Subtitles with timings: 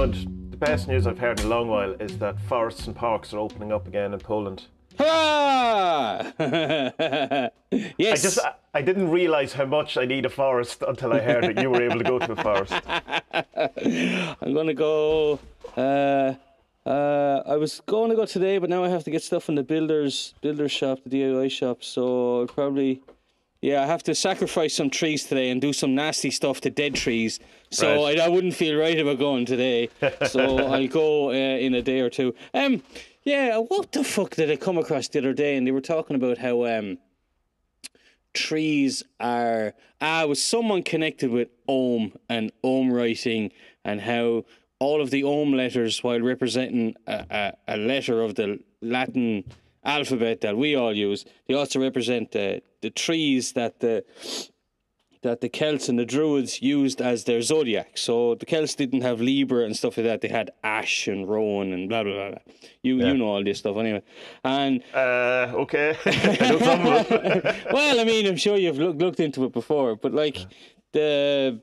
[0.00, 3.34] Hunt, the best news I've heard in a long while is that forests and parks
[3.34, 4.62] are opening up again in Poland.
[4.98, 6.32] Hurrah!
[7.98, 8.00] yes.
[8.00, 11.44] I just I, I didn't realize how much I need a forest until I heard
[11.44, 12.72] that you were able to go to a forest.
[14.40, 15.38] I'm gonna go.
[15.76, 16.32] Uh,
[16.86, 19.54] uh, I was going to go today, but now I have to get stuff in
[19.54, 21.84] the builders builder shop, the DIY shop.
[21.84, 23.02] So I'll probably,
[23.62, 26.94] yeah, I have to sacrifice some trees today and do some nasty stuff to dead
[26.94, 27.40] trees.
[27.70, 28.18] So Right.
[28.18, 29.90] I, I wouldn't feel right about going today.
[30.26, 32.34] So I'll go uh, in a day or two.
[32.54, 32.82] Um,
[33.22, 35.56] yeah, what the fuck did I come across the other day?
[35.56, 36.98] And they were talking about how um
[38.32, 43.50] trees are ah was someone connected with Ogham and Ogham writing
[43.84, 44.44] and how
[44.78, 47.26] all of the Ogham letters while representing a,
[47.68, 49.44] a, a letter of the latin
[49.84, 54.04] alphabet that we all use they also represent the, the trees that the
[55.22, 57.98] that the Celts and the Druids used as their zodiac.
[57.98, 60.22] So the Celts didn't have Libra and stuff like that.
[60.22, 62.30] They had Ash and Rowan and blah blah blah.
[62.30, 62.38] blah.
[62.82, 64.02] You you know all this stuff anyway.
[64.44, 65.96] And Uh, okay.
[66.06, 67.56] I know some of it.
[67.72, 70.38] well, I mean, I'm sure you've look, looked into it before, but like
[70.92, 71.60] the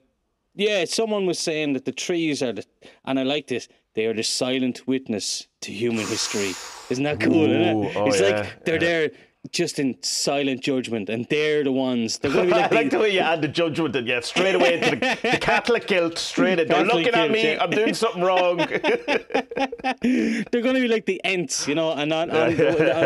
[0.53, 2.65] yeah, someone was saying that the trees are the,
[3.05, 3.67] and I like this.
[3.97, 6.53] They are the silent witness to human history.
[6.91, 7.45] Isn't that cool?
[7.49, 7.95] isn't it?
[7.97, 9.09] oh it's yeah, like they're there
[9.51, 12.19] just in silent judgment, and they're the ones.
[12.19, 14.19] They're going to be I like, like the, way you add the judgment in, yeah,
[14.19, 16.67] straight away into the, the Catholic guilt, straight in.
[16.67, 17.63] They're Catholic looking at me, yeah.
[17.63, 18.57] I'm doing something wrong.
[18.67, 22.55] they're going to be like the ents, you know, and on, on, on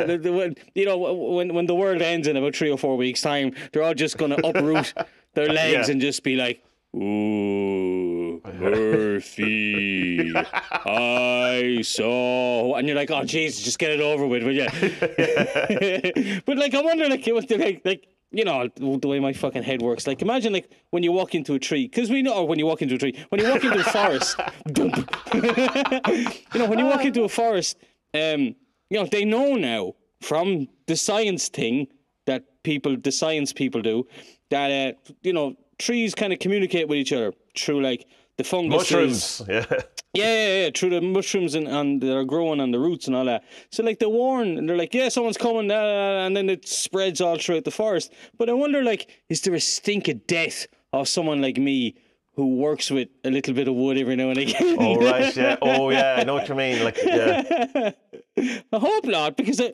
[0.08, 2.97] the, the, when- you know when when the world ends in about three or four
[2.97, 4.94] weeks' time, they're all just going to uproot
[5.36, 5.92] their legs Yeah.
[5.94, 6.62] and just be like,
[6.97, 8.20] "Ooh,
[8.53, 14.66] Murphy, I saw," and you're like, "Oh, Jesus, just get it over with, will you?"
[16.45, 18.08] but like, I wonder, like, what like, like.
[18.34, 20.08] You know the way my fucking head works.
[20.08, 22.66] Like, imagine like when you walk into a tree, because we know, or when you
[22.66, 24.40] walk into a tree, when you walk into a forest,
[26.53, 27.75] you know, when you walk into a forest,
[28.13, 28.56] um,
[28.90, 31.88] you know, they know now from the science thing
[32.25, 34.08] that people, the science people do,
[34.50, 38.06] that, uh, you know, trees kind of communicate with each other through like
[38.38, 38.92] the fungus.
[38.92, 39.42] Mushrooms.
[39.50, 39.66] Yeah.
[40.14, 43.16] Yeah, yeah, yeah, through the mushrooms and, and that are growing on the roots and
[43.16, 43.46] all that.
[43.72, 47.22] So like they warn and they're like, yeah, someone's coming, uh, and then it spreads
[47.22, 48.12] all throughout the forest.
[48.38, 51.96] But I wonder, like, is there a stink of death of someone like me
[52.36, 54.75] who works with a little bit of wood every now and again?
[54.78, 55.56] Oh, right, yeah.
[55.62, 56.84] Oh, yeah, I know what you mean.
[56.84, 57.91] Like, yeah.
[58.38, 59.74] I hope not, because I, I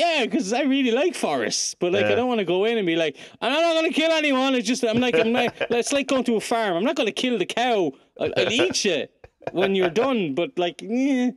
[0.00, 2.86] yeah, because I really like forests, but like I don't want to go in and
[2.86, 4.54] be like, I'm not going to kill anyone.
[4.54, 6.76] It's just I'm like I'm like it's like going to a farm.
[6.76, 7.92] I'm not going to kill the cow.
[8.18, 9.08] I'll, I'll eat you
[9.52, 10.34] when you're done.
[10.34, 11.32] But like, eh,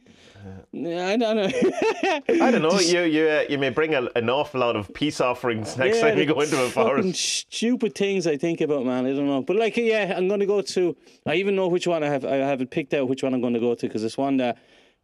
[0.76, 1.50] I don't know.
[2.30, 2.80] I don't know.
[2.80, 6.18] You you uh, you may bring a, an awful lot of peace offerings next time
[6.18, 7.48] you go into a forest.
[7.54, 9.06] Stupid things I think about, man.
[9.06, 10.96] I don't know, but like, yeah, I'm gonna go to.
[11.26, 12.26] I even know which one I have.
[12.26, 14.38] I have it picked out which one I'm going to go to because it's one
[14.38, 14.58] that,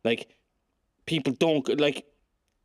[0.03, 0.28] like,
[1.06, 2.06] people don't like.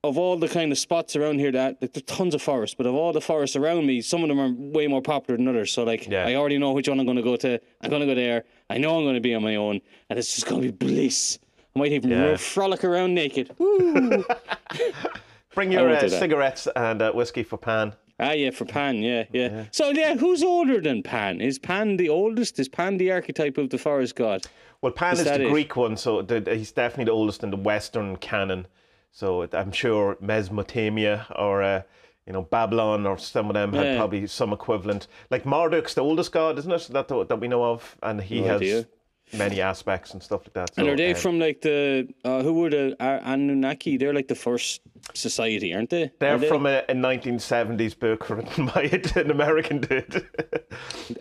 [0.04, 2.84] Of all the kind of spots around here, that like, there's tons of forests, but
[2.84, 5.72] of all the forests around me, some of them are way more popular than others.
[5.72, 6.26] So, like, Yeah.
[6.26, 7.58] I already know which one I'm going to go to.
[7.80, 8.44] I'm going to go there.
[8.68, 10.86] I know I'm going to be on my own, and it's just going to be
[10.86, 11.38] bliss.
[11.74, 12.36] I might even Yeah.
[12.36, 13.50] frolic around naked.
[15.54, 17.94] Bring your uh, cigarettes and uh, whiskey for Pan.
[18.20, 21.40] Ah, yeah, for Pan, yeah, yeah, So, yeah, who's older than Pan?
[21.40, 22.58] Is Pan the oldest?
[22.58, 24.42] Is Pan the archetype of the forest god?
[24.82, 25.48] Well, Pan Is is, the it?
[25.48, 28.66] Greek one, so the, he's definitely the oldest in the Western canon.
[29.14, 31.82] So I'm sure Mesopotamia or uh,
[32.26, 33.96] you know Babylon or some of them had Yeah.
[33.96, 35.06] probably some equivalent.
[35.30, 36.88] Like Marduk's the oldest god, isn't it?
[36.90, 38.86] That that we know of, and he No has idea.
[39.32, 40.70] many aspects and stuff like that.
[40.76, 43.96] And are they um, from like the uh, who were the uh, Anunnaki?
[43.98, 44.80] They're like the first
[45.14, 46.10] society, aren't they?
[46.18, 46.48] They're Are they?
[46.48, 48.82] from a, a 1970s book written by
[49.14, 50.26] an American dude.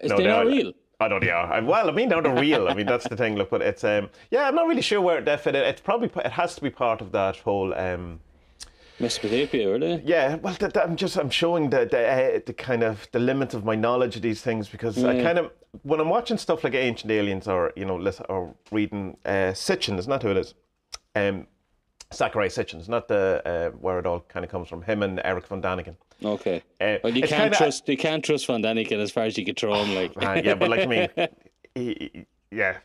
[0.02, 0.74] Is No, they not are- real?
[1.04, 1.32] I don't know.
[1.32, 2.68] I- Well, I mean, they're not real.
[2.68, 3.36] I mean, that's the thing.
[3.36, 5.64] Look, but it's um, yeah, I'm not really sure where they fit in.
[5.64, 8.20] It's probably it has to be part of that whole um,
[9.00, 10.02] Mesopotamia, really?
[10.06, 10.36] yeah.
[10.36, 13.54] Well, that, that- I'm just I'm showing the the, uh, the kind of the limit
[13.54, 15.52] of my knowledge of these things because I kind of
[15.82, 19.98] when I'm watching stuff like Ancient Aliens or you know listen, or reading uh, Sitchin,
[19.98, 20.54] isn't that who it is?
[21.16, 21.48] Um,
[22.12, 24.84] Zecharia Sitchin, is not the uh, where it all kind of comes from.
[24.84, 25.96] Him and Eric von Daniken.
[26.24, 26.62] Okay.
[26.80, 29.46] Uh, Well, you can't kinda- trust you can't trust Van Daniken as far as you
[29.46, 29.94] can throw him.
[29.96, 31.08] Like, Uh, yeah, but like I mean,
[31.76, 32.78] he, he- yeah,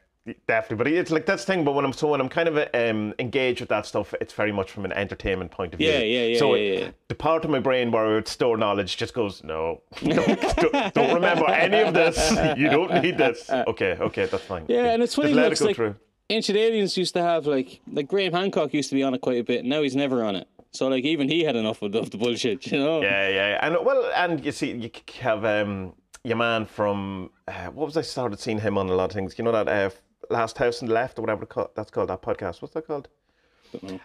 [0.46, 0.76] definitely.
[0.76, 1.64] But it's like that's the thing.
[1.64, 4.50] But when I'm so when I'm kind of um, engaged with that stuff, it's very
[4.52, 5.88] much from an entertainment point of view.
[5.90, 6.90] Yeah, yeah, yeah, So yeah, it- yeah.
[7.08, 10.26] the part of my brain where I would store knowledge just goes, no, don't,
[10.73, 12.31] don't, don't remember any of this.
[12.56, 13.49] You don't need this.
[13.50, 14.64] Okay, okay, that's fine.
[14.69, 15.29] Yeah, and it's funny.
[15.29, 15.94] Just let it go like through.
[16.31, 19.38] Ancient Aliens used to have like like Graham Hancock used to be on it quite
[19.38, 19.61] a bit.
[19.61, 20.46] and Now he's never on it.
[20.73, 23.00] So like even he had enough of the, of the bullshit, you know.
[23.03, 25.94] Yeah, yeah, and well, and you see, you have um,
[26.25, 29.38] your man from uh, what was I started seeing him on a lot of things.
[29.38, 29.91] You know that uh,
[30.31, 32.11] Last House on the Left or whatever call- that's called.
[32.11, 32.61] That podcast.
[32.62, 33.09] What's that called?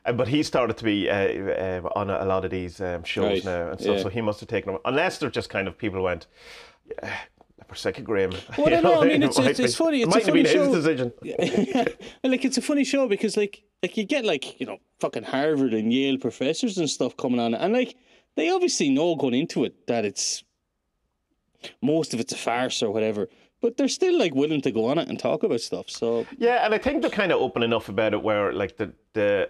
[0.05, 3.03] Uh, but he started to be uh, uh, on a, a lot of these um,
[3.03, 3.95] shows Right, now and stuff.
[3.97, 4.03] yeah.
[4.03, 4.81] So he must have taken them.
[4.85, 6.27] Unless they're just kind of people who went.
[7.01, 7.17] Yeah,
[7.67, 8.31] Forsaken Graham.
[8.57, 10.33] Well, I You know, I mean, it's- it's- it's funny, It it's a might have
[10.33, 10.75] been funny his show.
[10.75, 11.13] decision.
[12.23, 15.23] And, like it's a funny show because like like you get like you know fucking
[15.23, 17.95] Harvard and Yale professors and stuff coming on, and like
[18.35, 20.43] they obviously know going into it that it's
[21.81, 23.29] most of it's a farce or whatever,
[23.61, 25.89] but they're still like willing to go on it and talk about stuff.
[25.89, 28.93] So Yeah, and I think they're kind of open enough about it where like the
[29.13, 29.49] the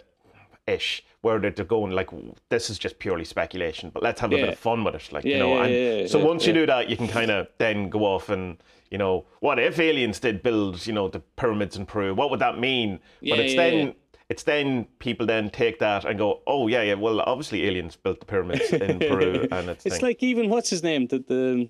[0.68, 2.10] ish where they're, going like
[2.50, 5.24] this is just purely speculation, but let's have a bit of fun with it, like
[5.24, 5.62] Yeah, you know.
[5.62, 8.58] and so once you do that, you can kind of then go off and
[8.92, 12.14] you know what if aliens did build you know the pyramids in Peru?
[12.14, 13.00] What would that mean?
[13.22, 13.96] But it's then.
[14.30, 16.94] It's then people then take that and go, oh yeah, yeah.
[16.96, 20.82] Well, obviously aliens built the pyramids in Peru, and it's, it's like even what's his
[20.82, 21.70] name the the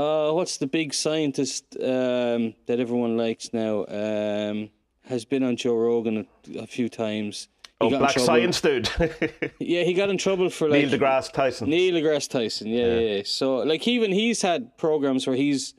[0.00, 4.70] uh what's the big scientist um that everyone likes now um
[5.04, 7.48] has been on Joe Rogan a, a few times.
[7.82, 8.88] Oh, black science dude,
[9.58, 11.70] Yeah, he got in trouble for like Neil deGrasse Tyson.
[11.70, 13.00] Neil deGrasse Tyson, yeah, yeah.
[13.16, 13.22] yeah.
[13.24, 15.74] So like even he's had programs where he's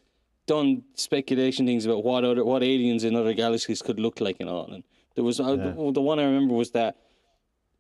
[0.46, 4.50] done speculation things about what other what aliens in other galaxies could look like and
[4.50, 4.72] all.
[4.72, 4.84] And
[5.16, 6.98] there was uh, the, the one I remember was that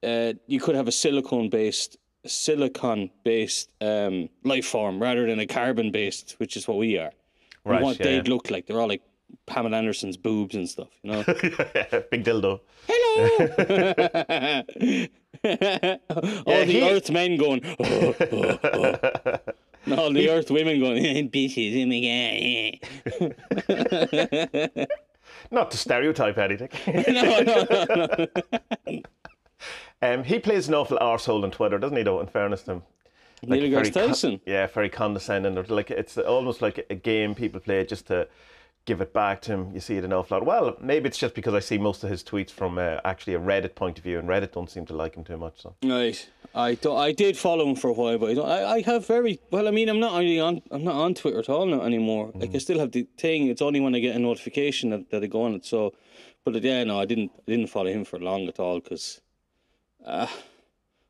[0.03, 5.47] uh, you could have a silicone based silicon based um, life form rather than a
[5.47, 7.11] carbon based, which is what we are.
[7.65, 8.65] Right, what they'd look like.
[8.65, 9.03] They're all like
[9.45, 11.23] Pamela Anderson's boobs and stuff, you know.
[12.11, 12.59] Big dildo.
[12.87, 13.29] Hello.
[15.45, 15.49] all
[16.53, 17.61] Yeah, the he- Earth men going.
[17.79, 19.37] "Oh, oh, oh."
[19.85, 21.03] And all the Earth women going.
[21.29, 22.79] Bitches, oh my
[24.77, 24.87] god.
[25.51, 26.69] Not to stereotype anything.
[26.87, 28.27] no, no, no,
[28.87, 29.01] no.
[30.01, 32.03] Um, he plays an awful arsehole on Twitter, doesn't he?
[32.03, 32.83] Though, in fairness to him.
[33.45, 35.55] Neil very deGrasse con- yeah, very condescending.
[35.67, 38.27] Like it's almost like a game people play just to
[38.85, 39.71] give it back to him.
[39.73, 40.45] You see it an awful lot.
[40.45, 43.39] Well, maybe it's just because I see most of his tweets from uh, actually a
[43.39, 45.61] Reddit point of view, and Reddit don't seem to like him too much.
[45.61, 46.29] So Right.
[46.55, 49.07] I do, I did follow him for a while, but I, don't, I I have
[49.07, 49.67] very well.
[49.67, 50.61] I mean, I'm not really on.
[50.71, 52.31] I'm not on Twitter at all now anymore.
[52.35, 52.55] Like Mm.
[52.55, 53.47] I still have the thing.
[53.47, 55.65] It's only when I get a notification that, that I go on it.
[55.65, 55.93] So,
[56.45, 57.31] but yeah, no, I didn't.
[57.47, 59.21] I didn't follow him for long at all because,
[60.05, 60.27] uh,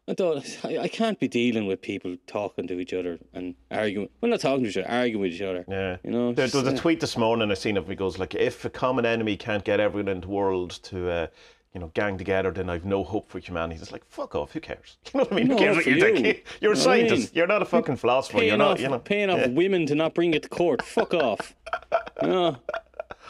[0.08, 0.60] I don't.
[0.66, 4.10] I, I can't be dealing with people talking to each other and arguing.
[4.22, 5.64] We're not talking to each other, arguing with each other.
[5.70, 8.20] yeah, You know, There, there was a tweet this morning I seen of me goes
[8.20, 11.10] like, if a common enemy can't get everyone in the world to.
[11.10, 11.28] Uh,
[11.74, 13.82] you know, gang together, then I've no hope for humanity.
[13.82, 14.98] It's like, fuck off, who cares?
[15.12, 15.48] You know what I mean?
[15.48, 16.02] No, who cares what you you.
[16.02, 16.46] think?
[16.62, 17.08] You're a what I mean?
[17.10, 17.36] scientist.
[17.36, 18.44] You're not a fucking philosopher.
[18.44, 19.00] You're not, off, you know.
[19.00, 20.84] paying off women to not bring it to court.
[20.84, 21.56] Fuck off.
[22.22, 22.58] You know?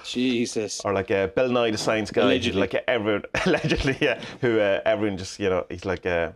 [0.04, 0.82] Jesus.
[0.84, 2.60] Or like uh, Bill Nye the Science Guy, Allegedly.
[2.60, 6.32] like uh, everyone allegedly, yeah, who uh, everyone just you know he's like uh,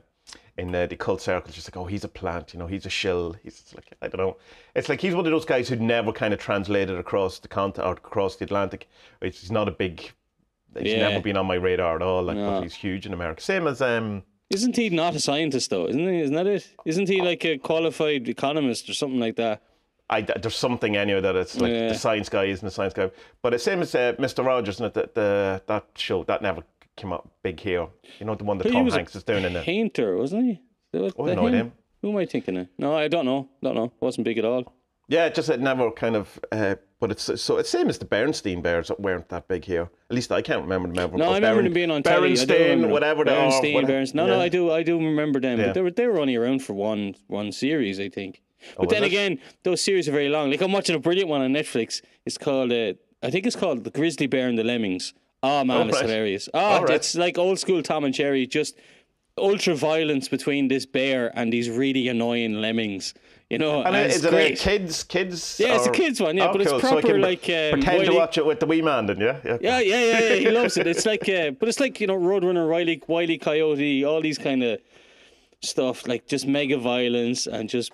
[0.58, 2.90] in uh, the cult circles, just like oh he's a plant, you know he's a
[2.90, 4.38] shill, he's like I don't know,
[4.76, 7.88] it's like he's one of those guys who'd never kind of translated across the continent
[7.88, 8.88] or across the Atlantic.
[9.22, 10.00] It's, he's not a big,
[10.78, 11.10] he's Yeah.
[11.10, 12.24] never been on my radar at all.
[12.24, 12.52] Like, No.
[12.52, 13.42] but he's huge in America.
[13.42, 15.88] Same as um, Isn't he not a scientist though?
[15.88, 16.22] Isn't he?
[16.22, 16.68] Isn't that it?
[16.86, 19.62] Isn't he like a qualified economist or something like that?
[20.10, 21.90] I, there's something anyway that it's like Yeah.
[21.90, 23.12] the science guy isn't a science guy,
[23.42, 24.44] but it's same as uh, Mr.
[24.46, 24.94] Rogers, isn't it?
[24.94, 26.64] The, the that show that never
[26.98, 27.88] came up big here.
[28.20, 29.64] You know the one that Tom was Hanks is doing in it.
[29.64, 30.62] Painter, wasn't he?
[30.94, 31.60] Was Oh, no idea.
[31.62, 31.72] him?
[32.02, 32.68] Who am I thinking of?
[32.78, 33.50] No, I don't know.
[33.62, 33.92] Don't know.
[34.00, 34.74] Wasn't big at all.
[35.10, 36.38] Yeah, just it never kind of.
[36.52, 39.84] Uh, but it's so it's same as the Bernstein Bears that weren't that big here.
[40.10, 41.18] At least I can't remember them ever.
[41.18, 42.32] No, I remember Beren- them being on telly.
[42.32, 43.50] I do Berenstain, remember whatever they are.
[43.50, 44.34] Bernstein, whatever- Berens- No, yeah.
[44.36, 44.72] no, I do.
[44.72, 45.60] I do remember them.
[45.60, 45.68] Yeah.
[45.68, 48.42] But they were they were only around for one one series, I think.
[48.76, 50.50] But was then again, those series are very long.
[50.52, 52.02] Like I'm watching a brilliant one on Netflix.
[52.26, 52.72] It's called.
[52.74, 55.14] Uh, I think it's called The Grizzly Bear and the Lemmings.
[55.50, 56.06] Oh man, Oh, it's right.
[56.10, 56.50] hilarious.
[56.54, 56.96] Oh, right.
[56.98, 58.46] it's like old school Tom and Jerry.
[58.48, 58.74] Just
[59.38, 63.14] ultra violence between this bear and these really annoying lemmings.
[63.50, 65.04] You know, And and is it's it a kids?
[65.06, 65.58] Kids?
[65.60, 66.82] Yeah, it's a kids one, yeah, Oh, but it's cool.
[66.82, 69.38] So proper can like, um, pretend to watch it with the wee man, then yeah,
[69.46, 69.58] yeah.
[69.62, 70.36] Yeah, yeah, yeah, yeah.
[70.36, 70.86] He loves it.
[70.94, 74.64] It's like, uh, but it's like you know, Roadrunner, Riley, Wiley Coyote, all these kind
[74.64, 74.82] of
[75.62, 77.92] stuff, like just mega violence and just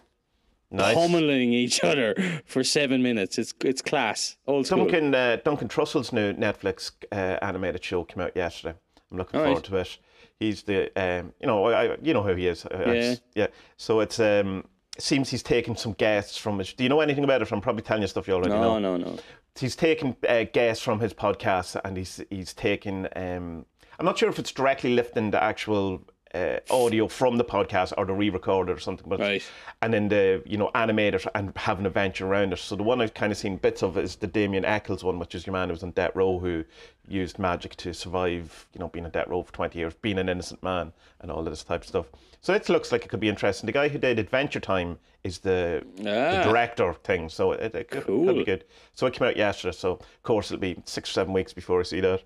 [0.73, 0.95] nice.
[0.95, 2.15] pummeling each other
[2.45, 3.37] for seven minutes.
[3.37, 4.79] It's it's class, old school.
[4.79, 8.75] Duncan uh, Duncan Trussell's new Netflix uh, animated show came out yesterday.
[9.11, 9.97] I'm looking All forward to it.
[10.39, 12.65] He's the um, you know I, you know who he is.
[12.65, 13.15] I- Yeah.
[13.35, 13.47] yeah.
[13.77, 14.65] So it's um
[14.97, 16.73] it seems he's taken some guests from his.
[16.73, 17.51] Do you know anything about it?
[17.51, 18.79] I'm probably telling you stuff you already know.
[18.79, 19.17] No, no, no.
[19.59, 23.65] he's taken uh, guests from his podcast and he's he's taken um
[23.99, 26.01] I'm not sure if it's directly lifting the actual
[26.33, 29.07] uh, audio from the podcast or the re-recorded or something.
[29.07, 29.43] But Right.
[29.81, 32.59] and then the you know animate it and have an adventure around it.
[32.59, 35.35] So the one I've kind of seen bits of is the Damien Echols one, which
[35.35, 36.63] is your man who was on death row who
[37.07, 40.29] used magic to survive, you know, being on death row for twenty years, being an
[40.29, 42.05] innocent man, and all of this type of stuff.
[42.41, 43.67] So it looks like it could be interesting.
[43.67, 46.43] The guy who did Adventure Time is the, the Ah.
[46.43, 48.65] director thing, so it, it could, could be good.
[48.93, 51.79] So it came out yesterday, so of course it'll be six or seven weeks before
[51.79, 52.21] I see that.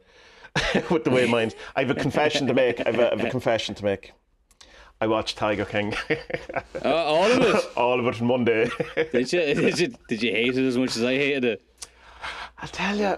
[0.89, 2.79] With the way mine's, I have a confession to make.
[2.81, 4.13] I have a, I have a confession to make.
[4.99, 5.93] I watched Tiger King,
[6.83, 7.65] Uh, all of it.
[7.77, 8.69] all of it in one day.
[9.11, 9.93] Did you, did you?
[10.07, 11.61] Did you hate it as much as I hated it?
[12.57, 13.15] I'll tell you,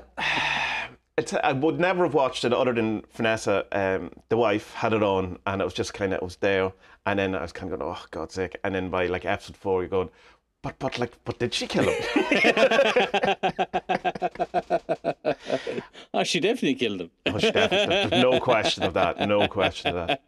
[1.18, 5.04] it's, I would never have watched it other than Vanessa, um, the wife, had it
[5.04, 6.74] on, and it was just kind of, it was there.
[7.06, 8.58] And then I was kind of going, oh, God's sake.
[8.66, 10.10] And then by like episode four, you're going,
[10.62, 11.96] but, but, like, but did she kill him?
[16.14, 17.12] Oh, she definitely killed him.
[17.38, 18.10] She definitely did.
[18.12, 19.20] There's no question of that.
[19.28, 20.22] No question of that.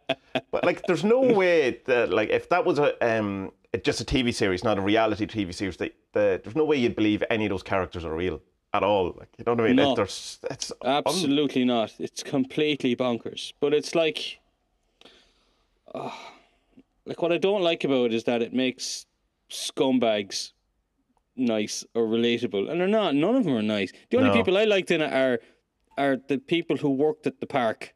[0.50, 4.34] But like, there's no way that like if that was a um just a TV
[4.34, 7.50] series, not a reality TV series, that the, there's no way you'd believe any of
[7.50, 8.40] those characters are real
[8.74, 9.14] at all.
[9.18, 9.76] Like, you know what I mean?
[9.76, 9.94] No.
[9.94, 11.94] It's Absolutely not.
[11.98, 13.52] It's completely bonkers.
[13.60, 14.40] But it's like,
[15.94, 16.32] ah,
[17.06, 19.06] like what I don't like about it is that it makes
[19.50, 20.52] scumbags
[21.36, 23.14] nice or relatable, and they're not.
[23.14, 23.92] None of them are nice.
[24.10, 24.34] The only No.
[24.36, 25.40] people I liked in it are
[25.98, 27.94] are the people who worked at the park,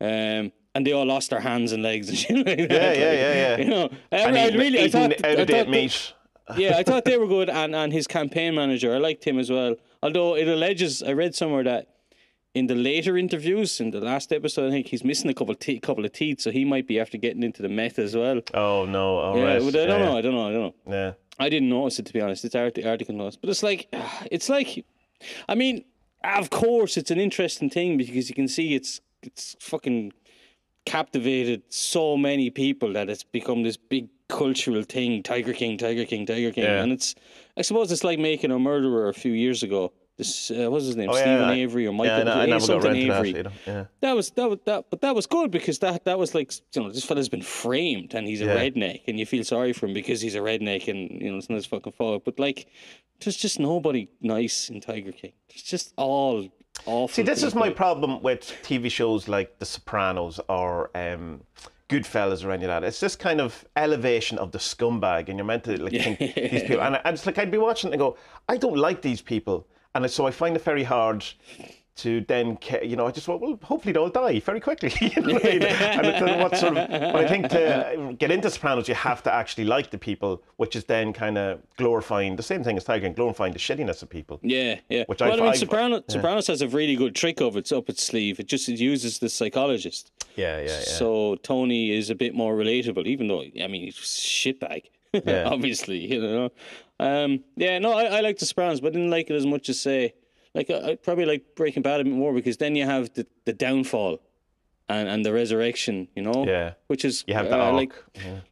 [0.00, 2.70] um, and they all lost their hands and legs and shit like that.
[2.70, 3.56] Yeah, yeah, yeah, yeah.
[3.58, 6.12] You know, I, and I really, I thought, out of date meat.
[6.56, 9.50] yeah, I thought they were good, and, and his campaign manager, I liked him as
[9.50, 9.76] well.
[10.02, 11.88] Although it alleges, I read somewhere that
[12.54, 15.58] in the later interviews, in the last episode, I think he's missing a couple of
[15.58, 18.40] te- couple of teeth, so he might be after getting into the meth as well.
[18.54, 19.18] Oh no!
[19.18, 19.62] All Yeah, right.
[19.62, 20.16] I don't yeah, know.
[20.16, 20.48] I don't know.
[20.48, 20.92] I don't know.
[20.92, 21.12] Yeah.
[21.38, 22.46] I didn't notice it to be honest.
[22.46, 23.88] It's art- the article notes, but it's like,
[24.30, 24.86] it's like,
[25.48, 25.84] I mean,
[26.34, 30.12] of course, it's an interesting thing because you can see it's it's fucking
[30.84, 35.22] captivated so many people that it's become this big cultural thing.
[35.22, 36.82] Tiger King, Tiger King, Tiger King, Yeah.
[36.82, 37.14] and it's
[37.56, 39.92] I suppose it's like making a murderer a few years ago.
[40.16, 42.60] This uh, what's his name, Oh, Steven I- Avery or Yeah, Michael I, I never
[42.60, 43.44] something to that Avery.
[43.66, 43.84] Yeah.
[44.00, 46.82] That was that was that, but that was good because that that was like you
[46.82, 48.56] know this fella's been framed and he's a Yeah.
[48.56, 51.50] redneck and you feel sorry for him because he's a redneck and you know it's
[51.50, 52.24] not his fucking fault.
[52.24, 52.66] But like,
[53.20, 55.32] there's just nobody nice in Tiger King.
[55.50, 56.48] It's just all
[56.86, 57.08] awful.
[57.08, 61.42] See, this is my problem with TV shows like The Sopranos or um,
[61.90, 62.84] Goodfellas or any of that.
[62.84, 66.62] It's this kind of elevation of the scumbag, and you're meant to like think these
[66.62, 66.80] people.
[66.80, 68.16] And, I- and it's like I'd be watching and go,
[68.48, 69.66] I don't like these people,
[70.04, 71.24] and so I find it very hard
[71.96, 74.92] to then, you know, I just thought, well, hopefully they'll die very quickly.
[75.00, 75.62] you know I mean?
[75.62, 79.32] And I what sort of, but I think to get into Sopranos, you have to
[79.32, 83.06] actually like the people, which is then kind of glorifying the same thing as Tiger,
[83.06, 84.38] and glorifying the shittiness of people.
[84.42, 85.04] Yeah, yeah.
[85.06, 87.72] Which I well, I mean, find- Sopranos, Sopranos has a really good trick of its
[87.72, 88.38] up its sleeve.
[88.40, 90.12] It just it uses the psychologist.
[90.36, 90.80] Yeah, yeah, yeah.
[90.80, 94.84] So Tony is a bit more relatable, even though I mean he's shitbag.
[95.24, 95.48] Yeah.
[95.48, 96.50] Obviously, you know.
[96.98, 99.68] Um, yeah, no, I, I like the Sopranos, but I didn't like it as much
[99.68, 100.14] as say
[100.54, 103.26] like I, I probably like Breaking Bad a bit more because then you have the,
[103.44, 104.20] the downfall
[104.88, 106.46] and, and the resurrection, you know.
[106.46, 106.72] Yeah.
[106.86, 107.92] Which is You have the uh, like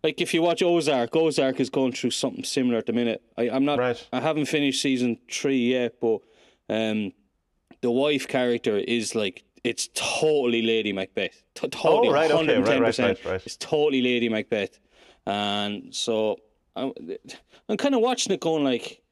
[0.03, 3.23] like if you watch Ozark, Ozark is going through something similar at the minute.
[3.39, 4.09] I, I'm not Right.
[4.13, 6.19] I haven't finished season three yet, but
[6.69, 7.13] um
[7.81, 11.43] the wife character is like it's totally Lady Macbeth.
[11.55, 12.81] T- totally, Oh, right, okay, right, 110%.
[12.83, 13.43] right, right, right.
[13.47, 14.79] It's totally Lady Macbeth,
[15.27, 16.37] and so
[16.77, 16.93] I'm,
[17.69, 19.03] I'm kind of watching it, going like,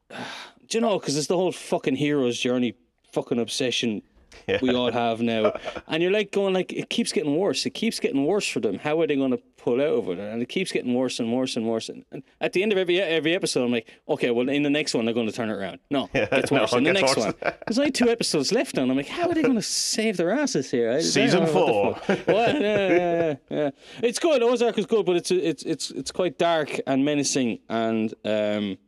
[0.10, 0.98] do you know?
[0.98, 2.74] Because it's the whole fucking hero's journey,
[3.12, 4.02] fucking obsession
[4.62, 5.52] we all have now,
[5.88, 7.66] and you're like going like it keeps getting worse.
[7.66, 8.78] It keeps getting worse for them.
[8.78, 10.18] How are they going to pull out of it?
[10.18, 11.88] And it keeps getting worse and worse and worse.
[11.88, 14.70] And, and at the end of every every episode, I'm like, okay, well, in the
[14.70, 15.78] next one, they're going to turn it around.
[15.90, 16.72] No, it gets no, worse.
[16.72, 17.34] it in the next worse.
[17.40, 20.16] one, there's only two episodes left, and I'm like, how are they going to save
[20.16, 20.90] their asses here?
[20.92, 21.98] I Season four.
[22.08, 23.70] Yeah, yeah, yeah, yeah.
[24.02, 24.42] It's good.
[24.42, 28.78] Ozark is good, but it's it's it's it's quite dark and menacing, and um,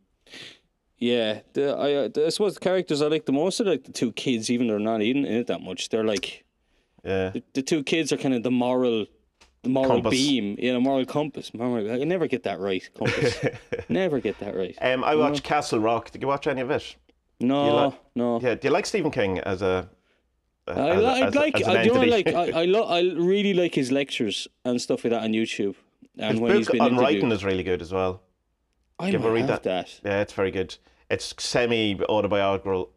[0.99, 1.39] yeah.
[1.53, 3.91] The, I uh, the, I suppose the characters I like the most are like the
[3.91, 5.89] two kids, even though they're not in it that much.
[5.89, 6.43] They're like
[7.03, 7.29] Yeah.
[7.31, 9.05] the, the two kids are kind of the moral.
[9.61, 10.11] The moral Compass.
[10.11, 11.53] beam, yeah, the moral compass.
[11.53, 12.81] Moral, I never get that right.
[12.97, 13.35] Compass,
[13.89, 14.73] never get that right.
[14.81, 16.11] Um, I watched Castle Rock.
[16.11, 16.95] Did you watch any of it?
[17.41, 18.39] No, like- no.
[18.39, 18.55] Yeah.
[18.55, 19.89] Do you like Stephen King as a?
[20.65, 23.01] I, as li- as like, as I, do you know, like, I, I, lo- I
[23.01, 25.75] really like his lectures and stuff like that on YouTube.
[26.17, 28.21] And His when he's book been on writing is really good as well.
[28.99, 29.63] I Give a read have that.
[29.63, 29.99] that.
[30.03, 30.75] Yeah, it's very good.
[31.09, 32.91] It's semi autobiographical.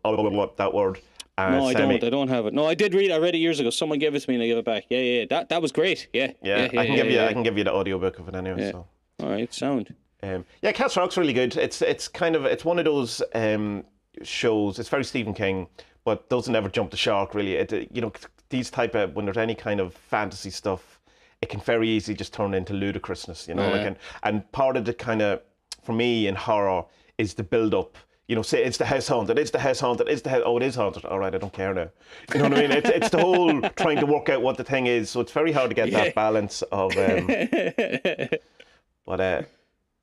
[0.57, 1.01] That word.
[1.39, 2.07] Uh, No, I semi, don't.
[2.07, 2.53] I don't have it.
[2.55, 3.11] No, I did read.
[3.11, 3.71] I read it years ago.
[3.71, 4.85] Someone gave it to me and I gave it back.
[4.91, 5.21] Yeah, yeah.
[5.21, 5.27] yeah.
[5.31, 6.09] That that was great.
[6.13, 6.81] Yeah, Yeah, yeah.
[6.81, 7.13] I can yeah, give you.
[7.19, 8.61] yeah, I can give you the audiobook of it anyway.
[8.63, 8.71] Yeah.
[8.73, 8.87] So.
[9.23, 9.95] All right, sound.
[10.23, 11.57] Um, yeah, Castle Rock's really good.
[11.57, 13.85] It's it's kind of it's one of those um,
[14.23, 14.79] shows.
[14.79, 15.69] It's very Stephen King,
[16.05, 17.35] but doesn't ever jump the shark.
[17.35, 18.13] Really, it, you know
[18.51, 21.01] these type of when there's any kind of fantasy stuff,
[21.41, 23.69] it can very easily just turn into ludicrousness, you know.
[23.71, 25.41] Like, and, and part of the kind of,
[25.83, 26.85] for me in horror,
[27.19, 27.97] is the build up.
[28.29, 30.57] You know, say it's the house haunted, it's the house haunted, it's the house, oh,
[30.57, 31.05] it is haunted.
[31.05, 31.89] All right, I don't care now.
[32.33, 32.71] You know what I mean?
[32.71, 35.11] It's, it's the whole trying to work out what the thing is.
[35.11, 36.97] So it's very hard to get that balance of.
[36.97, 37.27] Um,
[39.07, 39.43] but uh,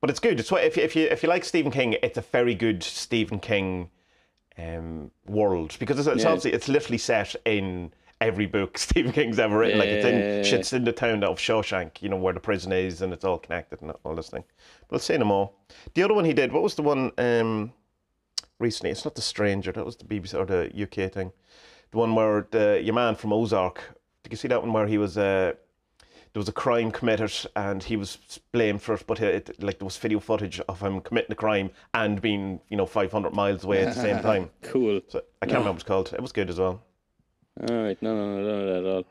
[0.00, 0.38] but it's good.
[0.38, 2.82] It's what if you, if you if you like Stephen King, it's a very good
[2.82, 3.90] Stephen King
[4.58, 6.28] um, world because it's, it's Yeah.
[6.28, 9.78] obviously it's literally set in every book Stephen King's ever written.
[9.78, 10.42] Like it's in Yeah.
[10.42, 13.38] shit's in the town of Shawshank, you know where the prison is, and it's all
[13.38, 14.44] connected and all this thing.
[14.88, 15.50] But I'll say no more.
[15.94, 17.72] The other one he did, what was the one um,
[18.58, 18.90] recently?
[18.90, 19.72] It's not the Stranger.
[19.72, 21.32] That was the BBC or the UK thing.
[21.90, 23.82] The one where the your man from Ozark.
[24.22, 25.16] Did you see that one where he was?
[25.16, 25.54] Uh,
[26.32, 28.18] there was a crime committed and he was
[28.52, 31.70] blamed for it, but it, like there was video footage of him committing the crime
[31.92, 34.48] and being, you know, 500 miles away at the same time.
[34.62, 35.00] Cool.
[35.08, 36.12] So I can't remember what it's called.
[36.12, 36.84] It was good as well.
[37.68, 39.04] All right, no, no, no, no, no, at all.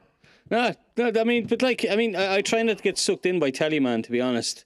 [0.97, 3.25] No, no, I mean, but like, I mean, I, I try not to get sucked
[3.25, 4.01] in by telly, man.
[4.01, 4.65] To be honest,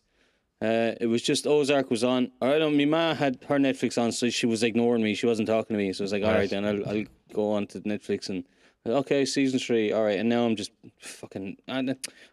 [0.61, 2.31] uh, it was just Ozark was on.
[2.41, 5.13] All right, my ma had her Netflix on, so she was ignoring me.
[5.15, 6.49] She wasn't talking to me, so I was like, all right, Right.
[6.49, 8.45] then I'll, I'll go on to Netflix and
[8.87, 9.91] okay, season three.
[9.91, 10.71] All right, and now I'm just
[11.01, 11.57] fucking.
[11.67, 11.87] I'm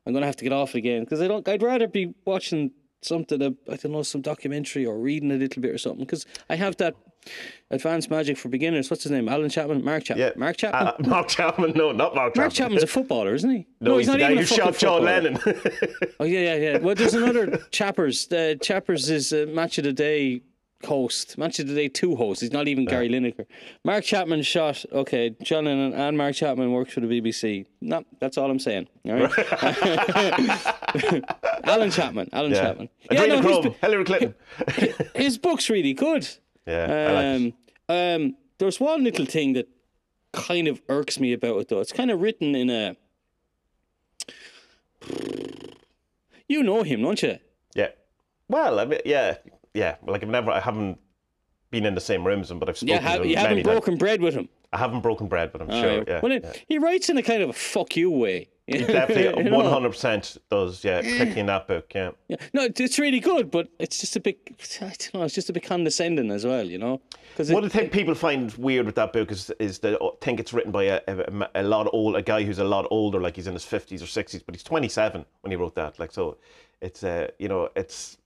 [0.06, 1.46] gonna have to get off again because I don't.
[1.48, 2.70] I'd rather be watching
[3.02, 3.40] something.
[3.42, 6.56] uh, I don't know, some documentary or reading a little bit or something because I
[6.56, 6.94] have that.
[7.70, 8.88] Advanced Magick for Beginners.
[8.88, 9.28] What's his name?
[9.28, 9.84] Alan Chapman?
[9.84, 10.26] Mark Chapman?
[10.26, 10.32] Yeah.
[10.36, 10.86] Mark Chapman?
[10.86, 12.42] Uh, Mark Chapman, no, not Mark Chapman.
[12.42, 13.66] Mark Chapman's a footballer, isn't he?
[13.82, 15.04] No, he's, the guy even a shot John.
[15.04, 15.38] Lennon.
[16.18, 16.78] Oh yeah, yeah, yeah.
[16.78, 18.30] Well, there's another Chappers.
[18.32, 20.40] Uh, Chappers is a match of the day
[20.84, 21.36] host.
[21.38, 22.40] Match of the day two host.
[22.40, 23.46] He's not even Gary Lineker.
[23.84, 24.84] Mark Chapman shot.
[24.92, 27.66] Okay, John Lennon and Mark Chapman works for the BBC.
[27.80, 28.88] No, that's all I'm saying.
[29.06, 29.32] All right.
[31.64, 32.28] Alan Chapman.
[32.32, 32.60] Alan yeah.
[32.60, 32.88] Chapman.
[33.10, 34.34] Adrena no, his, Hillary Clinton.
[35.14, 36.28] his book's really good.
[36.66, 37.24] Yeah, I like.
[37.24, 37.52] Um,
[37.88, 39.68] um, there's one little thing that
[40.32, 41.80] kind of irks me about it, though.
[41.80, 42.96] It's kind of written in a.
[46.48, 47.38] You know him, don't you?
[47.76, 47.90] Yeah.
[48.48, 49.36] Well, I mean, yeah,
[49.74, 49.96] yeah.
[50.06, 50.98] Like I've never, I haven't
[51.70, 53.34] been in the same room as him, but I've spoken Yeah, have, to him you
[53.36, 53.74] many haven't times.
[53.74, 54.48] broken bread with him.
[54.72, 56.04] I haven't broken bread, but I'm sure.
[56.06, 56.52] Yeah, well, it, yeah.
[56.68, 58.48] he writes in a kind of a fuck you way.
[58.66, 60.84] He definitely one hundred percent does.
[60.84, 61.90] Yeah, particularly in that book.
[61.92, 62.10] Yeah.
[62.28, 62.36] Yeah.
[62.52, 64.38] No, it's really good, but it's just a bit.
[64.80, 65.22] I don't know.
[65.24, 67.00] It's just a bit condescending as well, you know.
[67.32, 70.38] Because What I think people find weird with that book is is that I think
[70.38, 73.34] it's written by a, a, a lot old a guy who's a lot older, like
[73.34, 75.98] he's in his fifties or sixties, but he's twenty seven when he wrote that.
[75.98, 76.36] Like so,
[76.80, 78.18] it's uh, you know it's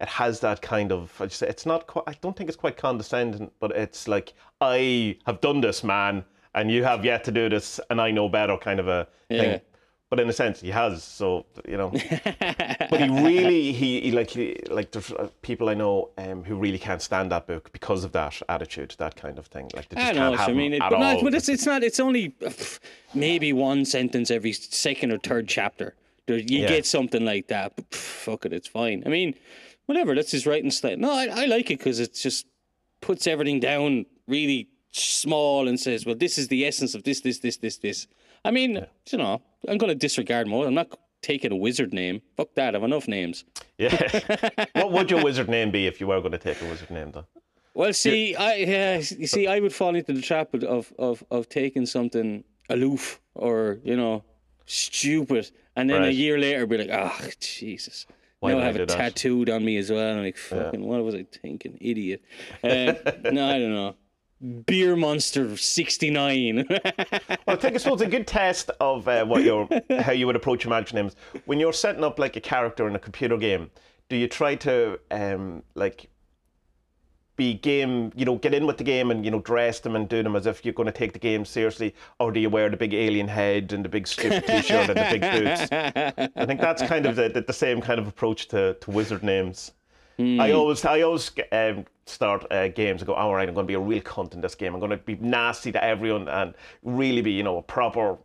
[0.00, 2.04] it has that kind of I just say it's not quite.
[2.06, 6.70] I don't think it's quite condescending, but it's like I have done this, man, and
[6.70, 9.38] you have yet to do this, and I know better, kind of a Yeah.
[9.40, 9.60] thing.
[10.10, 11.02] But in a sense, he has.
[11.02, 11.90] So you know.
[12.90, 16.54] but he really he, he like he, like there's uh, people I know um, who
[16.56, 19.70] really can't stand that book because of that attitude, that kind of thing.
[19.74, 20.72] Like they just I know can't what have you mean.
[20.74, 21.14] It, at but, all.
[21.14, 21.82] not, but it's it's not.
[21.82, 22.32] It's only
[23.14, 25.94] maybe one sentence every second or third chapter.
[26.26, 26.68] There, you Yeah.
[26.68, 27.74] get something like that.
[27.76, 29.02] But fuck it, it's fine.
[29.06, 29.34] I mean,
[29.86, 30.14] whatever.
[30.14, 30.96] That's his writing style.
[30.96, 32.46] No, I, I like it because it just
[33.00, 37.38] puts everything down really small and says, "Well, this is the essence of this, this,
[37.40, 38.06] this, this, this."
[38.44, 40.66] I mean, you know, I'm going to disregard more.
[40.66, 42.20] I'm not taking a wizard name.
[42.36, 42.76] Fuck that.
[42.76, 43.44] I've enough names.
[43.78, 44.20] yeah.
[44.74, 47.12] what would your wizard name be if you were going to take a wizard name,
[47.12, 47.26] though?
[47.74, 51.24] Well, see, I yeah, you see, I would fall into the trap of of of,
[51.30, 54.22] of taking something aloof or you know
[54.66, 58.06] stupid, and then a year later be like, oh Jesus.
[58.52, 58.96] Now I have it that?
[58.96, 60.16] tattooed on me as well.
[60.16, 61.78] I'm like, fucking, what was I thinking?
[61.80, 62.22] Idiot.
[62.62, 62.68] Uh,
[63.30, 63.94] no, I don't know.
[64.66, 66.66] Beer Monster 69.
[66.68, 66.78] Well,
[67.46, 69.68] I think I suppose a good test of uh, what your
[70.00, 72.98] how you would approach imaginary names when you're setting up like a character in a
[72.98, 73.70] computer game.
[74.10, 76.10] Do you try to um, like
[77.36, 80.08] be game, you know, get in with the game and you know dress them and
[80.08, 82.68] do them as if you're going to take the game seriously, or do you wear
[82.68, 86.32] the big alien head and the big stupid t-shirt and the big boots?
[86.36, 89.22] I think that's kind of the, the, the same kind of approach to, to wizard
[89.22, 89.72] names.
[90.40, 93.68] I always I always um, start uh, games and go, all right, I'm going to
[93.68, 94.74] be a real cunt in this game.
[94.74, 98.16] I'm going to be nasty to everyone and really be, you know, a proper,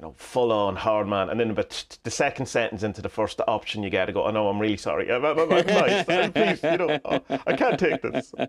[0.00, 1.28] you know, full on hard man.
[1.28, 4.30] And then about the second sentence into the first option, you get to go, oh
[4.30, 5.12] no, I'm really sorry.
[5.12, 6.04] I'm, I'm, I'm nice.
[6.32, 8.32] Please, you know, oh, I can't take this.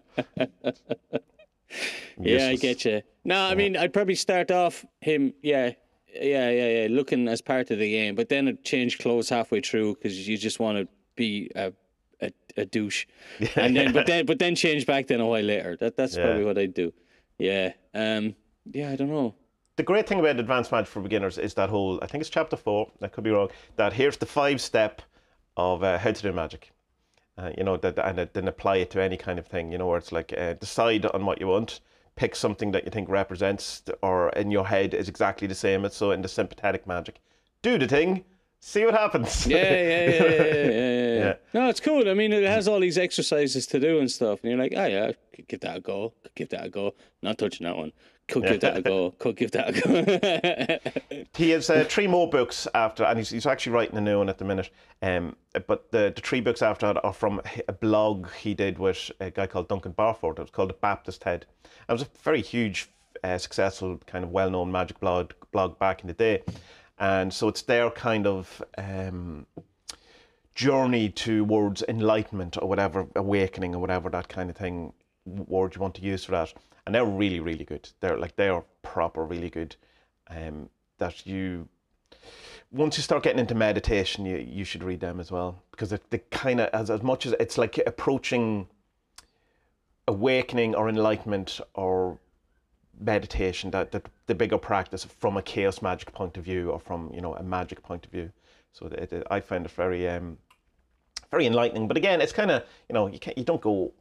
[2.19, 3.01] Yeah, I get you.
[3.23, 5.71] No, I mean, I'd probably start off him, yeah,
[6.13, 9.61] yeah, yeah, yeah, looking as part of the game, but then it change clothes halfway
[9.61, 11.71] through because you just want to be a,
[12.21, 13.05] a, a douche,
[13.55, 15.77] and then but then but then change back then a while later.
[15.79, 16.91] That that's probably what I'd do.
[17.39, 18.35] Yeah, um,
[18.69, 19.33] yeah, I don't know.
[19.77, 22.57] The great thing about Advanced Magick for Beginners is that whole, I think it's chapter
[22.57, 25.01] four, I could be wrong, that here's the five step
[25.55, 26.71] of uh, how to do magic.
[27.37, 29.87] Uh, you know, that, and then apply it to any kind of thing, you know,
[29.87, 31.79] where it's like uh, decide on what you want,
[32.15, 35.95] pick something that you think represents or in your head is exactly the same as
[35.95, 37.21] so in the sympathetic magic.
[37.61, 38.25] Do the thing,
[38.63, 39.47] See what happens.
[39.47, 41.33] Yeah, yeah, yeah, yeah, yeah, yeah, yeah.
[41.53, 42.07] No, it's cool.
[42.07, 44.85] I mean, it has all these exercises to do and stuff, and you're like, oh
[44.85, 45.11] yeah,
[45.47, 46.13] give that a go.
[46.35, 46.93] Give that a go.
[47.23, 47.91] Not touching that one.
[48.31, 49.11] Could give that a go.
[49.19, 51.25] Could give that a go.
[51.35, 54.29] He has uh, three more books after, and he's, he's actually writing a new one
[54.29, 54.69] at the minute.
[55.01, 59.11] Um, but the, the three books after that are from a blog he did with
[59.19, 60.37] a guy called Duncan Barford.
[60.39, 61.45] It was called The Baptist Head.
[61.89, 62.89] It was a very huge,
[63.23, 66.43] uh, successful, kind of well known magic blog, blog back in the day.
[66.99, 69.45] And so it's their kind of um,
[70.53, 74.93] journey towards enlightenment or whatever, awakening or whatever that kind of thing
[75.25, 76.53] word you want to use for that.
[76.85, 77.89] And they're really, really good.
[77.99, 79.75] They're like they are proper, really good.
[80.29, 81.67] Um, that you
[82.71, 86.19] once you start getting into meditation, you you should read them as well because they
[86.31, 88.67] kind of as as much as it's like approaching
[90.07, 92.17] awakening or enlightenment or
[92.99, 97.11] meditation that, that the bigger practice from a chaos magic point of view or from
[97.13, 98.31] you know a magic point of view
[98.73, 100.37] so it, it, i find it very um
[101.31, 103.91] very enlightening but again it's kind of you know you can't you don't go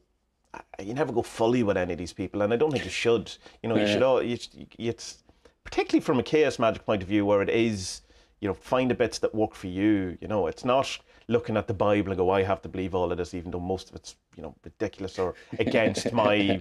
[0.83, 3.33] you never go fully with any of these people and i don't think you should.
[3.63, 4.39] You know you should all you,
[4.79, 5.23] it's
[5.65, 8.03] particularly from a chaos magic point of view where it is
[8.41, 11.69] you know find the bits that work for you you know it's not looking at
[11.69, 13.97] the bible and go i have to believe all of this even though most of
[13.97, 16.61] it's you know ridiculous or against my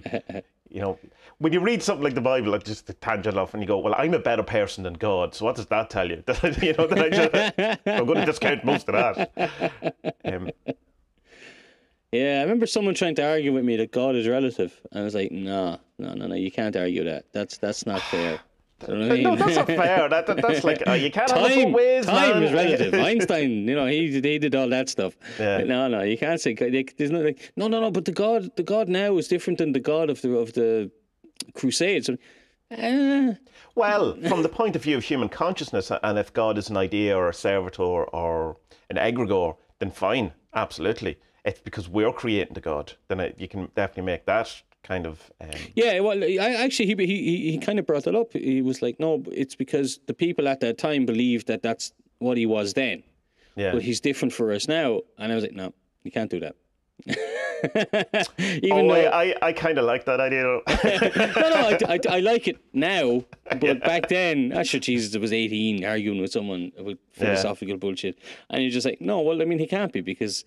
[0.68, 0.98] you know.
[1.38, 3.78] When you read something like the bible like just the tangent off and you go
[3.78, 6.22] well i'm a better person than god so what does that tell you?
[6.62, 10.12] You know that I i'm going to discount most of that.
[10.24, 10.50] Um,
[12.12, 15.04] yeah, I remember someone trying to argue with me that God is relative, and I
[15.04, 17.26] was like, no, no, no, no, you can't argue that.
[17.32, 18.40] That's that's not fair.
[18.88, 21.50] You know I no that's not fair that, that, that's like uh, you can't have
[21.50, 22.42] it time, both ways time man.
[22.44, 22.94] is relative.
[23.08, 25.18] Einstein, you know, he did, he did all that stuff.
[25.38, 25.58] Yeah.
[25.64, 27.90] No, no, you can't say like, there's no like, no, no, no.
[27.90, 30.90] But the God, the God now is different than the God of the of the
[31.52, 32.08] Crusades.
[32.08, 33.34] Uh,
[33.74, 37.14] Well, from the point of view of human consciousness, and if God is an idea
[37.16, 38.56] or a servitor or
[38.88, 41.18] an egregore, then fine, absolutely.
[41.44, 42.94] It's because we're creating the God.
[43.08, 45.30] Then it, you can definitely make that kind of.
[45.40, 48.32] Um, yeah, well, I actually he, he he kind of brought it up.
[48.32, 52.36] He was like, no, it's because the people at that time believed that that's what
[52.36, 53.02] he was then,
[53.56, 53.72] yeah.
[53.72, 55.00] but he's different for us now.
[55.18, 55.72] And I was like, no,
[56.02, 56.56] you can't do that.
[58.38, 60.42] Even Oh, though, I, I, kind of like that idea.
[60.44, 60.60] no,
[61.48, 63.24] no, I, I, I like it now,
[63.60, 68.18] but back then, actually, Jesus, was 18 arguing with someone with philosophical bullshit.
[68.48, 70.44] And you're just like, no, well, I mean, he can't be because,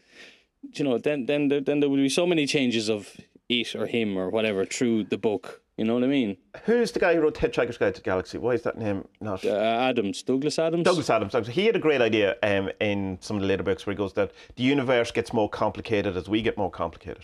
[0.73, 3.09] you know, then then there, then there would be so many changes of
[3.49, 5.61] it or him or whatever through the book.
[5.77, 6.37] You know what I mean?
[6.65, 8.37] Who's the guy who wrote Hitchhiker's Guide to the Galaxy?
[8.37, 9.43] Why is that name not?
[9.43, 10.83] Uh, Adams, Douglas Adams.
[10.83, 11.47] Douglas Adams.
[11.47, 14.13] He had a great idea um, in some of the later books where he goes
[14.13, 17.23] that the universe gets more complicated as we get more complicated.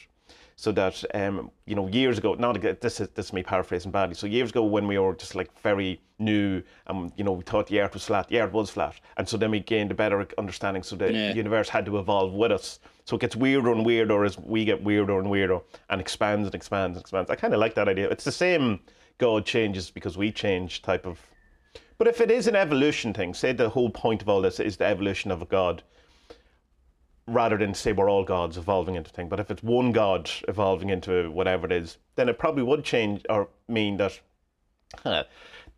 [0.55, 3.91] So that um, you know, years ago, not again, this is this is me paraphrasing
[3.91, 4.15] badly.
[4.15, 7.67] So years ago, when we were just like very new, and you know, we thought
[7.67, 8.27] the Earth was flat.
[8.29, 10.83] The Earth was flat, and so then we gained a better understanding.
[10.83, 11.33] So the Yeah.
[11.33, 12.79] universe had to evolve with us.
[13.09, 16.53] So it gets weirder and weirder as we get weirder and weirder, and expands and
[16.53, 17.31] expands and expands.
[17.31, 18.07] I kind of like that idea.
[18.07, 18.81] It's the same.
[19.17, 21.19] God changes because we change type of
[21.97, 24.77] but if it is an evolution thing, say the whole point of all this is
[24.77, 25.81] the evolution of a god,
[27.27, 30.89] rather than say we're all gods evolving into thing, but if it's one god evolving
[30.89, 34.19] into whatever it is, then it probably would change or mean that
[35.03, 35.23] huh,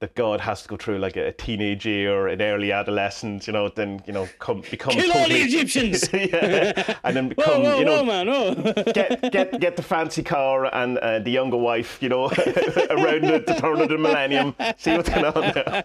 [0.02, 3.54] that God has to go through like a teenage year, or an early adolescence, you
[3.54, 6.10] know, then you know come become Kill all the Egyptians!
[6.14, 8.74] yeah, and then become whoa, you know whoa, man, whoa.
[8.94, 13.44] get get get the fancy car and uh, the younger wife, you know, around the,
[13.46, 14.56] the turn of the millennium.
[14.78, 15.84] See what's going on there.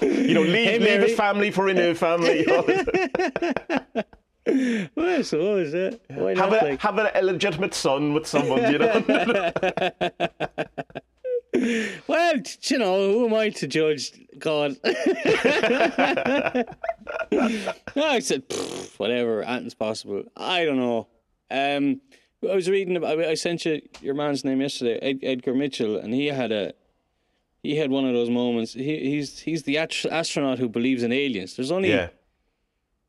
[0.00, 2.44] You know, leave Hey, leave his family for a new family.
[2.46, 2.64] well,
[4.96, 5.90] I suppose, yeah.
[6.14, 6.62] Why have not?
[6.62, 9.02] a like, have an illegitimate son with someone, you know.
[12.06, 14.76] well, you know, who am I to judge God?
[14.84, 14.94] no,
[17.96, 18.42] I said,
[18.96, 20.24] whatever, anything's possible.
[20.36, 21.08] I don't know.
[21.50, 22.00] Um,
[22.48, 26.12] I was reading about, I sent you your man's name yesterday, Ed, Edgar Mitchell, and
[26.12, 26.74] he had a,
[27.62, 28.74] he had one of those moments.
[28.74, 31.56] He, he's he's the ast- astronaut who believes in aliens.
[31.56, 32.08] There's only, yeah,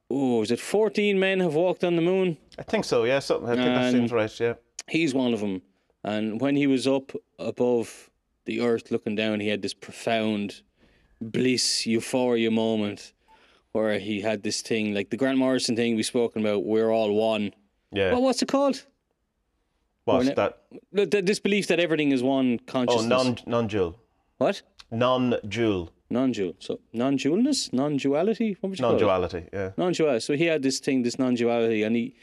[0.09, 2.37] oh, is it 14 men have walked on the moon?
[2.57, 3.03] I think so.
[3.03, 3.49] Yeah, something.
[3.49, 4.39] I think that seems right.
[4.39, 4.53] Yeah,
[4.87, 5.61] he's one of them.
[6.03, 8.09] And when he was up above
[8.47, 10.61] the earth looking down, he had this profound
[11.21, 13.13] bliss, euphoria moment
[13.73, 16.63] where he had this thing like the Grant Morrison thing we've spoken about.
[16.65, 17.53] We're all one.
[17.91, 18.11] yeah.
[18.11, 18.85] Well, what's it called?
[20.05, 20.61] What's that?
[20.93, 23.11] This belief that everything is one consciousness.
[23.11, 23.99] Oh, non non dual,
[24.37, 24.61] what?
[24.89, 26.53] non dual, Non-dual.
[26.59, 28.55] So non-dualness, non-duality.
[28.61, 29.03] What would you call non it?
[29.03, 29.43] duality.
[29.51, 30.21] Yeah, non-duality.
[30.21, 32.15] So he had this thing, this non-duality, and he,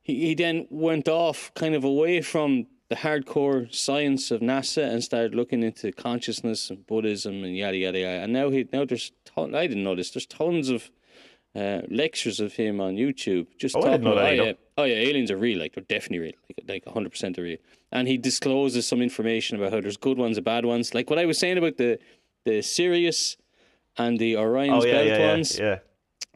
[0.00, 5.02] he he then went off kind of away from the hardcore science of NASA and
[5.02, 8.18] started looking into consciousness and Buddhism and yada yada yada.
[8.24, 10.10] And now he now there's ton, I didn't know this.
[10.10, 10.90] There's tons of
[11.54, 13.46] uh, lectures of him on YouTube.
[13.58, 15.58] Just Oh, I didn't talking know about, that oh, yeah, oh yeah, aliens are real.
[15.58, 16.32] Like they're definitely real.
[16.48, 17.58] Like like hundred percent are real.
[17.92, 20.92] And he discloses some information about how there's good ones and bad ones.
[20.94, 21.98] Like what I was saying about the
[22.44, 23.36] the Sirius
[23.96, 25.58] and the Orion's Oh yeah, Belt yeah, ones.
[25.58, 25.78] yeah.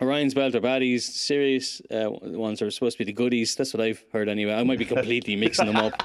[0.01, 1.03] Orion's Belt are baddies.
[1.03, 3.55] Sirius uh, ones are supposed to be the goodies.
[3.55, 4.55] That's what I've heard anyway.
[4.55, 6.03] I might be completely mixing them up.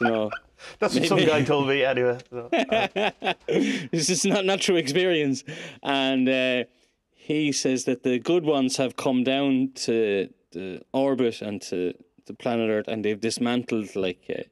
[0.00, 0.30] You know,
[0.78, 2.18] That's what some guy told me anyway.
[2.30, 2.48] so.
[3.46, 5.44] this is not not true experience.
[5.82, 6.64] And uh,
[7.12, 11.94] he says that the good ones have come down to the orbit and to
[12.26, 14.42] the planet Earth, and they've dismantled like uh,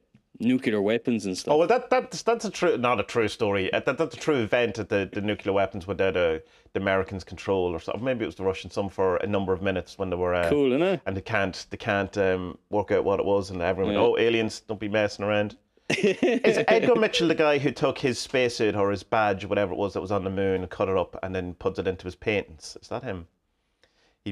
[0.43, 1.53] nuclear weapons and stuff.
[1.53, 3.71] Oh well, that that's that's a true, not a true story.
[3.73, 6.41] Uh, That, that's a true event that the, the nuclear weapons were there to
[6.73, 8.03] the Americans control or something.
[8.03, 8.73] Maybe it was the Russians.
[8.73, 11.01] Some for a number of minutes when they were uh, cool, isn't it?
[11.05, 14.09] and they can't they can't um, work out what it was, and everyone went, Yeah.
[14.11, 14.59] "Oh, aliens!
[14.61, 15.57] Don't be messing around."
[15.89, 19.93] Is Edgar Mitchell the guy who took his spacesuit or his badge, whatever it was
[19.93, 22.15] that was on the moon, and cut it up and then puts it into his
[22.15, 22.77] paintings?
[22.81, 23.27] Is that him?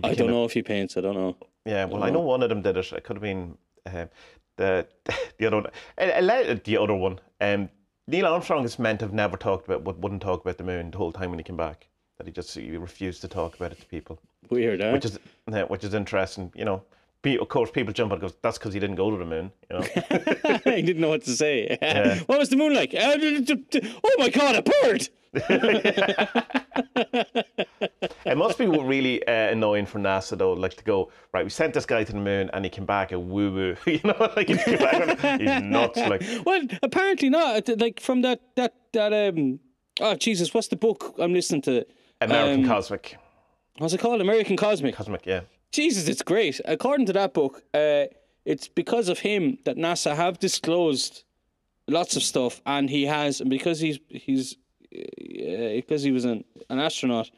[0.04, 0.96] I don't a- know if he paints.
[0.96, 1.36] I don't know.
[1.66, 2.92] Yeah, well, I know one of them did it.
[2.94, 4.06] It could have been uh,
[4.58, 4.88] the
[5.38, 5.68] the other one.
[5.98, 7.20] Uh, the other one.
[7.40, 7.70] Um,
[8.08, 10.92] Neil Armstrong is meant to have never talked about, would- wouldn't talk about the moon
[10.92, 11.88] the whole time when he came back.
[12.18, 14.92] That he just he refused to talk about it to people, Weird, huh?
[14.92, 15.20] which is
[15.52, 16.52] yeah, which is interesting.
[16.56, 16.84] You know,
[17.24, 19.52] of course, people jump on and goes, "That's because he didn't go to the moon."
[19.70, 19.82] You know,
[20.76, 21.78] he didn't know what to say.
[22.28, 22.94] what was the moon like?
[22.94, 25.10] Uh, oh my god, a bird!
[28.26, 31.44] It must be really uh, annoying for NASA though, like to go right.
[31.44, 33.76] We sent this guy to the moon and he came back a woo woo.
[33.86, 35.98] You know, like he came back and he's nuts.
[35.98, 37.68] Like Well, apparently not.
[37.80, 39.60] Like from that that that um.
[40.00, 41.86] Oh Jesus, what's the book I'm listening to?
[42.22, 43.18] American Um, Cosmic,
[43.78, 44.22] What's it called?
[44.22, 44.96] American Cosmic.
[44.96, 45.42] Cosmic, yeah.
[45.72, 46.60] Jesus, it's great.
[46.66, 48.06] According to that book, uh,
[48.46, 51.24] it's because of him that NASA have disclosed
[51.88, 54.56] lots of stuff, and he has, and because he's he's
[54.96, 57.30] uh, because he was an, an astronaut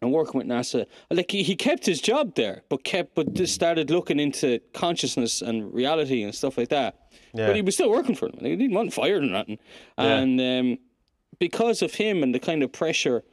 [0.00, 3.54] and working with NASA, like he, he kept his job there, but kept but just
[3.54, 7.10] started looking into consciousness and reality and stuff like that.
[7.34, 7.46] Yeah.
[7.48, 8.44] But he was still working for them.
[8.44, 9.58] He didn't want fired or nothing,
[9.96, 10.78] and um,
[11.38, 13.24] because of him and the kind of pressure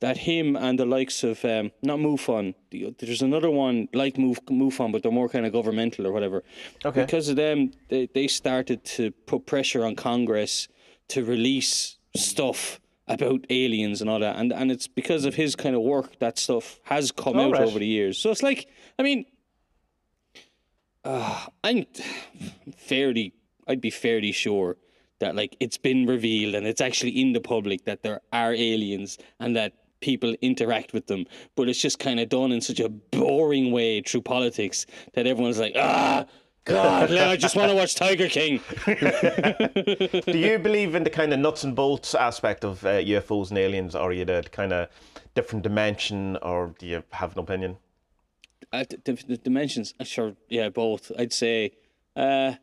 [0.00, 2.54] that him and the likes of um, not MUFON,
[2.98, 6.42] there's another one like Muf, MUFON, but they're more kind of governmental or whatever.
[6.84, 7.02] Okay.
[7.02, 10.68] Because of them, they, they started to put pressure on Congress
[11.08, 15.74] to release stuff about aliens and all that, and and it's because of his kind
[15.74, 17.62] of work that stuff has come All out right.
[17.62, 18.18] over the years.
[18.18, 19.26] So it's like, I mean,
[21.04, 21.86] uh, I'm
[22.76, 23.34] fairly,
[23.68, 24.76] I'd be fairly sure
[25.20, 29.18] that like it's been revealed and it's actually in the public that there are aliens
[29.38, 31.24] and that people interact with them,
[31.56, 35.58] but it's just kind of done in such a boring way through politics that everyone's
[35.58, 36.24] like, ah.
[36.64, 38.60] God, now I just want to watch Tiger King.
[38.86, 43.58] Do you believe in the kind of nuts and bolts aspect of uh, UFOs and
[43.58, 44.88] aliens, or are you the kind of
[45.34, 47.76] different dimension, or do you have an opinion?
[48.72, 51.12] Uh, the, the, dimensions, uh, sure, yeah, both.
[51.18, 51.72] I'd say,
[52.16, 52.54] uh,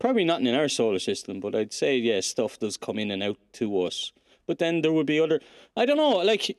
[0.00, 3.22] probably not in our solar system, but I'd say, yeah, stuff does come in and
[3.22, 4.12] out to us.
[4.48, 5.40] But then there would be other,
[5.76, 6.50] I don't know, like,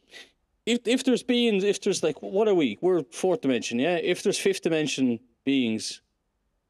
[0.65, 2.77] if if there's beings, if there's like, what are we?
[2.79, 3.95] We're fourth dimension, yeah.
[3.95, 6.01] If there's fifth dimension beings,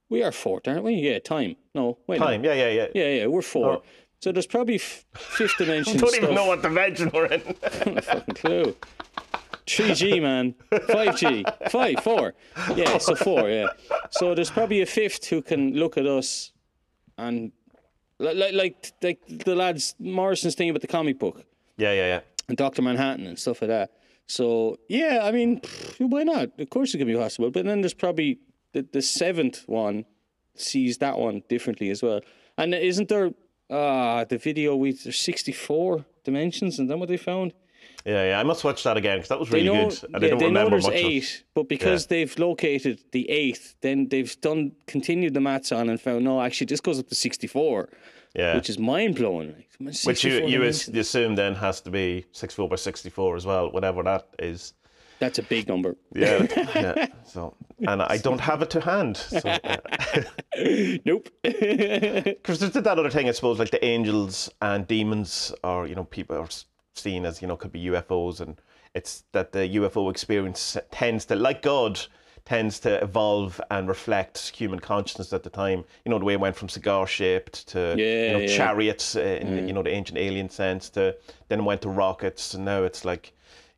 [0.08, 0.94] we are fourth, aren't we?
[0.94, 1.56] Yeah, time.
[1.74, 2.88] No, wait, Time, yeah, yeah, yeah.
[2.94, 3.72] yeah, yeah, we're four.
[3.78, 3.84] Oh.
[4.22, 5.98] So there's probably f- fifth I dimension.
[5.98, 6.24] don't stuff.
[6.24, 7.42] even know what dimension we're in.
[7.96, 8.76] No fucking clue.
[9.66, 10.56] 3G, man.
[10.72, 11.70] 5G.
[11.72, 12.34] 5, 4.
[12.76, 13.68] Yeah, so 4, yeah.
[14.12, 16.52] So there's probably a fifth who can look at us
[17.18, 17.52] and.
[18.20, 21.44] Like, like, like, the lads, Morrison's thing about the comic book
[21.78, 22.20] yeah, yeah, yeah.
[22.48, 22.82] and Dr.
[22.82, 23.92] Manhattan and stuff like that.
[24.26, 25.62] So, yeah, I mean,
[26.00, 26.50] why not?
[26.60, 27.52] Of course it can be possible.
[27.52, 28.40] But then there's probably
[28.74, 30.06] the, the seventh one
[30.56, 32.22] sees that one differently as well.
[32.58, 33.32] And isn't there,
[33.70, 37.54] ah, the video, with there's 64 dimensions, and then what they found?
[38.06, 38.40] Yeah, yeah.
[38.40, 40.16] I must watch that again because that was really know, good.
[40.16, 44.08] I yeah, know remember there's much of eight, but because they've located the eighth, then
[44.08, 47.48] they've done continued the maths on and found no, actually this goes up to sixty
[47.48, 47.90] four,
[48.34, 48.56] Yeah.
[48.56, 49.66] which is mind blowing.
[49.80, 50.88] Like, Which you you dimensions.
[50.96, 54.74] you assume then has to be 64 by 64 as well, whatever that is.
[55.20, 55.96] That's a big number.
[56.14, 57.08] Yeah, yeah.
[57.26, 57.56] So,
[57.88, 59.18] and I don't have it to hand.
[59.18, 59.78] So, uh,
[61.06, 61.30] nope.
[61.44, 66.04] Because there's that other thing, I suppose, like the angels and demons, or you know,
[66.06, 66.48] people are
[66.94, 68.62] seen as you know could be UFOs, and
[68.94, 72.00] it's that the UFO experience tends to, like God,
[72.46, 75.84] tends to evolve and reflect human consciousness at the time.
[76.06, 78.58] You know, the way it went from cigar shaped to Yeah, you know yeah.
[78.58, 81.16] chariots uh, in the, you know the ancient alien sense to
[81.50, 83.34] then it went to rockets, and now it's like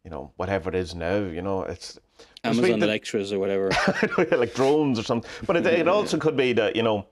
[0.09, 1.17] you know whatever it is now.
[1.17, 1.99] You know, it's.
[2.43, 3.69] Amazon Electras or whatever.
[4.31, 5.29] like drones or something.
[5.45, 7.05] But it, it also could be that you know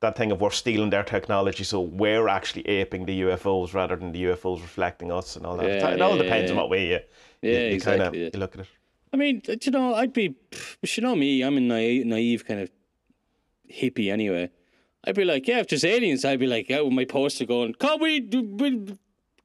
[0.00, 4.12] that thing of we're stealing their technology, so we're actually aping the UFOs rather than
[4.12, 5.66] the UFOs reflecting us and all that.
[5.66, 6.98] Yeah, it all yeah, depends yeah, on what way you,
[7.42, 8.68] you, Yeah, you exactly, kind of you look at it.
[9.12, 10.34] I mean, uh, you know, I'd be,
[10.82, 12.70] you know me, I'm a naive, naive kind of
[13.70, 14.50] hippie anyway.
[15.04, 17.74] I'd be like, yeah, if there's aliens, I'd be like, yeah, with my poster going,
[17.74, 18.96] come we, we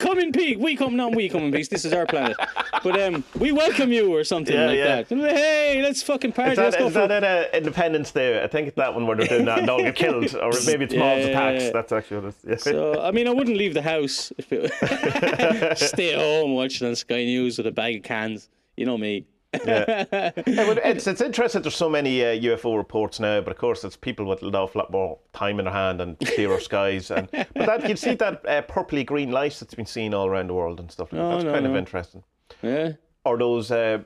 [0.03, 1.69] come in peace, we come, not we come in peace.
[1.69, 2.37] This is our planet,
[2.83, 5.01] but um, we welcome you or something Yeah, like yeah.
[5.03, 5.35] that.
[5.35, 6.51] Hey, let's fucking party.
[6.51, 8.43] Is that, let's go is for that at uh, Independence Day?
[8.43, 10.85] I think it's that one where they're doing that and they'll get killed, or maybe
[10.85, 11.71] it's Yeah, yeah, attacks.
[11.71, 12.63] That's actually what it is.
[12.63, 16.95] So I mean, I wouldn't leave the house if it stay at home watching on
[16.95, 18.49] Sky News with a bag of cans.
[18.75, 19.25] You know me.
[19.65, 20.03] Yeah,
[20.35, 23.95] but it's, it's interesting there's so many uh, UFO reports now, but of course it's
[23.95, 27.11] people with an awful lot more time in their hand and clearer skies.
[27.11, 30.47] And but that you see that uh, purpley green light that's been seen all around
[30.47, 31.11] the world and stuff.
[31.13, 31.29] Like that.
[31.31, 32.23] That's no, kind of interesting.
[32.61, 32.93] Yeah,
[33.25, 34.03] Or those uh,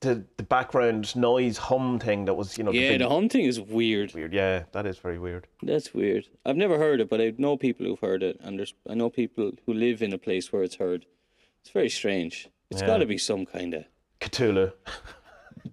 [0.00, 2.90] the the background noise hum thing that was you know the yeah.
[2.90, 4.14] big The hunting is weird.
[4.14, 4.32] weird.
[4.32, 5.46] Yeah, that is very weird.
[5.62, 6.26] That's weird.
[6.46, 9.10] I've never heard it, but I know people who've heard it, and there's I know
[9.10, 11.06] people who live in a place where it's heard.
[11.62, 12.48] It's very strange.
[12.70, 12.86] It's Yeah.
[12.86, 13.84] got to be some kind of.
[14.20, 14.72] Cthulhu.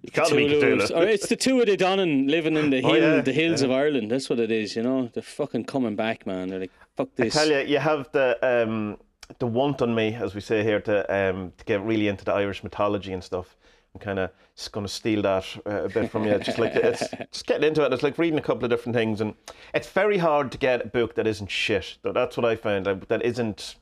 [0.02, 0.90] It's gotta be Cthulhu.
[0.96, 3.70] Or it's the Tuatha Dé Danann living in the hill, Oh, yeah, the hills of
[3.70, 4.10] Ireland.
[4.10, 5.10] That's what it is, you know.
[5.12, 6.48] They're fucking coming back, man.
[6.48, 7.34] They're like, fuck this.
[7.34, 8.98] tell you, you have the um,
[9.38, 12.32] the want on me, as we say here, to um, to get really into the
[12.32, 13.56] Irish mythology and stuff.
[13.94, 16.38] I'm kind of just going to steal that uh, a bit from you.
[16.38, 17.92] Just like it's just getting into it.
[17.92, 19.34] It's like reading a couple of different things, and
[19.74, 21.96] it's very hard to get a book that isn't shit.
[22.02, 22.86] That's what I found.
[23.08, 23.76] That isn't.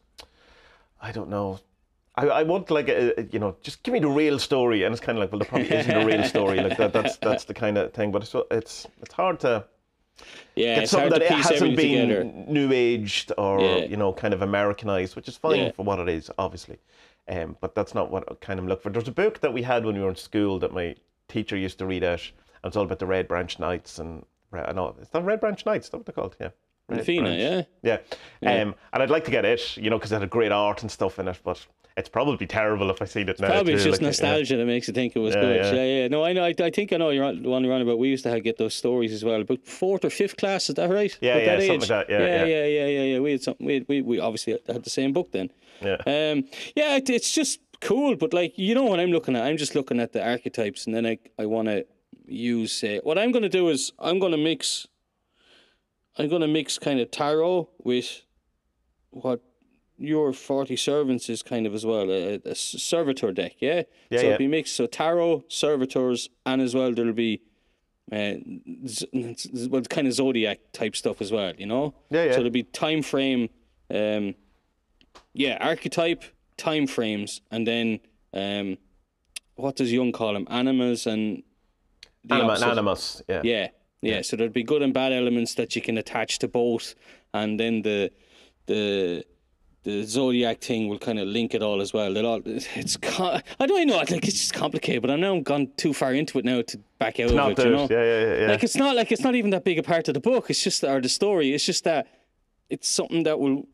[1.00, 1.60] I don't know.
[2.16, 4.92] I, I want like a, a- you know just give me the real story, and
[4.92, 6.92] it's kind of like well there probably isn't a real story like that.
[6.92, 8.12] That's that's the kind of thing.
[8.12, 9.64] But it's it's it's hard to
[10.54, 12.24] yeah, get it's something that it hasn't been together.
[12.24, 13.76] new aged or Yeah.
[13.84, 15.70] you know kind of Americanized, which is fine Yeah.
[15.72, 16.78] for what it is, obviously.
[17.28, 18.90] Um, but that's not what I kind of look for.
[18.90, 20.94] There's a book that we had when we were in school that my
[21.28, 22.22] teacher used to read out,
[22.62, 25.66] and it's all about the Red Branch Knights and I know it's the Red Branch
[25.66, 25.86] Knights.
[25.86, 26.36] Is that what they're called?
[26.40, 26.50] Yeah.
[26.88, 27.08] Branch.
[27.08, 27.62] yeah.
[27.82, 27.98] Yeah.
[28.40, 28.62] Yeah.
[28.62, 30.90] Um, and I'd like to get it, you know, because it had great art and
[30.90, 31.64] stuff in it, but
[31.96, 33.48] it's probably terrible if I see it now.
[33.48, 34.28] Probably it's too, just like, yeah.
[34.28, 35.56] nostalgia that makes you think it was Yeah, good.
[35.56, 35.72] yeah.
[35.72, 36.00] Yeah.
[36.02, 36.44] yeah, No, I know.
[36.44, 37.98] I, I think I know you're on, the one you're on about.
[37.98, 39.40] We used to have, get those stories as well.
[39.40, 41.16] About fourth or fifth class, is that right?
[41.20, 41.90] Yeah, About yeah, that something age?
[41.90, 42.44] like that, yeah, yeah, yeah.
[42.44, 43.18] yeah, yeah, yeah, yeah.
[43.20, 43.66] We had something.
[43.66, 45.50] We, had, we we obviously had the same book then.
[45.80, 45.96] Yeah.
[46.06, 46.44] Um,
[46.76, 48.14] yeah, it, it's just cool.
[48.16, 50.94] But like you know what I'm looking at, I'm just looking at the archetypes, and
[50.94, 51.86] then I I want to
[52.26, 52.84] use.
[52.84, 54.86] Uh, what I'm going to do is I'm going to mix.
[56.18, 58.22] I'm going to mix kind of tarot with
[59.10, 59.40] what
[59.98, 64.24] your 40 servants is kind of as well a, a servitor deck yeah, Yeah, so
[64.24, 64.32] yeah.
[64.34, 67.40] it'll be mixed so tarot servitors and as well there'll be
[68.12, 68.34] uh,
[68.86, 72.30] z- z- well kind of zodiac type stuff as well you know Yeah, yeah.
[72.32, 73.48] so there'll be time frame
[73.90, 74.34] um
[75.32, 76.22] yeah archetype
[76.58, 78.00] time frames and then
[78.34, 78.76] um
[79.54, 81.42] what does Jung call them animals and
[82.28, 83.22] Anima, animus.
[83.28, 83.40] Yeah.
[83.44, 83.68] Yeah,
[84.02, 84.22] yeah.
[84.22, 86.94] So there'd be good and bad elements that you can attach to both,
[87.34, 88.10] and then the
[88.66, 89.24] the
[89.84, 92.12] the zodiac thing will kind of link it all as well.
[92.12, 93.98] They'll all it's co- I don't even know.
[94.00, 96.62] I think it's just complicated, but I know I've gone too far into it now
[96.62, 97.62] to back out Not of it.
[97.62, 98.40] do You know, yeah, yeah.
[98.40, 98.46] yeah.
[98.48, 100.50] like it's not like it's not even that big a part of the book.
[100.50, 101.54] It's just or the story.
[101.54, 102.08] It's just that
[102.68, 103.66] it's something that will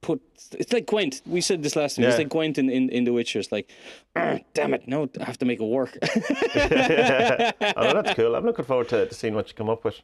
[0.00, 0.20] put.
[0.52, 1.22] It's like Gwent.
[1.26, 2.04] We said this last time.
[2.04, 3.38] It's like Gwent in, in, in The Witcher.
[3.38, 3.70] It's like,
[4.14, 5.96] "Ah, damn it, no, I have to make it work.
[6.02, 8.34] oh, that's cool.
[8.34, 10.00] I'm looking forward to, to seeing what you come up with.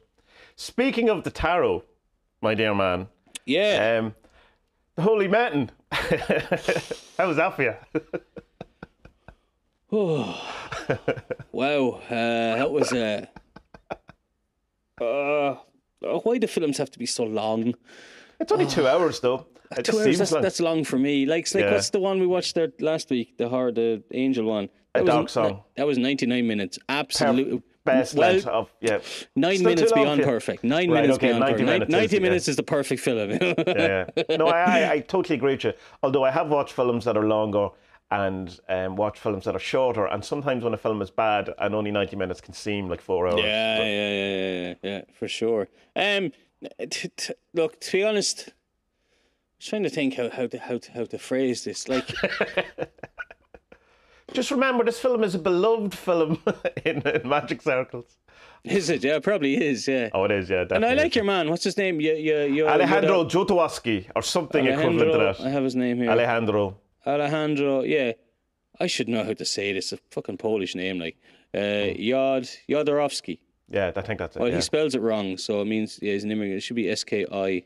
[0.55, 1.83] Speaking of the tarot,
[2.41, 3.07] my dear man,
[3.45, 3.99] yeah.
[3.99, 4.15] um,
[4.95, 5.71] the Holy Mountain.
[5.91, 7.75] How was that for you?
[11.51, 13.25] Wow, uh, that was Uh,
[14.99, 15.55] uh,
[16.01, 17.73] why do films have to be so long?
[18.39, 19.45] It's only two hours though.
[19.77, 20.41] It Two hours, that's, long.
[20.41, 21.25] that's long for me.
[21.25, 21.71] Like, like Yeah.
[21.73, 23.37] what's the one we watched there last week?
[23.37, 24.69] The horror, the angel one.
[24.93, 25.63] That A was Dark Song.
[25.77, 26.79] That was 99 minutes.
[26.89, 27.61] Absolutely.
[27.85, 28.99] Best well, of yeah.
[29.35, 30.63] Nine Still minutes beyond perfect.
[30.63, 31.65] Nine Right, minutes okay, beyond 90 perfect.
[31.69, 32.21] minutes is- 90 yeah.
[32.21, 33.29] minutes is the perfect film.
[33.67, 34.37] yeah, yeah.
[34.37, 35.73] No, I, I, I totally agree with you.
[36.01, 37.69] Although I have watched films that are longer
[38.09, 41.75] and um, watched films that are shorter, and sometimes when a film is bad and
[41.75, 43.41] only 90 minutes can seem like four hours.
[43.43, 45.67] Yeah, yeah, yeah, yeah, yeah, yeah, for sure.
[45.95, 46.31] Um,
[46.89, 48.49] t- t- look, to be honest,
[49.65, 51.87] trying to think how how to how to, how to phrase this.
[51.87, 52.07] Like,
[54.33, 56.41] Just remember, this film is a beloved film
[56.85, 58.17] in, in magic circles.
[58.63, 59.03] is it?
[59.03, 59.87] Yeah, it probably is.
[59.87, 60.09] Yeah.
[60.13, 60.65] Oh, it is, yeah.
[60.71, 61.49] and I like your man.
[61.49, 61.99] What's his name?
[62.01, 65.41] You, you, you, Alejandro Jodorowsky or something equivalent to that.
[65.41, 66.09] I have his name here.
[66.09, 66.77] Alejandro.
[67.05, 67.83] Alejandro.
[67.83, 68.13] Yeah,
[68.79, 69.77] I should know how to say it.
[69.77, 71.17] It's a fucking Polish name, like
[71.53, 73.39] uh, Yod Jodorowsky.
[73.69, 74.39] Yeah, I think that's it.
[74.39, 74.55] Well, yeah.
[74.55, 76.57] he spells it wrong, so it means yeah, he's an immigrant.
[76.57, 77.63] It should be S K I.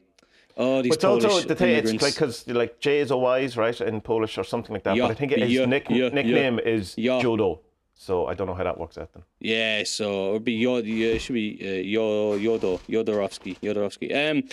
[0.60, 1.76] Oh, these But it's also the thing.
[1.76, 4.96] It's like because like J is a Y's right in Polish or something like that.
[4.96, 6.96] Yeah, but I think his yeah, nick, yeah, nickname is.
[6.96, 7.60] Jodo.
[8.00, 9.24] So I don't know how that works out then.
[9.40, 14.32] Yeah, so it would be Yod, yeah, it should be uh, Yo Yodo Yodorovsky Yodorovsky.
[14.32, 14.44] Um,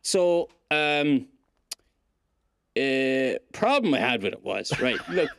[0.00, 1.26] so um,
[2.76, 4.96] uh, problem I had with it was right.
[5.10, 5.30] Look,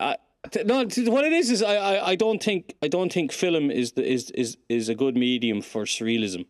[0.00, 0.16] I,
[0.64, 3.92] no, what it is is I, I, I don't think I don't think film is
[3.92, 6.46] the, is is is a good medium for surrealism.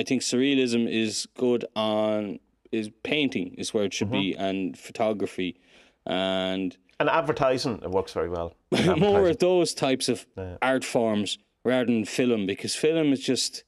[0.00, 2.40] I think surrealism is good on
[2.72, 5.56] is painting is where it should be and photography
[6.06, 8.54] and And advertising, it works very well.
[8.96, 10.26] more of those types of
[10.62, 13.64] art forms rather than film because film is just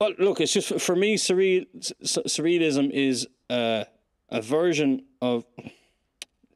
[0.00, 1.64] well look it's just for me surreal
[2.02, 3.84] surrealism is uh,
[4.28, 5.44] a version of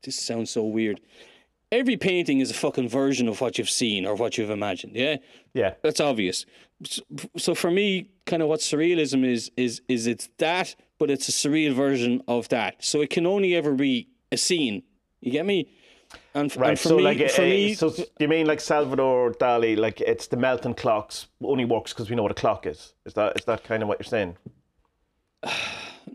[0.02, 1.00] this sounds so weird
[1.72, 5.16] every painting is a fucking version of what you've seen or what you've imagined yeah
[5.54, 5.74] yeah.
[5.82, 6.46] that's obvious
[6.84, 7.02] so,
[7.36, 11.32] so for me kind of what surrealism is is is it's that but it's a
[11.32, 14.82] surreal version of that so it can only ever be a scene
[15.20, 15.68] you get me
[16.34, 16.70] and, Right.
[16.70, 19.78] and for so me, like, for me so s- you mean like Salvador Dali?
[19.78, 22.92] Like it's the melting clocks only works because we know what a clock is.
[23.06, 24.36] Is that is that kind of what you're saying?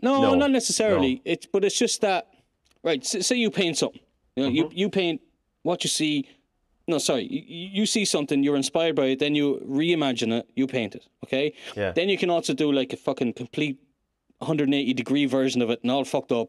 [0.02, 1.20] No, No, not necessarily.
[1.24, 2.28] It's but it's just that
[2.84, 3.04] right.
[3.04, 4.00] Say you paint something.
[4.36, 4.56] You know, Mm-hmm.
[4.56, 5.20] you you paint
[5.62, 6.28] what you see.
[6.86, 7.24] No, sorry.
[7.24, 11.06] You, you see something, you're inspired by it, then you reimagine it, you paint it.
[11.24, 11.52] Okay.
[11.76, 11.92] Yeah.
[11.92, 13.78] Then you can also do like a fucking complete
[14.38, 16.48] 180 degree version of it, and all fucked up,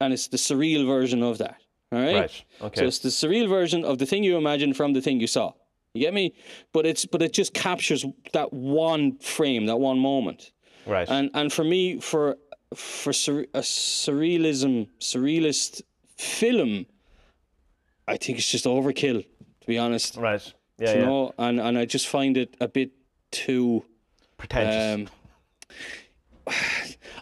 [0.00, 1.56] and it's the surreal version of that.
[1.92, 2.14] All right.
[2.14, 2.44] Right.
[2.62, 2.80] Okay.
[2.80, 5.52] So it's the surreal version of the thing you imagine from the thing you saw.
[5.94, 6.34] You get me?
[6.72, 10.52] But it's but it just captures that one frame, that one moment.
[10.86, 11.08] right.
[11.08, 12.36] And and for me, for
[12.74, 15.82] for sur- a surrealism, surrealist
[16.16, 16.86] film,
[18.10, 19.24] I think it's just overkill.
[19.60, 20.42] To be honest, right.
[20.78, 20.92] Yeah.
[20.94, 21.06] you Yeah.
[21.06, 22.90] know, and and I just find it a bit
[23.30, 23.84] too.
[24.38, 25.08] Pretentious.
[25.10, 26.54] Um,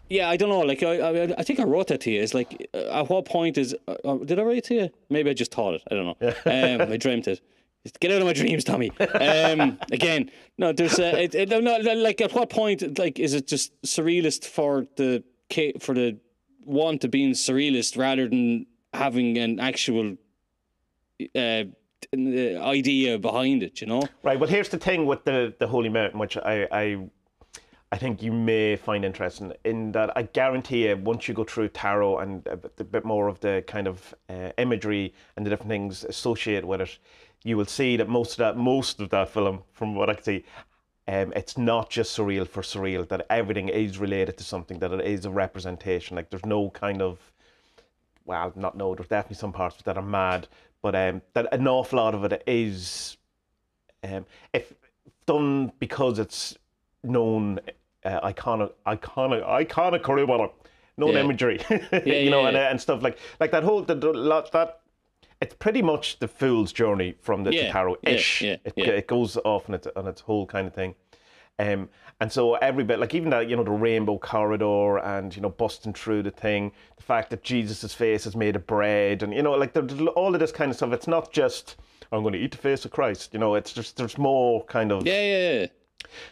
[0.09, 0.61] yeah, I don't know.
[0.61, 2.23] Like I, I, I think I wrote that to you.
[2.23, 3.75] It's like, uh, at what point is?
[3.87, 4.91] Uh, uh, did I write it to you?
[5.11, 5.83] Maybe I just thought it.
[5.91, 6.17] I don't know.
[6.47, 7.41] Um, I dreamt it.
[8.01, 8.91] Get out of my dreams, Tommy.
[9.01, 10.73] Um, again, no.
[10.73, 14.45] There's uh, it, it, no, no, like at what point, like, is it just surrealist
[14.45, 15.23] for the
[15.81, 16.19] for the
[16.65, 20.17] want of being surrealist rather than having an actual
[21.35, 21.65] uh,
[22.17, 23.81] uh, idea behind it?
[23.81, 24.03] You know?
[24.23, 24.39] Right.
[24.39, 27.09] Well, here's the thing with the the Holy Mountain, which I I,
[27.91, 31.69] I think you may find interesting in that I guarantee you, once you go through
[31.69, 35.51] tarot and a bit, a bit more of the kind of uh, imagery and the
[35.51, 36.99] different things associated with it,
[37.45, 40.25] you will see that most of that most of that film, from what I can
[40.25, 40.45] see.
[41.11, 45.07] Um, it's not just surreal for surreal, that everything is related to something, that it
[45.07, 46.17] is a representation.
[46.17, 47.33] Like there's no kind of
[48.29, 50.47] well, not no, there's definitely some parts that are mad,
[50.83, 53.17] but um, that an awful lot of it is,
[54.05, 54.73] um, if
[55.27, 56.57] done because it's
[57.03, 57.59] known,
[58.05, 60.51] uh, iconic, iconic, iconic Caribbean,
[60.99, 61.21] known Yeah.
[61.21, 62.49] imagery, you yeah, know, yeah.
[62.49, 64.81] and, and stuff like like that whole the, the lot that.
[65.41, 68.43] It's pretty much the fool's journey from the Yeah, tarot ish.
[68.43, 68.87] yeah, yeah, it, yeah.
[68.89, 70.97] it goes off on its on its whole kind of thing.
[71.59, 71.89] Um,
[72.21, 75.51] and so every bit, like even that, you know, the rainbow corridor and, you know,
[75.51, 79.43] busting through the thing, the fact that Jesus' face is made of bread and, you
[79.43, 79.77] know, like
[80.17, 80.93] all of this kind of stuff.
[80.93, 81.77] It's not just,
[82.11, 84.91] I'm going to eat the face of Christ, you know, it's just, there's more kind
[84.93, 85.07] of.
[85.07, 85.67] Yeah, yeah, yeah.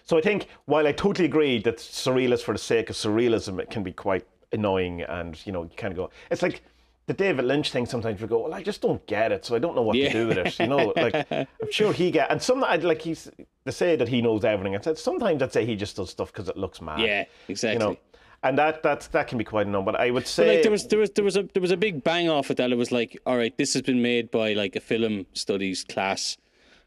[0.05, 3.71] So I think while I totally agree that surrealist for the sake of surrealism, it
[3.71, 6.63] can be quite annoying and, you know, you kind of go, it's like,
[7.07, 9.59] the David Lynch thing sometimes we go, well, I just don't get it, so I
[9.61, 10.13] don't know what Yeah.
[10.13, 10.59] to do with it.
[10.59, 13.31] You know, like I'm sure he get, and some I'd like he's
[13.65, 14.75] they say that he knows everything.
[14.75, 17.01] And said sometimes I'd say he just does stuff because it looks mad.
[17.01, 17.75] Yeah, exactly.
[17.85, 17.97] You know,
[18.43, 19.85] and that that's that can be quite annoying.
[19.85, 21.71] But I would But say, like there was there was there was a there was
[21.71, 24.31] a big bang off it that it was like, all right, this has been made
[24.31, 26.37] by like a film studies class,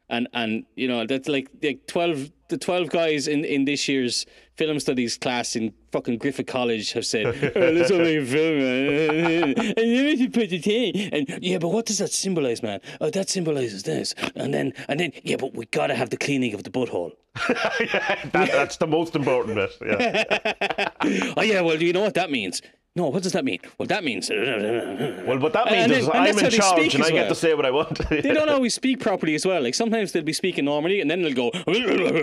[0.09, 4.25] and and you know that's like like twelve the twelve guys in in this year's
[4.55, 8.59] film studies class in fucking Griffith College have said, oh, let's all make a film,
[8.59, 9.43] man.
[9.57, 12.81] and then should put it in, and yeah, but what does that symbolize, man?
[12.99, 16.53] Oh, that symbolizes this, and then and then yeah, but we gotta have the cleaning
[16.53, 17.11] of the butthole.
[17.47, 19.71] that, that's the most important bit.
[19.81, 20.89] Yeah.
[21.37, 22.61] Oh yeah, well, do you know what that means?
[22.99, 23.59] No, what does that mean?
[23.77, 27.11] Well, that means Well, what that means And is then- I'm in charge and I
[27.11, 27.97] get to say what I want.
[28.09, 29.61] they don't always speak properly as well.
[29.61, 31.45] Like sometimes they'll be speaking normally and then they'll go.
[31.55, 32.13] like, what?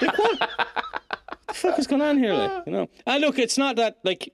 [0.00, 2.32] what the fuck is going on here?
[2.32, 2.88] Like, you know.
[3.06, 4.32] And look, it's not that like.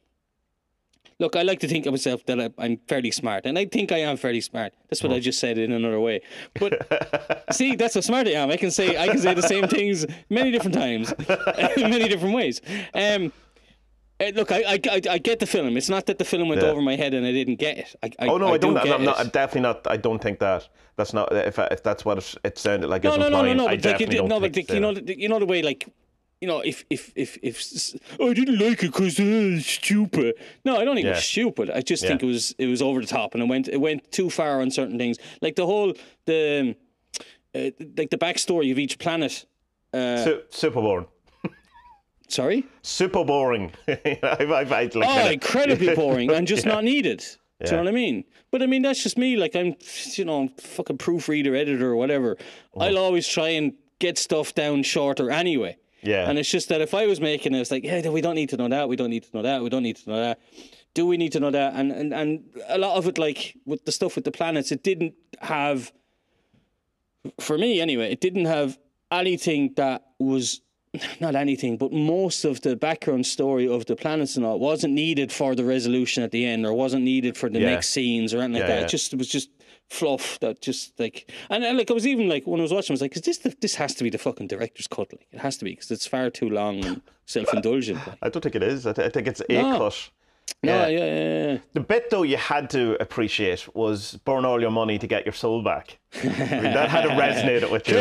[1.18, 3.92] Look, I like to think of myself that I, I'm fairly smart, and I think
[3.92, 4.72] I am fairly smart.
[4.88, 6.20] That's what I just said in another way.
[6.58, 6.72] But
[7.52, 8.50] see, that's how smart I am.
[8.50, 11.12] I can say I can say the same things many different times,
[11.76, 12.60] in many different ways.
[12.94, 13.32] Um,
[14.30, 15.76] look, I, I, I, I get the film.
[15.76, 16.68] It's not that the film went Yeah.
[16.68, 17.96] over my head and I didn't get it.
[18.02, 18.78] I, I, Oh no, I, do don't.
[18.78, 19.18] I'm, I'm not.
[19.18, 19.86] I'm definitely not.
[19.90, 20.68] I don't think that.
[20.96, 21.32] That's not.
[21.34, 23.04] If if that's what it, it sounded like.
[23.04, 23.66] No, no, no, no, no.
[23.66, 25.88] I But like, don't no, like, you know, the- you know the way like
[26.40, 27.62] you know, if if if if
[28.20, 30.34] oh, I didn't like it because uh, it's stupid.
[30.64, 31.70] No, I don't think it was stupid.
[31.70, 34.10] I just think it was it was over the top and it went it went
[34.10, 35.18] too far on certain things.
[35.40, 35.94] Like the whole
[36.26, 36.74] the
[37.54, 39.46] uh, like the backstory of each planet.
[39.94, 41.06] Uh, Su- super boring.
[42.32, 42.66] Sorry.
[42.82, 43.72] Super boring.
[43.88, 47.24] I've, I've, I've, like, Oh, incredibly boring and just not needed.
[47.64, 48.24] Do you know what I mean?
[48.50, 49.36] But I mean, that's just me.
[49.36, 49.76] Like I'm,
[50.14, 52.36] you know, fucking proofreader, editor, or whatever.
[52.78, 55.76] I'll always try and get stuff down shorter anyway.
[56.02, 56.28] Yeah.
[56.28, 58.48] And it's just that if I was making it, it's like, yeah, we don't need
[58.48, 58.88] to know that.
[58.88, 59.62] We don't need to know that.
[59.62, 60.40] We don't need to know that.
[60.94, 61.74] Do we need to know that?
[61.74, 64.82] And and and a lot of it, like with the stuff with the planets, it
[64.82, 65.92] didn't have.
[67.40, 68.78] For me, anyway, it didn't have
[69.12, 70.60] anything that was
[71.20, 75.32] not anything, but most of the background story of the planets and all wasn't needed
[75.32, 77.70] for the resolution at the end, or wasn't needed for the Yeah.
[77.70, 78.78] next scenes or anything like Yeah, that.
[78.80, 78.84] yeah.
[78.86, 79.48] It just it was just
[79.90, 82.92] fluff that just like and, and like I was even like when I was watching,
[82.92, 85.12] I was like, "Is this the, this has to be the fucking director's cut?
[85.12, 88.18] Like it has to be because it's far too long and self indulgent." Like.
[88.22, 88.86] I don't think it is.
[88.86, 89.78] I, th- I think it's a No.
[89.78, 90.10] cut.
[90.64, 90.86] No, Yeah.
[90.88, 91.58] yeah, yeah, yeah.
[91.72, 95.32] The bit though you had to appreciate was burn all your money to get your
[95.32, 95.98] soul back.
[96.22, 97.96] I mean, that had to resonate with you.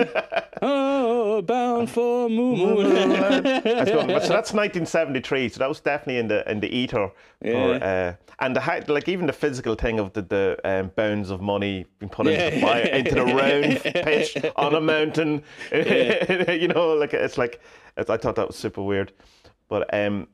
[0.00, 2.82] Like, oh, bound for Moo Moo.
[2.88, 4.06] that's good.
[4.06, 5.48] But so that's 1973.
[5.50, 7.10] So that was definitely in the in the eater.
[7.44, 11.40] Or, uh, and the like even the physical thing of the the um, bounds of
[11.40, 12.60] money being put into the Yeah.
[12.66, 15.42] fire into the round pitch on a mountain.
[15.72, 17.60] you know, like it's like
[17.96, 19.12] it's, I thought that was super weird.
[19.68, 20.28] But um,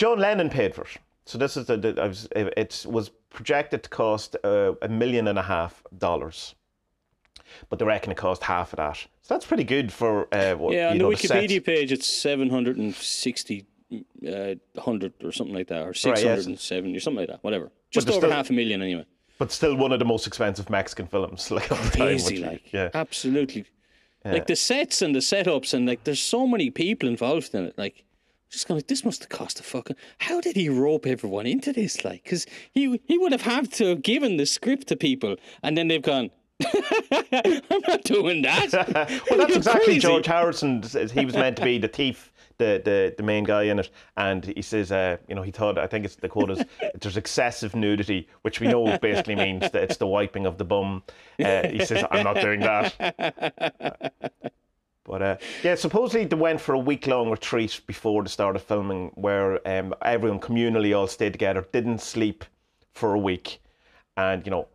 [0.00, 0.96] John Lennon paid for it.
[1.26, 5.42] So this is the, the it, was projected to cost uh, a million and a
[5.42, 6.54] half dollars.
[7.68, 8.96] But they reckon it cost half of that.
[8.96, 11.42] So that's pretty good for uh, what, Yeah, on you the know, set.
[11.42, 13.66] Wikipedia page, it's 760,
[14.26, 16.00] uh, 100 or something like that, or yes.
[16.00, 17.70] 670 or something like that, whatever.
[17.90, 19.04] Just over still- half a million anyway.
[19.36, 21.90] but still one of the most expensive Mexican films like the time.
[21.90, 23.66] Crazy, like, yeah, absolutely.
[24.24, 27.74] Like the sets and the setups, and like there's so many people involved in it.
[27.76, 28.04] Like,
[28.50, 29.96] just going, this must have cost a fucking.
[30.18, 32.04] How did he rope everyone into this?
[32.04, 35.78] Like, because he he would have had to have given the script to people, and
[35.78, 36.30] then they've gone.
[36.62, 38.72] I'm not doing that.
[38.72, 38.84] well,
[39.38, 40.00] that's You're exactly crazy.
[40.00, 40.82] George Harrison.
[40.82, 43.88] says He was meant to be the thief, the the, the main guy in it,
[44.16, 46.64] and he says, uh, you know, he thought I think it's the quote is
[47.00, 51.02] there's excessive nudity, which we know basically means that it's the wiping of the bum.
[51.42, 54.12] Uh, he says, I'm not doing that.
[55.04, 58.62] But uh, yeah, supposedly they went for a week long retreat before the start of
[58.62, 62.44] filming, where um, everyone communally all stayed together, didn't sleep
[62.92, 63.60] for a week,
[64.16, 64.68] and you know.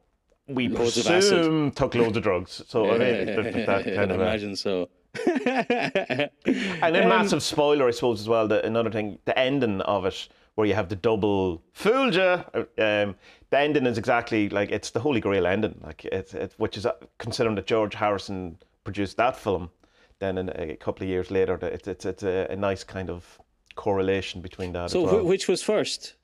[0.48, 4.22] We Loads presume took loads of drugs, so I mean, that, that kind I of.
[4.22, 4.90] Uh, imagine so.
[5.26, 8.48] and then massive spoiler, I suppose, as well.
[8.48, 12.44] The, another thing, the ending of it, where you have the double fooled ya.
[12.54, 13.16] Um,
[13.50, 16.86] the ending is exactly like it's the Holy Grail ending, like it's it, which is
[16.86, 19.72] uh, considering that George Harrison produced that film.
[20.20, 23.40] Then in a couple of years later, it's it's, it's a, a nice kind of
[23.76, 24.92] correlation between that.
[24.92, 25.20] So, well.
[25.20, 26.16] wh- which was first?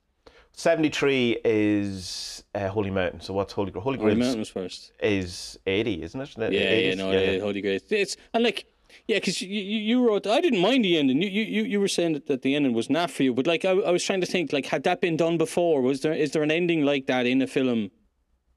[0.54, 3.20] seventy three is uh, Holy Mountain.
[3.20, 3.82] So what's Holy Grail?
[3.82, 4.92] Holy Holy Mountain was first.
[5.02, 6.34] is eighty, isn't it?
[6.38, 7.78] Yeah, yeah, no, yeah, Holy Grail.
[7.90, 8.66] It's and like,
[9.06, 10.26] yeah, because you, you you wrote.
[10.26, 11.20] I didn't mind the ending.
[11.22, 13.64] You you you were saying that, that the ending was not for you, but like
[13.64, 15.80] I, I was trying to think, like, had that been done before?
[15.82, 17.90] Was there is there an ending like that in a film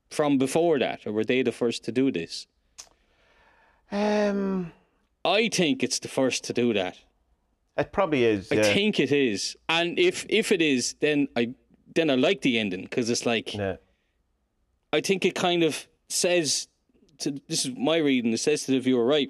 [0.09, 2.47] from before that, or were they the first to do this?
[3.91, 4.71] Um,
[5.25, 6.97] I think it's the first to do that.
[7.77, 8.51] it probably is.
[8.51, 8.73] I yeah.
[8.73, 11.53] think it is, and if if it is, then I
[11.93, 13.77] then I like the ending because it's like yeah.
[14.93, 16.67] I think it kind of says
[17.19, 18.31] to this is my reading.
[18.33, 19.29] It says to the viewer, right?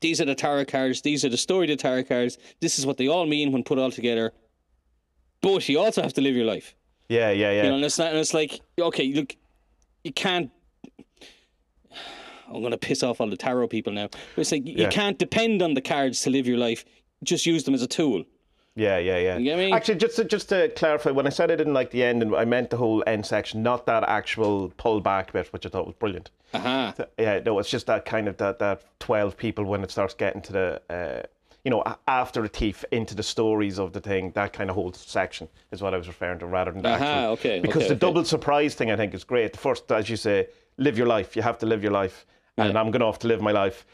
[0.00, 1.00] These are the tarot cards.
[1.02, 2.36] These are the story of the tarot cards.
[2.60, 4.32] This is what they all mean when put all together.
[5.40, 6.74] But you also have to live your life.
[7.08, 7.62] Yeah, yeah, yeah.
[7.62, 9.36] You know, and it's not, and it's like, okay, look,
[10.02, 10.50] you can't.
[12.52, 14.08] I'm gonna piss off all the tarot people now.
[14.36, 14.88] It's like you Yeah.
[14.90, 16.84] can't depend on the cards to live your life.
[17.22, 18.24] Just use them as a tool.
[18.76, 19.38] Yeah, yeah, yeah.
[19.38, 19.70] You get me?
[19.72, 22.34] Actually, just to, just to clarify, when I said I didn't like the end, and
[22.34, 25.94] I meant the whole end section, not that actual pullback bit, which I thought was
[25.94, 26.30] brilliant.
[26.52, 26.92] Aha.
[27.16, 30.42] Yeah, no, it's just that kind of that that twelve people when it starts getting
[30.42, 31.22] to the, uh,
[31.64, 34.32] you know, after a thief into the stories of the thing.
[34.32, 37.04] That kind of whole section is what I was referring to, rather than the Aha,
[37.04, 37.32] actual.
[37.34, 37.98] okay, Because okay, the okay.
[38.00, 39.52] double surprise thing, I think, is great.
[39.52, 41.36] The first, as you say, live your life.
[41.36, 42.26] You have to live your life,
[42.56, 43.86] and I'm going off to live my life,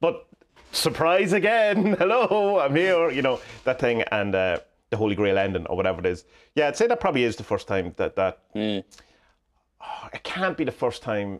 [0.00, 0.26] but
[0.72, 1.94] surprise again.
[1.98, 3.10] Hello, I'm here.
[3.10, 4.34] You know that thing and.
[4.34, 4.58] Uh,
[4.90, 6.24] the Holy Grail ending, or whatever it is.
[6.56, 8.80] Yeah, I'd say that probably is the first time that that Yeah.
[10.12, 11.38] it can't be the first time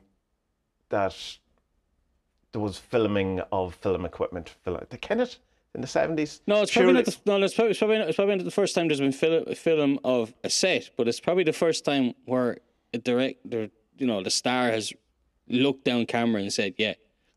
[0.90, 1.16] that
[2.52, 4.54] there was filming of film equipment.
[5.00, 5.38] Can it
[5.74, 6.42] in the seventies?
[6.46, 7.06] No, it's probably not.
[7.06, 9.10] The, no, it's probably, it's probably not, it's probably not the first time there's been
[9.10, 12.58] fil- a film of a set, but it's probably the first time where
[12.94, 13.68] a director,
[13.98, 14.92] you know, the star has
[15.50, 16.94] looked down camera and said, "Yeah,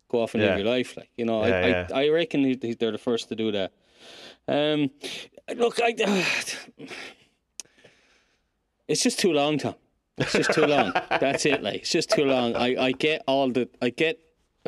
[0.09, 0.49] go off and Yeah.
[0.55, 0.95] live your life.
[0.97, 1.87] Like you know, Yeah, I, yeah.
[1.93, 3.71] I I reckon he- he- they're the first to do that.
[4.47, 4.91] Um,
[5.55, 5.93] look, I.
[8.87, 9.75] it's just too long, Tom.
[10.17, 10.93] It's just too long.
[11.09, 11.63] That's it.
[11.63, 12.55] Like it's just too long.
[12.55, 14.19] I, I get all the I get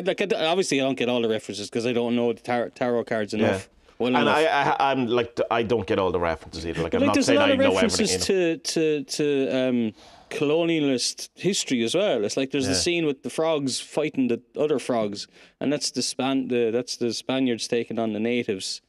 [0.04, 2.70] like I, obviously I don't get all the references because I don't know the tar-
[2.70, 3.70] tarot cards enough.
[4.00, 4.36] Well and enough.
[4.38, 6.84] I, I, I'm like, I don't get all the references either.
[6.84, 7.84] Like, I'm not saying lot I of know everything.
[7.84, 9.94] references You references to to to um,
[10.30, 12.24] colonialist history as well.
[12.24, 15.28] It's like there's the scene with the frogs fighting the other frogs,
[15.60, 18.82] and that's the span the that's the Spaniards taking on the natives.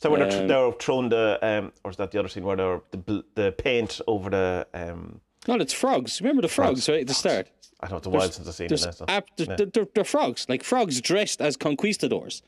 [0.00, 2.56] So when they're, um, they're throwing the, um, or is that the other scene where
[2.56, 6.20] they're the, the paint over the, um, No, it's frogs.
[6.20, 7.48] Remember the frogs, right at the start.
[7.78, 8.68] I don't know, it's a while since I've seen it.
[8.70, 12.42] There's they're, they're, they're frogs, like frogs dressed as conquistadors,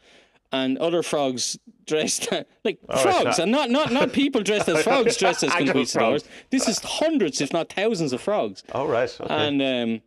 [0.55, 2.31] and other frogs dressed
[2.65, 3.43] like frogs, yeah.
[3.43, 5.93] and not not not people dressed as frogs dressed as conquistadors.
[5.93, 6.25] frogs.
[6.51, 8.63] This is hundreds, if not thousands, of frogs.
[8.73, 9.15] All right.
[9.21, 9.35] Okay.
[9.35, 10.03] And um,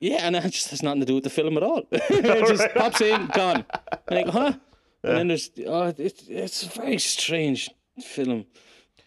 [0.00, 1.82] yeah, and that just has nothing to do with the film at all.
[1.92, 3.64] it just pops in, gone.
[4.10, 4.54] Like, huh?
[5.02, 7.70] And then there's oh, it's it's a very strange
[8.02, 8.46] film.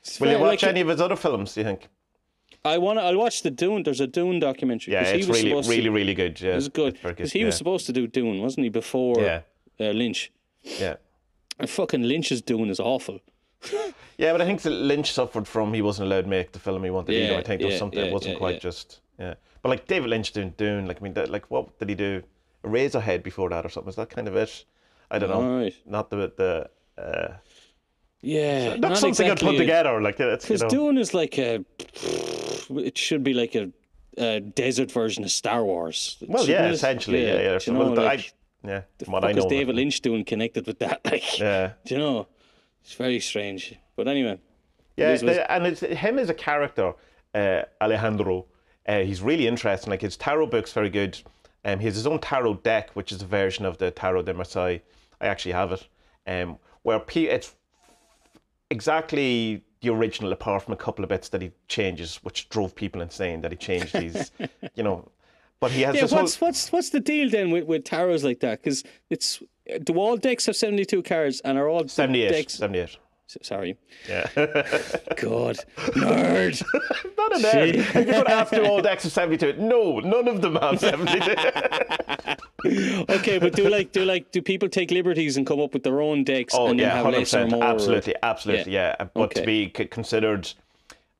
[0.01, 1.53] It's Will you watch like, any of his other films?
[1.53, 1.89] Do you think?
[2.65, 2.99] I want.
[2.99, 3.83] I'll watch the Dune.
[3.83, 4.93] There's a Dune documentary.
[4.93, 6.39] Yeah, it's was really, really, to, really good.
[6.39, 8.69] Yeah, It was good because he was supposed to do Dune, wasn't he?
[8.69, 9.41] Before Yeah,
[9.79, 10.31] uh, Lynch.
[10.63, 10.95] Yeah,
[11.59, 13.19] And fucking Lynch's Dune is awful.
[14.17, 14.31] yeah.
[14.31, 16.89] But I think that Lynch suffered from he wasn't allowed to make the film he
[16.89, 17.37] wanted either.
[17.37, 18.59] I think there was something yeah, that wasn't yeah, quite yeah.
[18.59, 19.33] just yeah.
[19.61, 22.21] But like David Lynch doing Dune, like I mean, that, like what did he do?
[22.63, 23.89] Eraserhead before that or something?
[23.89, 24.65] Is that kind of it?
[25.11, 25.63] I don't know.
[25.63, 25.75] Right.
[25.85, 26.69] Not the the.
[27.01, 27.33] Uh,
[28.21, 30.01] Yeah, not, something I'd put together.
[30.01, 30.69] Like it's you know.
[30.69, 31.63] Dune is like a.
[32.69, 33.69] It should be like a,
[34.17, 36.17] a desert version of Star Wars.
[36.27, 37.57] well, yeah, essentially, yeah, yeah.
[37.57, 38.33] So, know, well, I, like,
[38.63, 39.45] yeah, the what fuck is.
[39.45, 41.01] David Lynch doing connected with that?
[41.05, 41.73] Like, Yeah.
[41.85, 42.27] do you know?
[42.83, 43.75] It's very strange.
[43.95, 44.39] But anyway,
[44.97, 46.93] Yeah, what- the- and it's him as a character,
[47.33, 48.45] uh, Alejandro.
[48.87, 49.91] Uh, he's really interesting.
[49.91, 51.17] Like his tarot book's very good.
[51.65, 54.33] Um, he has his own tarot deck, which is a version of the Tarot de
[54.33, 54.79] Marseille.
[55.21, 55.87] I actually have it.
[56.27, 57.55] Um, where P- it's
[58.69, 63.01] exactly the original, apart from a couple of bits that he changes, which drove people
[63.01, 63.41] insane.
[63.41, 64.31] That he changed these,
[64.75, 65.09] you know.
[65.59, 66.01] But he has yeah.
[66.01, 66.21] this whole.
[66.21, 68.61] What's what's what's the deal then with with tarots like that?
[68.61, 69.41] Because it's
[69.83, 72.29] do all decks have seventy two cards and are all 78.
[72.29, 72.53] decks?
[72.55, 72.97] 78.
[73.41, 73.77] Sorry,
[74.07, 74.27] Yeah.
[74.35, 75.57] God,
[75.95, 76.63] nerd.
[77.17, 77.75] Not a nerd.
[77.75, 81.19] If you put after all decks of 72, no, none of them have 72.
[83.09, 86.01] okay, but do like do like do people take liberties and come up with their
[86.01, 88.95] own decks Oh and then yeah, have hundred percent, absolutely, absolutely, yeah.
[88.99, 89.41] But Okay.
[89.41, 90.51] to be considered,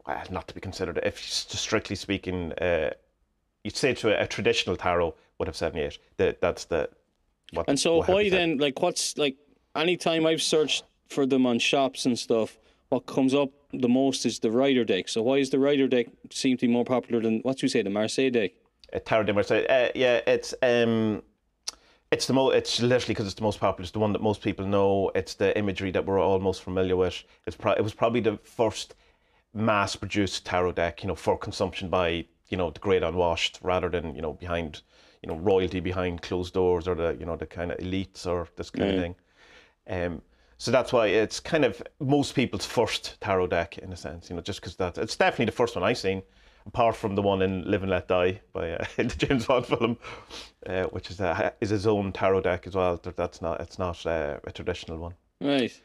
[0.06, 2.92] well, not to be considered, if strictly speaking, uh,
[3.64, 5.98] you'd say to a, a traditional tarot would have seventy eight.
[6.18, 6.90] That that's the.
[7.52, 8.58] What, And so why then?
[8.58, 9.38] Like, what's like?
[9.76, 12.58] Anytime I've searched for them on shops and stuff,
[12.90, 15.10] what comes up the most is the rider deck.
[15.10, 17.82] So why is the rider deck seem to be more popular than what you say
[17.82, 18.52] the Marseille deck?
[18.94, 19.66] Uh, tarot de Marseille?
[19.68, 21.24] Uh, yeah, it's um,
[22.12, 22.56] it's the most.
[22.56, 23.84] It's literally because it's the most popular.
[23.84, 25.12] It's the one that most people know.
[25.16, 27.24] It's the imagery that we're all most familiar with.
[27.48, 28.96] It's pro- it was probably the first
[29.56, 34.16] mass-produced tarot deck, you know, for consumption by you know the great unwashed, rather than
[34.16, 34.84] you know behind
[35.24, 38.48] you know royalty behind closed doors or the you know the kind of elites or
[38.58, 39.16] this kind of thing.
[39.90, 40.22] Um,
[40.60, 44.36] so that's why it's kind of most people's first tarot deck in a sense, you
[44.36, 46.22] know, just because that it's definitely the first one I've seen,
[46.68, 49.98] apart from the one in Live and Let Die by uh, the James Bond film,
[50.68, 53.02] uh, which is a, is his own tarot deck as well.
[53.16, 55.16] That's not it's not uh, a traditional one.
[55.42, 55.82] Right.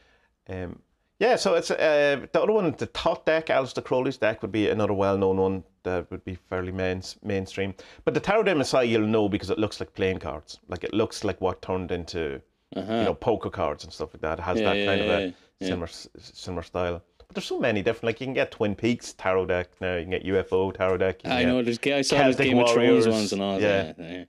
[0.47, 0.79] Um,
[1.17, 4.69] yeah, so it's uh, the other one, the Thoth deck, Aleister Crowley's deck, would be
[4.69, 7.73] another well-known one that would be fairly main, mainstream.
[8.05, 10.59] But the Tarot Marseille, you'll know because it looks like playing cards.
[10.67, 12.41] Like it looks like what turned into,
[12.75, 14.39] you know, poker cards and stuff like that.
[14.39, 14.73] It has Uh-huh.
[14.73, 15.67] Yeah, that yeah, kind of a yeah.
[15.67, 17.01] similar similar style.
[17.17, 18.05] But there's so many different.
[18.05, 19.95] Like you can get Twin Peaks Tarot deck now.
[19.95, 21.23] You can get UFO Tarot deck.
[21.23, 23.93] you I know there's I saw Celtic Game of Warriors, Thrones ones and all yeah.
[23.93, 23.95] that.
[23.99, 24.23] Yeah.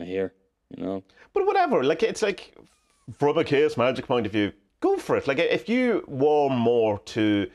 [0.00, 0.32] I hear,
[0.76, 1.02] you know.
[1.34, 2.54] But whatever, like it's like
[3.18, 5.26] from a chaos magic point of view, go for it.
[5.26, 7.50] Like if you warm more to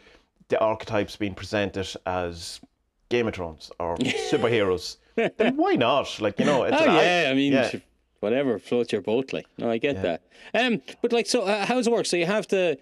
[0.50, 2.60] the archetypes being presented as
[3.10, 3.98] Game of Thrones or
[4.32, 6.20] superheroes, then why not?
[6.20, 7.72] Like you know, it's Oh I- yeah, I mean, yeah.
[8.20, 9.34] whatever floats your boat.
[9.34, 10.22] Like, no, I get that.
[10.54, 12.06] Um, but like, so uh, how does it work?
[12.06, 12.78] So you have the,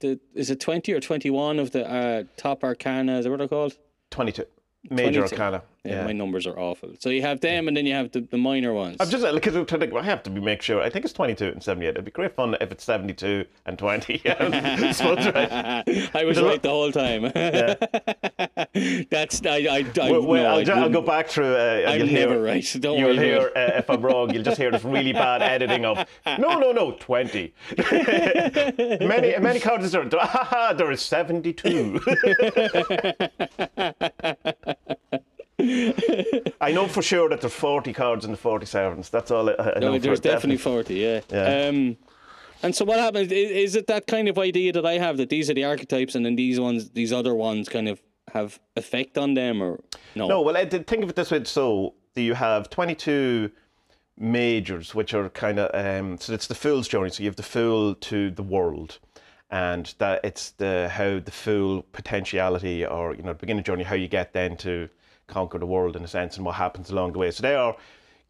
[0.00, 3.18] the is it twenty or twenty one of the uh, top arcana?
[3.18, 3.76] Is that what they're called?
[4.10, 4.44] twenty-two
[4.90, 5.34] major 22.
[5.34, 5.62] arcana.
[5.88, 6.90] Yeah, my numbers are awful.
[6.98, 8.96] So you have them, and then you have the, the minor ones.
[9.00, 10.80] I'm just because I'm trying to I have to be make sure.
[10.82, 11.88] I think it's 22 and 78.
[11.88, 14.22] It'd be great fun if it's 72 and 20.
[14.26, 16.10] Yeah, right.
[16.14, 17.22] I was right the whole time.
[19.10, 21.54] That's I I, I Well, well, no, I'll, I I'll go back through.
[21.54, 22.76] Uh, I'm you'll never hear, right.
[22.80, 23.26] Don't You'll worry.
[23.26, 24.32] hear uh, if I'm wrong.
[24.32, 26.04] You'll just hear this really bad editing of
[26.38, 27.54] no, no, no, 20.
[29.00, 30.08] many many cards are
[30.76, 32.00] there is 72.
[35.58, 39.08] I know for sure that there's 40 cards in the 40 servants.
[39.08, 39.92] That's all I, I know.
[39.92, 41.20] No, for there's definitely 40, yeah.
[41.30, 41.68] Yeah.
[41.68, 41.96] Um,
[42.62, 43.32] and so what happens?
[43.32, 46.14] Is, is it that kind of idea that I have that these are the archetypes
[46.14, 48.00] and then these ones, these other ones kind of
[48.32, 49.80] have effect on them or
[50.14, 50.28] no?
[50.28, 51.44] No, well, I did think of it this way.
[51.44, 53.50] So you have 22
[54.18, 57.10] majors, which are kind of um, so it's the fool's journey.
[57.10, 58.98] So you have the fool to the world,
[59.50, 63.94] and that it's the how the fool potentiality or you know the beginning journey, how
[63.94, 64.88] you get then to
[65.26, 67.30] conquer the world in a sense, and what happens along the way.
[67.30, 67.76] So they are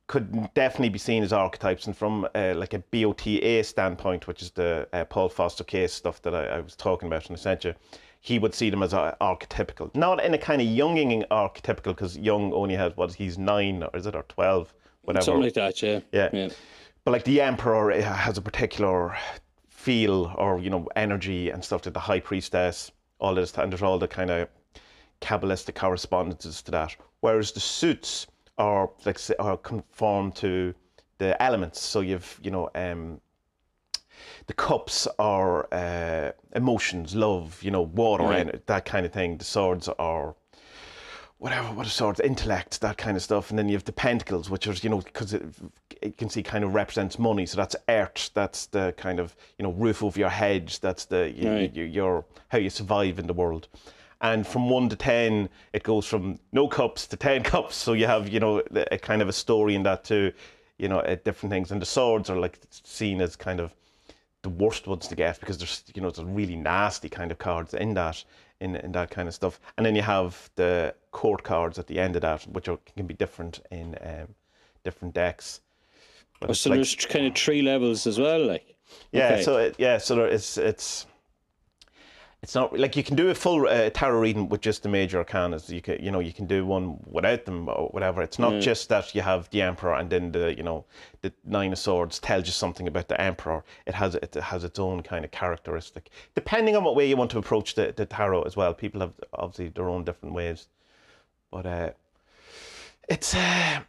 [0.07, 4.51] could definitely be seen as archetypes, and from uh, like a BOTA standpoint, which is
[4.53, 7.75] the uh, Paul Foster Case stuff that I, I was talking about in the center,
[8.21, 12.17] he would see them as uh, archetypical, not in a kind of Jungian archetypical, because
[12.17, 14.73] Jung only has what he's nine or is it or twelve,
[15.03, 15.25] whatever.
[15.25, 16.01] Something like that, yeah.
[16.13, 16.31] Yeah.
[16.33, 16.49] yeah.
[17.05, 19.17] But like the emperor uh, has a particular
[19.69, 23.83] feel or you know energy and stuff to the high priestess, all this, and there's
[23.83, 24.49] all the kind of
[25.21, 26.97] kabbalistic correspondences to that.
[27.21, 28.27] Whereas the suits
[28.59, 30.75] are like are conform to
[31.19, 31.81] the elements.
[31.81, 33.21] So you've you know um,
[34.47, 38.49] the cups are uh, emotions, love, you know, water, Right.
[38.49, 39.37] and that kind of thing.
[39.39, 40.35] The swords are
[41.39, 43.51] whatever, what are swords, intellect, that kind of stuff.
[43.51, 45.45] And then you have the pentacles, which is, you know, because it,
[46.03, 47.45] you can see kind of represents money.
[47.45, 51.31] So that's earth, that's the kind of, you know, roof over your head, that's the,
[51.37, 51.75] you, Right.
[51.75, 53.69] you, your, how you survive in the world.
[54.21, 57.77] And from one to 10, it goes from no cups to 10 cups.
[57.77, 60.33] So you have, you know, a a kind of a story in that too,
[60.79, 61.71] you know, uh, different things.
[61.71, 63.73] And the swords are like seen as kind of,
[64.43, 67.75] the worst ones to get because there's you know there's really nasty kind of cards
[67.75, 68.23] in that
[68.61, 71.99] in, in that kind of stuff and then you have the court cards at the
[71.99, 74.29] end of that which are, can be different in um,
[74.85, 75.63] different decks
[76.39, 78.77] But it's So like- there's kind of three levels as well, like.
[79.11, 79.43] yeah okay.
[79.43, 81.07] so it, yeah so there, it's it's
[82.47, 85.25] it's not like you can do a full uh, tarot reading with just the major
[85.25, 85.69] arcanas.
[85.69, 88.23] You can, you know, you can do one without them or whatever.
[88.23, 90.85] It's not just that you have the emperor and then the, you know,
[91.23, 93.65] the nine of swords tells you something about the emperor.
[93.85, 97.33] It has it has its own kind of characteristic, depending on what way you want
[97.33, 98.73] to approach the, the tarot as well.
[98.73, 100.69] People have obviously their own different ways,
[101.51, 101.91] but uh,
[103.09, 103.35] it's.
[103.35, 103.81] Uh,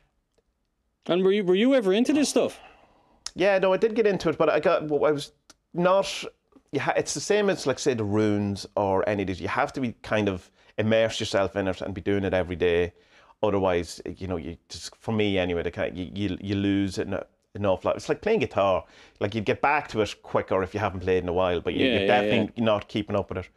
[1.05, 2.60] And were you were you ever into this stuff?
[3.36, 5.32] yeah, no, I did get into it, but I got I was
[5.76, 6.26] not.
[6.78, 9.41] You ha- it's the same as like say the runes or any of these.
[9.41, 12.55] You have to be kind of immerse yourself in it and be doing it every
[12.55, 12.93] day.
[13.41, 17.13] Otherwise, you know, you just for me anyway, the kind you you, you lose an,
[17.55, 17.95] an awful lot.
[17.97, 18.84] It's like playing guitar.
[19.19, 21.73] Like you'd get back to it quicker if you haven't played in a while, but
[21.73, 23.49] you, Yeah, you're yeah, definitely not keeping up with it.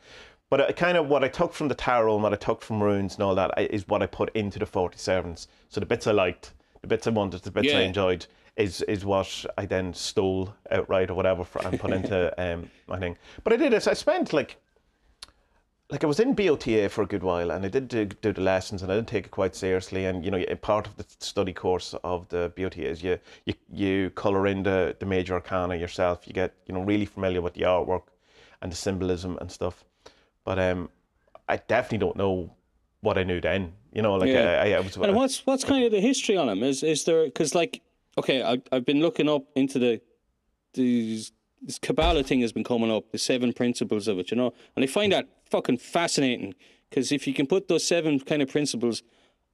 [0.49, 2.83] But uh, kind of what I took from the tarot and what I took from
[2.83, 5.47] runes and all that I- is what I put into the 40 servants.
[5.69, 8.27] So the bits I liked, the bits I wanted, the bits I enjoyed
[8.61, 12.99] is is what I then stole outright or whatever for, and put into um, my
[12.99, 13.17] thing.
[13.45, 13.87] But I did it.
[13.89, 14.57] I spent like
[15.91, 18.41] like I was in BOTA for a good while, and I did do, do the
[18.41, 20.05] lessons, and I didn't take it quite seriously.
[20.05, 24.11] And you know, part of the study course of the BOTA is you you you
[24.11, 26.27] color in the the major arcana yourself.
[26.27, 28.05] You get you know really familiar with the artwork
[28.63, 29.85] and the symbolism and stuff.
[30.45, 30.91] But um,
[31.49, 32.51] I definitely don't know
[33.01, 33.73] what I knew then.
[33.93, 34.63] You know, like Yeah.
[34.63, 34.97] I, I, I was.
[34.97, 36.63] And what's what's kind of the history on them?
[36.63, 37.83] Is is there because like
[38.21, 40.01] okay, I I've been looking up into the
[40.75, 44.53] these this Kabbalah thing has been coming up, the seven principles of it, you know,
[44.75, 46.55] and I find that fucking fascinating
[46.89, 49.03] because if you can put those seven kind of principles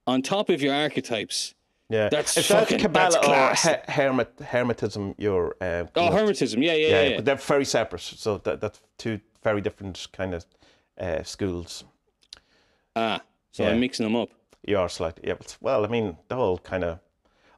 [0.05, 1.53] on top of your archetypes,
[1.89, 3.63] yeah, that's if that's fucking- Kabbalah that's or class.
[3.67, 7.15] he- hermit hermetism, you're um, oh, Hermetism, yeah, yeah, yeah, yeah.
[7.17, 8.01] but they're very separate.
[8.01, 10.45] So that that's two very different kind of
[10.99, 11.83] uh, schools.
[12.95, 13.69] ah, so Yeah.
[13.71, 14.29] I'm mixing them up.
[14.65, 15.35] You are slightly, yeah.
[15.35, 16.99] But, well, I mean, they all kind of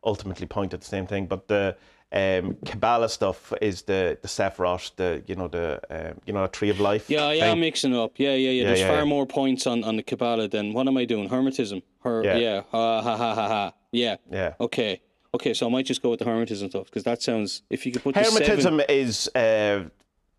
[0.04, 1.28] ultimately point at the same thing.
[1.28, 1.76] But the
[2.12, 6.48] um, Kabbalah stuff is the the Sephiroth, the you know the um, you know the
[6.48, 7.10] tree of life.
[7.10, 7.52] Yeah, yeah, thing.
[7.52, 8.14] I'm mixing up.
[8.18, 8.64] Yeah, yeah, yeah.
[8.66, 9.04] There's yeah, far yeah.
[9.06, 11.30] more points on, on the Kabbalah than what am I doing?
[11.30, 11.84] Hermetism.
[12.04, 12.38] Her, yeah.
[12.38, 12.62] Yeah.
[12.72, 13.74] Ha ha ha ha.
[13.92, 14.18] Yeah.
[14.32, 14.54] yeah.
[14.60, 15.02] Okay.
[15.34, 17.62] Okay, so I might just go with the Hermetism stuff because that sounds.
[17.70, 19.84] If you could put the seven, Hermetism is uh,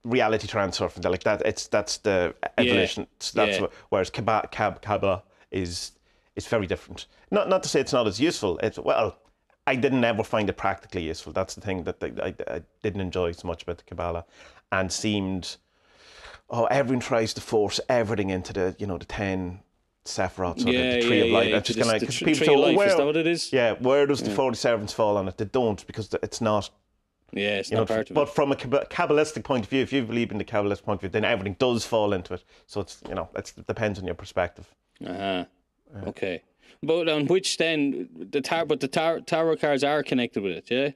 [0.04, 1.10] reality transfer from that.
[1.10, 3.06] Like that, it's that's the evolution.
[3.34, 3.60] That's yeah.
[3.60, 5.92] what, whereas Kabbalah, Kabbalah is
[6.34, 7.06] is very different.
[7.30, 8.58] Not not to say it's not as useful.
[8.58, 9.16] It's well,
[9.70, 11.32] I didn't ever find it practically useful.
[11.32, 14.24] That's the thing that I, I didn't enjoy so much about the Kabbalah,
[14.72, 15.56] and seemed
[16.48, 19.60] oh everyone tries to force everything into the you know the ten
[20.04, 21.48] Sephiroths or Yeah, the, the tree yeah, of Life.
[21.50, 23.26] yeah, It's just gonna the because people say, of oh, where, is that what it
[23.26, 23.52] is?
[23.52, 25.36] Yeah, where does the forty servants fall on it?
[25.38, 26.70] They don't because it's not
[27.32, 28.34] Yeah, it's not know, part of but it.
[28.34, 31.10] from a Kabbalistic point of view, if you believe in the Kabbalist point of view,
[31.10, 32.42] then everything does fall into it.
[32.66, 34.66] So it's you know, it depends on your perspective.
[35.06, 35.44] Uh-huh.
[36.08, 36.42] Okay.
[36.82, 40.70] But on which then the tar- but the tar- tarot cards are connected with it,
[40.70, 40.90] yeah?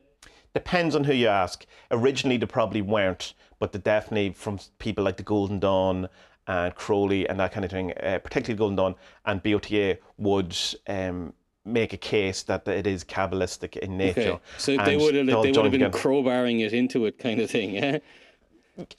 [0.54, 1.66] Depends on who you ask.
[1.90, 6.08] Originally, they probably weren't, but they definitely from people like the Golden Dawn
[6.46, 8.94] and Crowley and that kind of thing, uh, particularly Golden Dawn
[9.26, 10.56] and BOTA would
[10.86, 11.32] um,
[11.66, 14.20] make a case that it is cabalistic in nature.
[14.20, 14.40] Okay.
[14.58, 15.98] So they would have they would have been together.
[15.98, 17.98] crowbarring it into it kind of thing, yeah.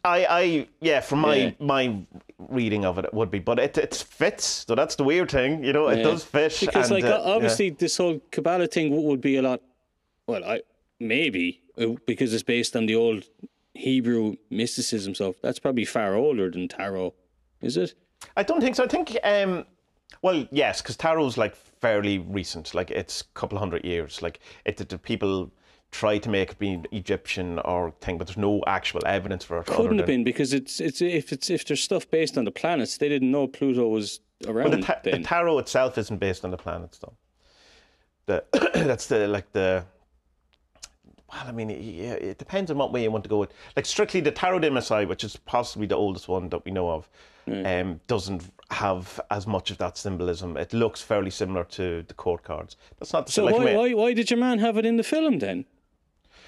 [0.03, 1.51] I, I, yeah, from my Yeah.
[1.59, 2.05] my
[2.37, 4.65] reading of it, it would be, but it it fits.
[4.67, 5.87] So that's the weird thing, you know.
[5.87, 6.03] It Yeah.
[6.03, 6.57] does fit.
[6.59, 9.61] Because and, like uh, obviously this whole Kabbalah thing would be a lot.
[10.27, 10.61] Well, I
[10.99, 13.25] maybe uh, because it's based on the old
[13.73, 15.35] Hebrew mysticism stuff.
[15.41, 17.13] That's probably far older than tarot,
[17.61, 17.93] is it?
[18.37, 18.85] I don't think so.
[18.85, 19.65] I think, um,
[20.21, 22.73] well, yes, because tarot's like fairly recent.
[22.73, 24.21] Like it's a couple hundred years.
[24.21, 25.51] Like it, the people
[25.95, 29.65] try to make it be Egyptian or thing, but there's no actual evidence for it.
[29.65, 32.97] Couldn't have been because it's it's if it's if there's stuff based on the planets,
[32.97, 36.51] they didn't know Pluto was around But the, ta- the tarot itself isn't based on
[36.51, 37.13] the planets, though.
[38.25, 38.43] The
[38.73, 39.85] that's the like the.
[41.31, 43.51] Well, I mean, yeah, it depends on what way you want to go with.
[43.75, 46.91] Like strictly the Tarot de Marseille, which is possibly the oldest one that we know
[46.91, 47.09] of,
[47.47, 50.55] um, doesn't have as much of that symbolism.
[50.55, 52.77] It looks fairly similar to the court cards.
[52.99, 55.03] That's not the so like, why, why why did your man have it in the
[55.03, 55.65] film then?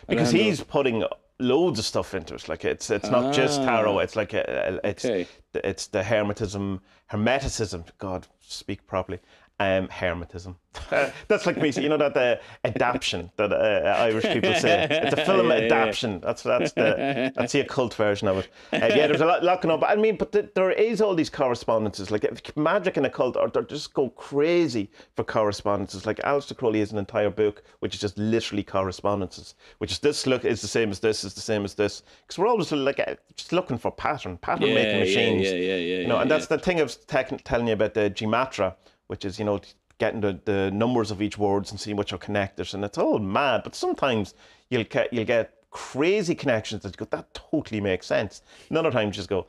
[0.08, 1.04] Because he's putting
[1.40, 2.48] loads of stuff into it.
[2.50, 4.00] Like it's it's not just tarot.
[4.00, 5.10] It's like a, a- it's Ah.
[5.10, 5.28] Okay.
[5.56, 6.80] it's the hermetism,
[7.12, 7.86] hermeticism.
[7.98, 9.20] God, speak properly.
[9.60, 10.56] Um, hermetism.
[11.28, 11.72] That's like me.
[11.72, 14.88] You know that the adaption that uh, Irish people say.
[14.90, 15.66] It's a film Yeah, yeah, yeah.
[15.66, 16.20] adaptation.
[16.20, 18.50] That's that's the that's the occult version of it.
[18.72, 19.80] Uh, yeah, there's a lot, lot going on.
[19.80, 22.12] But I mean, but the, there is all these correspondences.
[22.12, 26.06] Like magic and occult, or they just go crazy for correspondences.
[26.06, 29.56] Like Aleister Crowley has an entire book which is just literally correspondences.
[29.80, 32.04] Which is this look is the same as this is the same as this.
[32.22, 35.44] Because we're always like uh, just looking for pattern, pattern making yeah, machines.
[35.44, 37.96] yeah, yeah, yeah, You know, and that's the thing I was tec- telling you about
[37.96, 38.76] the Gematria,
[39.08, 39.60] which is you know
[40.00, 43.20] getting the, the numbers of each words and seeing which are connected, and it's all
[43.20, 43.62] mad.
[43.64, 44.34] But sometimes
[44.70, 48.42] you'll get you'll get crazy connections that go that totally makes sense.
[48.70, 49.48] And other times just go,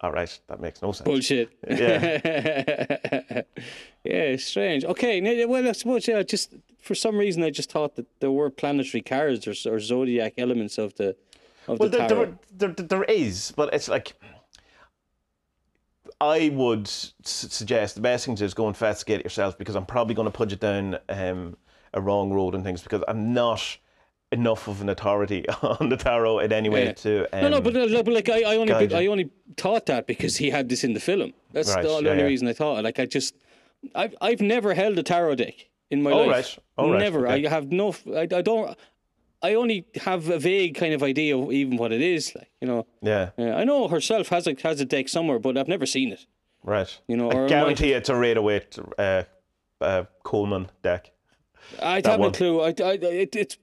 [0.00, 1.06] all right, that makes no sense.
[1.06, 1.52] Bullshit.
[1.68, 3.42] Yeah.
[4.04, 4.84] yeah, strange.
[4.84, 6.22] Okay, now, well, I suppose yeah.
[6.22, 10.34] Just for some reason, I just thought that there were planetary cards or, or zodiac
[10.36, 11.16] elements of the
[11.66, 14.14] of Well, the there, there, there, there is, but it's like
[16.20, 19.74] I would s- suggest the best thing to do is go investigate it yourself because
[19.76, 21.56] I'm probably going to put you down um,
[21.92, 23.76] a wrong road and things because I'm not
[24.32, 26.92] enough of an authority on the tarot in any way Yeah.
[26.92, 27.24] to.
[27.32, 28.96] Um, no, no, but, uh, no, but like I, I only you.
[28.96, 31.32] I only thought that because he had this in the film.
[31.52, 32.22] That's Right, the only yeah, yeah.
[32.24, 32.78] reason I thought.
[32.78, 32.82] it.
[32.82, 33.34] Like I just,
[33.94, 36.28] I've I've never held a tarot deck in my Oh, life.
[36.30, 36.58] right.
[36.78, 37.26] Oh, right, never.
[37.28, 37.46] okay.
[37.46, 37.94] I have no.
[38.14, 38.76] I, I don't.
[39.50, 42.34] I only have a vague kind of idea of even what it is.
[42.34, 42.86] Like you know.
[43.02, 46.12] yeah, Yeah, I know herself has a has a deck somewhere, but I've never seen
[46.12, 46.26] it.
[46.64, 47.00] right.
[47.08, 49.22] You know, I guarantee it's a Rider-Waite uh,
[49.80, 51.12] uh, Colman deck.
[51.82, 52.30] I That haven't one.
[52.30, 52.60] a clue.
[52.60, 52.92] I, I,
[53.22, 53.56] it, it's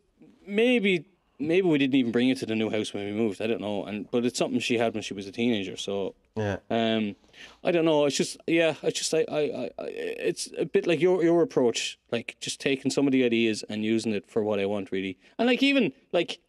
[0.48, 1.06] maybe
[1.40, 3.42] maybe we didn't even bring it to the new house when we moved.
[3.42, 3.86] I don't know.
[3.86, 5.78] And but it's something she had when she was a teenager.
[5.78, 6.58] So Yeah.
[6.70, 7.16] um,
[7.64, 8.06] I don't know.
[8.06, 8.76] It's just yeah.
[8.84, 12.92] It's just I, I, I it's a bit like your your approach, like just taking
[12.92, 15.18] some of the ideas and using it for what I want really.
[15.38, 16.40] And like even like.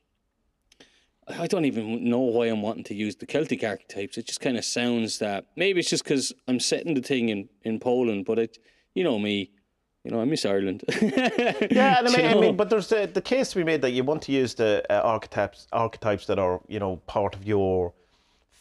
[1.26, 4.18] I don't even know why I'm wanting to use the Celtic archetypes.
[4.18, 7.48] It just kind of sounds that maybe it's just because I'm setting the thing in,
[7.62, 8.58] in Poland, but it,
[8.94, 9.50] you know me,
[10.04, 10.84] you know I miss Ireland.
[11.70, 13.90] Yeah, and I mean, I mean, but there's the, the case to be made that
[13.90, 17.92] you want to use the uh, archetypes archetypes that are you know part of your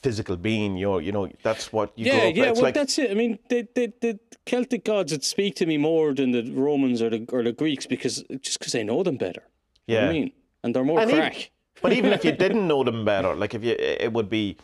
[0.01, 0.77] physical being.
[0.77, 2.51] Your you know that's what you Yeah, yeah.
[2.51, 3.11] Well, like that's it.
[3.11, 7.01] I mean, the, the the Celtic gods that speak to me more than the Romans
[7.01, 9.43] or the or the Greeks because just because I know them better.
[9.87, 10.31] You know I mean,
[10.63, 11.33] and they're more And even-
[11.81, 14.57] but even if you didn't know them better, like if you, it would be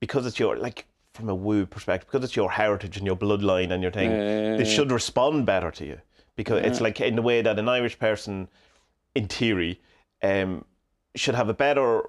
[0.00, 3.70] because it's your like from a woo perspective, because it's your heritage and your bloodline
[3.72, 4.10] and your thing.
[4.58, 5.98] they should respond better to you
[6.36, 8.48] because it's like in the way that an Irish person,
[9.14, 9.80] in theory,
[10.22, 10.64] um,
[11.14, 12.02] should have a better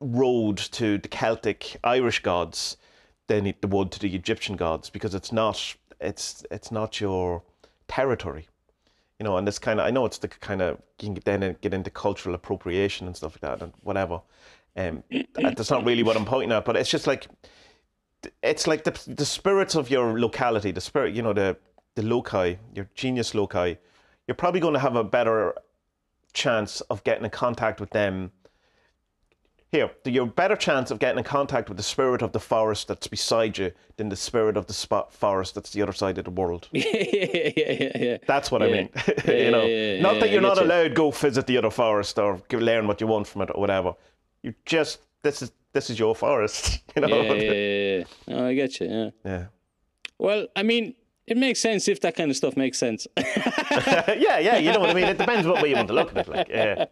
[0.00, 2.76] road to the Celtic Irish gods
[3.28, 7.42] than it would to the Egyptian gods because it's not it's it's not your
[7.86, 8.48] territory
[9.22, 11.56] you know, and this kind of, I know it's the kind of, you can then
[11.60, 14.20] get into cultural appropriation and stuff like that and whatever.
[14.76, 15.04] Um,
[15.34, 17.28] that's not really what I'm pointing at, but it's just like,
[18.42, 21.56] it's like the, the spirits of your locality, the spirit, you know, the,
[21.94, 23.76] the loci, your genius loci,
[24.26, 25.54] you're probably going to have a better
[26.32, 28.32] chance of getting in contact with them.
[29.70, 33.06] Here, you're better chance of getting in contact with the spirit of the forest that's
[33.06, 36.30] beside you than the spirit of the spot forest that's the other side of the
[36.30, 36.68] world.
[36.72, 38.16] yeah, yeah, yeah, yeah.
[38.26, 38.90] That's what I mean.
[39.24, 41.56] Yeah, you know, yeah, yeah, not yeah, that you're not allowed to go visit the
[41.56, 43.94] other forest or learn what you want from it or whatever.
[44.42, 46.80] You just this is this is your forest.
[46.94, 47.08] You know.
[47.08, 48.04] Yeah, yeah, yeah, yeah.
[48.26, 48.86] No, I get you.
[48.86, 49.10] Yeah.
[49.24, 49.44] yeah.
[50.18, 50.94] Well, I mean,
[51.26, 53.06] it makes sense if that kind of stuff makes sense.
[53.16, 54.56] yeah, yeah.
[54.56, 55.04] You know what I mean.
[55.04, 56.28] It depends what way you want to look at it.
[56.28, 56.86] Like, yeah,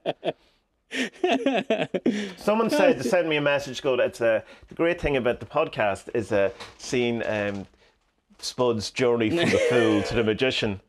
[2.37, 3.83] Someone said to send me a message.
[3.83, 7.66] Go, it's uh, the great thing about the podcast is uh, seeing um,
[8.39, 10.81] Spud's journey from the fool to the magician.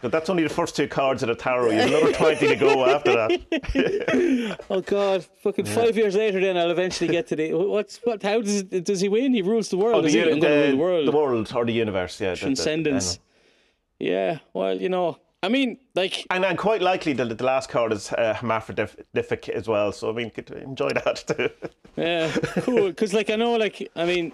[0.00, 1.70] Go, that's only the first two cards of the tarot.
[1.70, 4.56] You have another twenty to go after that.
[4.70, 5.26] Oh God!
[5.42, 8.22] Fucking five years later, then I'll eventually get to the what's what?
[8.22, 9.34] How does does he win?
[9.34, 9.96] He rules the world.
[9.96, 10.20] Oh, the, he?
[10.22, 11.08] I'm gonna rule the, the world.
[11.08, 12.30] the world or the universe, yeah.
[12.30, 13.18] the- the- Transcendence.
[13.98, 14.38] Yeah.
[14.52, 18.10] Well, you know, I mean, like, And, and quite likely that the last card is
[18.12, 19.92] uh, hermaphroditic as well.
[19.92, 21.50] So I mean, could enjoy that too.
[21.96, 22.32] yeah,
[22.62, 22.88] cool.
[22.88, 24.32] Because, like, I know, like, I mean,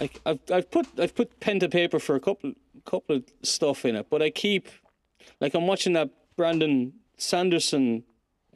[0.00, 2.52] like, I've I've put I've put pen to paper for a couple
[2.86, 4.68] couple of stuff in it, but I keep,
[5.40, 8.04] like, I'm watching that Brandon Sanderson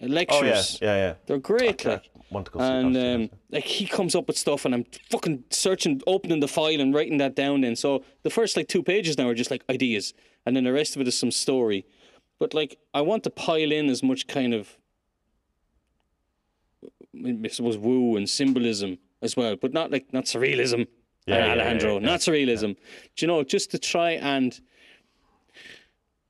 [0.01, 0.79] lectures.
[0.81, 1.15] Oh yeah, yeah, yeah.
[1.27, 2.11] They're great, like.
[2.31, 6.01] Want to go and um, like he comes up with stuff and i'm fucking searching
[6.07, 9.29] opening the file and writing that down then so the first like two pages now
[9.29, 10.15] are just like ideas
[10.47, 11.85] and then the rest of it is some story
[12.39, 14.79] but like i want to pile in as much kind of
[17.27, 20.87] i suppose woo and symbolism as well but not like not surrealism
[21.27, 22.77] Yeah, yeah, alejandro yeah, not surrealism
[23.17, 24.59] Do you know just to try and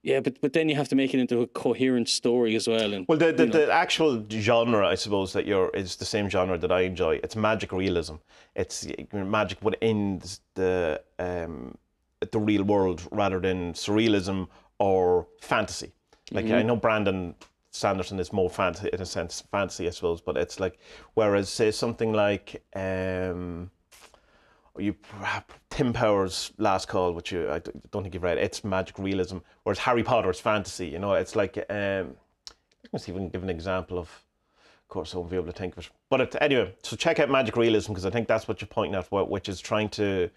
[0.03, 2.93] yeah but but then you have to make it into a coherent story as well
[2.93, 3.67] and Well, the, the, you know.
[3.67, 7.21] the actual genre, I suppose, that you're is the same genre that I enjoy.
[7.23, 8.17] It's magic realism.
[8.55, 10.23] It's magic within
[10.55, 11.77] the um,
[12.33, 15.93] the real world rather than surrealism or fantasy.
[16.33, 17.35] Like I know Brandon
[17.71, 20.79] Sanderson is more fantasy in a sense, fantasy, I suppose, but it's like
[21.15, 22.63] whereas say something like.
[22.75, 23.71] Um,
[24.81, 24.97] you
[25.71, 27.61] Tim Powers' Last Call, which you I
[27.91, 28.39] don't think you've read.
[28.39, 30.89] It's magic realism, whereas Harry Potter is fantasy.
[30.89, 32.17] You know, it's like um,
[32.93, 34.09] let's even give an example of.
[34.09, 35.91] Of course, I won't be able to think of it.
[36.09, 38.97] But it, anyway, so check out magic realism because I think that's what you're pointing
[38.97, 40.29] at, which is trying to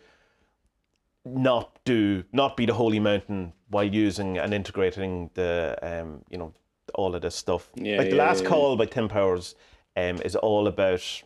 [1.26, 6.54] not do not be the holy mountain while using and integrating the um, you know
[6.96, 7.70] all of this stuff.
[7.76, 9.56] Yeah, like the yeah, last yeah, call by Tim Powers
[9.96, 11.24] um, is all about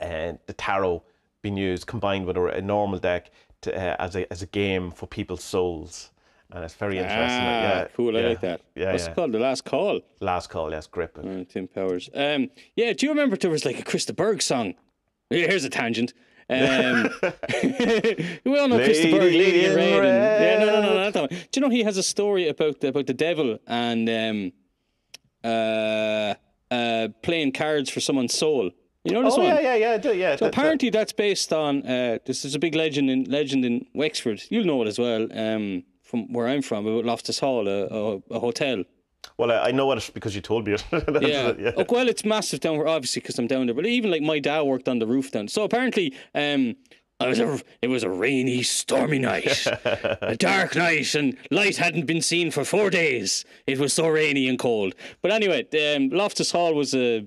[0.00, 1.02] uh, the tarot
[1.42, 3.30] being used combined with a, a normal deck
[3.62, 6.10] to, uh, as a as a game for people's souls,
[6.50, 7.20] and it's very interesting.
[7.20, 8.16] Ah, yeah, cool.
[8.16, 8.60] I yeah, like that.
[8.74, 9.10] Yeah, What's yeah.
[9.12, 9.32] it called?
[9.32, 10.00] The Last Call.
[10.20, 11.18] Last call, yes, grip.
[11.18, 12.08] Uh, Tim Powers.
[12.14, 12.92] Um, yeah.
[12.92, 14.74] Do you remember there was like a Krista Berg song?
[15.30, 16.12] Here's a tangent.
[16.50, 17.08] Um,
[18.44, 20.04] we all know Chris de Burgh, Lady Lady in Red.
[20.04, 21.28] and- yeah, no, no, no, not that one.
[21.30, 24.52] Do you know he has a story about the, about the devil and um,
[25.44, 26.34] uh,
[26.70, 28.70] uh, playing cards for someone's soul?
[29.04, 29.46] You know this Oh one?
[29.48, 30.36] yeah, yeah, yeah, I do, yeah.
[30.36, 33.64] So that- that- apparently that's based on uh, this is a big legend in legend
[33.64, 34.42] in Wexford.
[34.48, 35.26] You'll know it as well.
[35.32, 38.84] Um, from where I'm from, about Loftus Hall, a, a, a hotel.
[39.38, 40.84] well, I, I know it because you told me it.
[40.92, 40.98] Yeah.
[41.48, 41.70] it, yeah.
[41.76, 43.74] Oh, well, it's massive down here, obviously, because I'm down there.
[43.74, 45.48] But even like my dad worked on the roof down.
[45.48, 46.76] So apparently, um,
[47.18, 49.66] I was a, it was a rainy, stormy night,
[50.22, 53.44] a dark night, and light hadn't been seen for four days.
[53.66, 54.94] It was so rainy and cold.
[55.22, 57.26] But anyway, um, Loftus Hall was a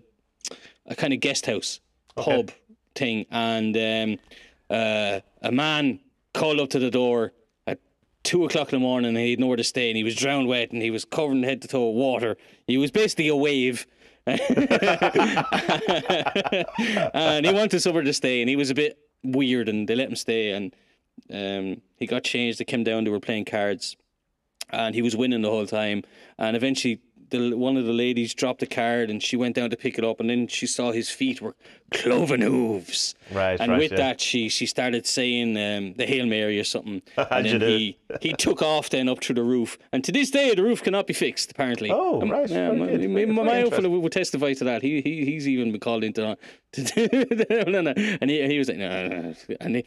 [0.85, 1.79] a kind of guest house
[2.15, 2.51] pub
[2.95, 4.19] thing, and um,
[4.69, 5.99] uh, a man
[6.33, 7.33] called up to the door
[7.67, 7.79] at
[8.23, 10.47] two o'clock in the morning, and he had nowhere to stay, and he was drowned
[10.47, 12.37] wet, and he was covered head to toe with water.
[12.67, 13.87] He was basically a wave.
[14.27, 14.41] and
[17.45, 20.15] he wanted somewhere to stay, and he was a bit weird, and they let him
[20.15, 20.75] stay, and
[21.31, 22.59] um, he got changed.
[22.59, 23.95] They came down, they were playing cards,
[24.69, 26.03] and he was winning the whole time.
[26.37, 29.77] And eventually, the, one of the ladies dropped a card, and she went down to
[29.77, 31.55] pick it up, and then she saw his feet were
[31.91, 33.15] cloven hooves.
[33.31, 33.97] Right, And right, with yeah.
[33.97, 38.33] that, she she started saying um, the Hail Mary or something, and then he he
[38.33, 39.77] took off then up through the roof.
[39.91, 41.51] And to this day, the roof cannot be fixed.
[41.51, 41.91] Apparently.
[41.91, 44.01] Oh, Um, right, Yeah, my, my, my uncle interesting.
[44.01, 44.81] would testify to that.
[44.81, 46.37] He, he he's even been called into
[46.73, 49.35] to no, no, and he, he was like, no, no, no.
[49.61, 49.85] and he,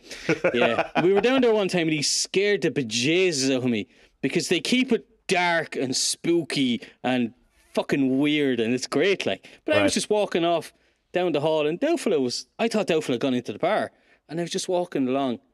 [0.54, 3.86] yeah, we were down there one time, and he scared the bejesus out of me
[4.22, 7.32] because they keep it dark and spooky and
[7.74, 9.24] fucking weird, and it's great.
[9.24, 10.72] Like, but I was just walking off
[11.12, 12.46] down the hall, and Dowfella was.
[12.58, 13.92] I thought Dowfella had gone into the bar,
[14.28, 15.38] and I was just walking along.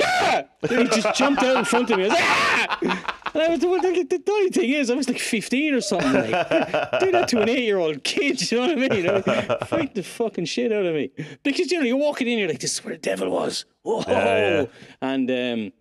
[0.00, 0.44] Ah!
[0.68, 2.04] He just jumped out in front of me.
[2.04, 3.18] I was like, ah!
[3.34, 5.80] And I was, well, the, the, the only thing is, I was like 15 or
[5.80, 6.12] something.
[6.12, 6.30] Like,
[7.00, 9.66] do that to an eight year old kid, you know what I mean?
[9.66, 11.10] Fight the fucking shit out of me.
[11.42, 13.64] Because, you know, you're walking in, you're like, this is where the devil was.
[13.82, 14.04] Whoa.
[14.06, 14.66] Yeah, yeah.
[15.02, 15.72] And, um,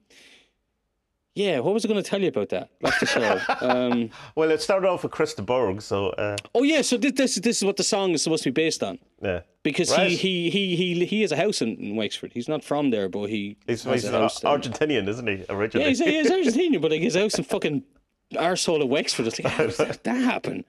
[1.37, 2.69] yeah, what was I going to tell you about that?
[2.81, 3.39] Back to show.
[3.61, 7.13] Um, Well, it started off with Chris de Burgh, so uh, oh, yeah, so this,
[7.13, 8.99] this, this is what the song is supposed to be based on.
[9.21, 9.41] yeah.
[9.63, 10.09] Because Right.
[10.09, 12.31] he, he, he, he, he has a house in, in Wexford.
[12.33, 14.51] He's not from there, but he He's, he's a house there.
[14.57, 15.45] Argentinian, isn't he?
[15.49, 15.83] Originally.
[15.85, 17.83] Yeah, he's, he's Argentinian, but like his house in fucking
[18.33, 19.27] arsehole of Wexford.
[19.27, 20.63] It's like, how does that, that happen?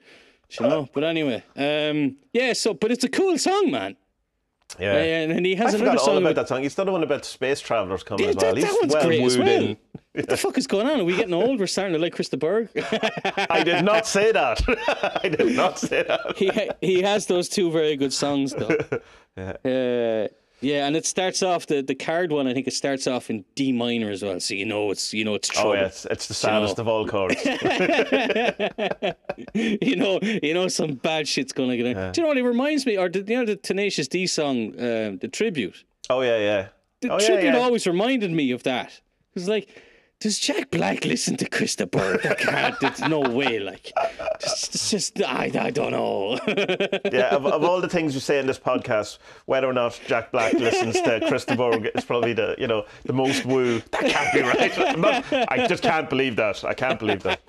[0.51, 0.89] You know?
[0.95, 3.97] But anyway, um, yeah, so, but it's a cool song, man.
[4.79, 4.93] Yeah.
[4.95, 6.63] and, and he has I another song about about that song.
[6.63, 8.55] He's done one about space travelers coming Yeah, as well.
[8.55, 9.49] that, that one's well great as well.
[9.49, 9.77] in.
[10.13, 11.01] What the fuck is going on?
[11.01, 11.59] Are we getting old?
[11.61, 12.69] We're starting to like Chris de Burgh.
[13.51, 14.61] I did not say that.
[15.25, 16.37] I did not say that.
[16.37, 16.51] he
[16.81, 18.77] he has those two very good songs though.
[19.37, 19.53] yeah.
[19.65, 20.29] Uh,
[20.61, 22.47] yeah, and it starts off the the card one.
[22.47, 25.25] I think it starts off in D minor as well, so you know it's you
[25.25, 25.71] know it's trouble.
[25.71, 26.83] Oh yeah, it's, it's the saddest know.
[26.83, 27.37] of all chords.
[29.55, 32.13] you know, you know some bad shit's gonna get in.
[32.13, 32.97] Do you know what it reminds me?
[32.97, 35.85] Or the, you know the Tenacious D song, um, the tribute.
[36.11, 36.69] Oh yeah, yeah.
[37.01, 37.59] The Oh, yeah, tribute yeah.
[37.59, 39.01] always reminded me of that.
[39.35, 39.69] It's like,
[40.21, 42.27] does Jack Black listen to Krista Berg?
[42.27, 42.81] I can't.
[42.81, 43.61] There's no way.
[43.61, 43.93] Like,
[44.41, 46.39] it's, it's just I, I don't know.
[47.13, 50.31] Yeah, of, of all the things you say in this podcast, whether or not Jack
[50.33, 53.81] Black listens to Chris de Burgh is probably the you know the most woo.
[53.93, 54.99] That can't be right.
[54.99, 56.65] Not, I just can't believe that.
[56.65, 57.41] I can't believe that.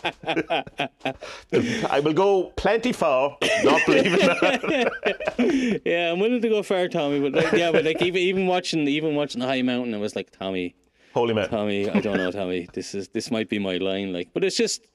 [1.90, 5.82] I will go plenty far, not believing that.
[5.86, 7.20] yeah, I'm willing to go far, Tommy.
[7.20, 10.16] But like, yeah, but like even even watching even watching the High Mountain, I was
[10.16, 10.76] like, Tommy,
[11.14, 11.50] Holy man.
[11.50, 12.68] Tommy, I don't know, Tommy.
[12.74, 14.14] This is this might be my line.
[14.14, 14.86] Like, but it's just,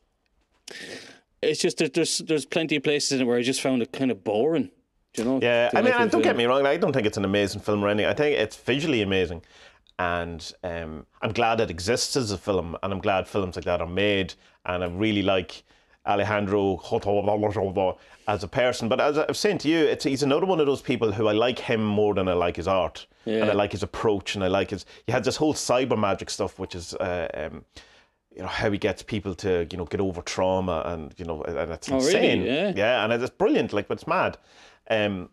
[1.42, 3.92] it's just that there's there's plenty of places in it where I just found it
[3.92, 4.70] kind of boring.
[5.14, 5.40] Do you know?
[5.42, 6.66] Yeah, I mean, and don't get me wrong.
[6.66, 8.10] I don't think it's an amazing film or anything.
[8.10, 9.42] I think it's visually amazing,
[9.98, 13.80] and um, I'm glad it exists as a film, and I'm glad films like that
[13.80, 14.34] are made.
[14.66, 15.62] And I really like
[16.06, 16.78] Alejandro
[18.28, 18.88] as a person.
[18.88, 21.32] But as I've saying to you, it's he's another one of those people who I
[21.32, 24.48] like him more than I like his art, and I like his approach, and I
[24.48, 24.84] like his.
[25.06, 26.94] He had this whole psychomagic stuff, which is.
[26.94, 27.64] Uh, um,
[28.36, 31.42] you know how he gets people to you know get over trauma and you know
[31.44, 32.06] and it's Oh, really?
[32.16, 32.72] insane Yeah.
[32.74, 34.38] yeah and it's brilliant like but it's mad
[34.90, 35.28] um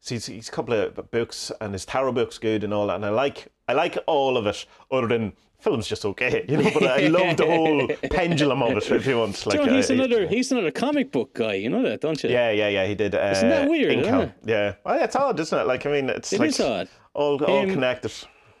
[0.00, 2.94] so he's, he's a couple of books and his tarot book's good and all that
[2.96, 6.70] and I like I like all of it other than film's just okay you know
[6.72, 9.94] but I love the whole pendulum of it if you want like know, he's uh,
[9.94, 11.52] another he's another comic book guy.
[11.52, 12.30] You know that, don't you?
[12.30, 15.38] yeah yeah yeah he did uh, Isn't that weird, Ink isn't yeah well it's odd
[15.38, 16.88] isn't it like I mean it's It like is odd.
[17.18, 18.12] All, all Him- connected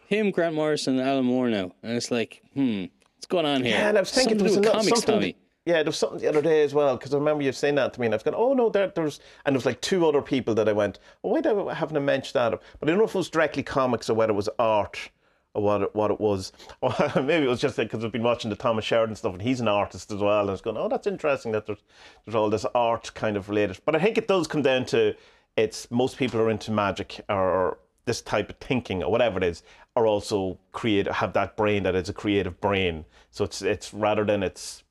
[0.06, 2.84] Him, Grant Morrison, and Alan Moore now, and it's like, hmm,
[3.14, 3.72] what's going on here?
[3.72, 5.34] Yeah, and I was thinking Something there was do with comics, something.
[5.64, 7.92] Yeah, there was something the other day as well because I remember you saying that
[7.92, 10.06] to me, and I was going, "Oh no, there, there's," and there was like two
[10.06, 12.90] other people that I went, "Oh, why do I haven't I mentioned that?" But I
[12.90, 15.10] don't know if it was directly comics or whether it was art
[15.52, 18.48] or what it, what it was, or maybe it was just because I've been watching
[18.48, 20.88] the Thomas Sheridan stuff, and he's an artist as well, and I was going, "Oh,
[20.88, 21.84] that's interesting that there's
[22.24, 25.14] there's all this art kind of related." But I think it does come down to
[25.58, 27.78] it's most people are into magic or
[28.08, 29.62] this type of thinking or whatever it is
[29.94, 33.04] are also create have that brain that is a creative brain.
[33.30, 34.82] So it's it's rather than it's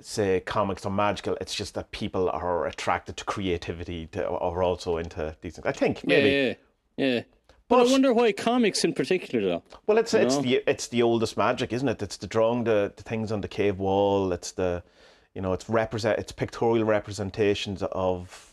[0.00, 4.96] say comics or magical, it's just that people are attracted to creativity to, or also
[4.96, 5.66] into these things.
[5.66, 6.30] I think Yeah, maybe.
[6.96, 7.22] yeah, yeah.
[7.68, 9.62] But, But- I wonder why comics in particular, though.
[9.86, 10.42] Well, it's it's know?
[10.42, 12.02] the it's the oldest magic, isn't it?
[12.02, 14.32] It's the drawing the, the things on the cave wall.
[14.32, 14.82] It's the
[15.34, 18.49] you know it's represent it's pictorial representations of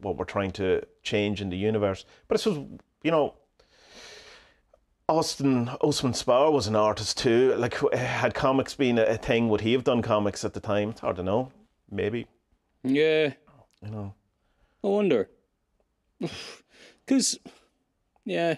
[0.00, 2.04] what we're trying to change in the universe.
[2.28, 2.66] But I suppose
[3.02, 3.34] you know.
[5.10, 7.54] Austin Osman Spare was an artist too.
[7.54, 10.90] Like, had comics been a, thing, would he have done comics at the time?
[10.90, 11.50] It's hard to know.
[11.90, 12.26] Maybe,
[12.84, 13.32] Yeah,
[13.82, 14.14] you know.
[14.84, 15.30] I wonder.
[17.06, 17.38] Because,
[18.26, 18.56] yeah,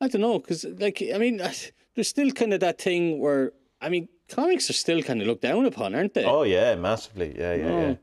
[0.00, 0.38] I don't know.
[0.38, 1.36] Because, like, I mean,
[1.94, 5.42] there's still kind of that thing where, I mean, comics are still kind of looked
[5.42, 6.24] down upon, aren't they?
[6.24, 7.38] Oh yeah, massively.
[7.38, 7.94] Yeah, yeah, yeah.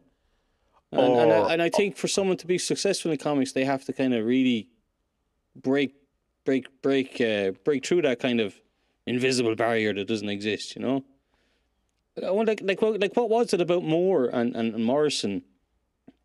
[0.92, 3.84] And, and, I, and I think for someone to be successful in comics, they have
[3.86, 4.70] to kind of really
[5.56, 5.96] break,
[6.46, 8.56] break, break, uh, break through that kind of
[9.06, 10.76] invisible barrier that doesn't exist.
[10.76, 11.04] You know.
[12.26, 15.44] I wonder, like, like, what, like, what was it about Moore and, and, and Morrison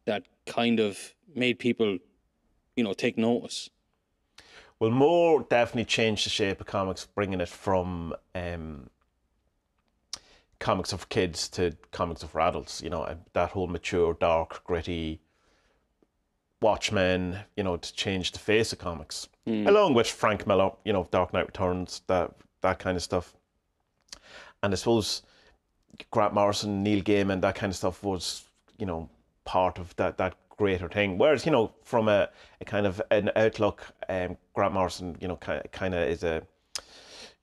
[0.06, 1.98] that kind of made people,
[2.76, 3.68] you know, take notice?
[4.78, 8.88] Well, Moore definitely changed the shape of comics, bringing it from um,
[10.62, 12.80] comics of kids to comics of adults.
[12.82, 13.02] You know,
[13.32, 15.20] that whole mature, dark, gritty
[16.60, 17.40] Watchmen.
[17.56, 19.28] You know, to change the face of comics,
[19.66, 20.70] along with Frank Miller.
[20.84, 23.34] You know, Dark Knight Returns, that that kind of stuff.
[24.62, 25.22] And I suppose
[26.10, 28.44] Grant Morrison, Neil Gaiman, that kind of stuff was,
[28.78, 29.08] you know,
[29.44, 31.18] part of that that greater thing.
[31.18, 32.28] Whereas, you know, from a,
[32.60, 36.42] a kind of an outlook, um, Grant Morrison, you know, kind kind of is a,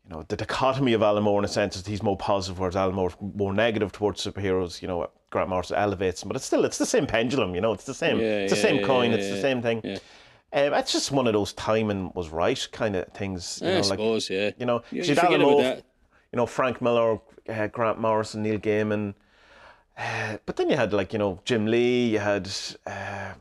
[0.09, 2.75] you know, the dichotomy of Alan Moore in a sense is he's more positive, towards
[2.75, 4.81] Alan Moore's more negative towards superheroes.
[4.81, 7.53] You know, Grant Morrison elevates them, but it's still it's the same pendulum.
[7.53, 9.11] You know, it's the same Yeah, it's the yeah, same yeah, coin.
[9.13, 9.83] it's the same thing.
[10.51, 13.59] Um, it's just one of those timing was right kind of things.
[13.61, 14.49] You I know, like suppose, yeah.
[14.57, 15.83] you know, You- Alan about Moore, that.
[16.33, 19.13] you know, Frank Miller, uh, Grant Morrison, Neil Gaiman.
[19.95, 22.07] Uh, but then you had like you know Jim Lee.
[22.09, 22.49] You had
[22.87, 23.33] uh,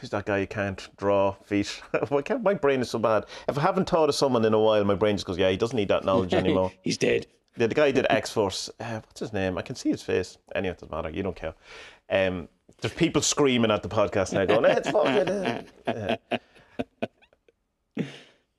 [0.00, 0.38] who's that guy?
[0.38, 1.80] You can't draw feet.
[2.24, 3.24] Can't my brain is so bad?
[3.48, 5.56] If I haven't taught of someone in a while, my brain just goes, yeah, he
[5.56, 6.72] doesn't need that knowledge anymore.
[6.82, 7.26] He's dead.
[7.56, 8.70] the, the guy who did X Force.
[8.80, 9.56] Uh, what's his name?
[9.58, 10.38] I can see his face.
[10.54, 11.10] Anyway, it doesn't matter.
[11.10, 11.54] You don't care.
[12.10, 12.48] Um,
[12.80, 16.16] there's people screaming at the podcast now, going, "It's fucking." uh, uh."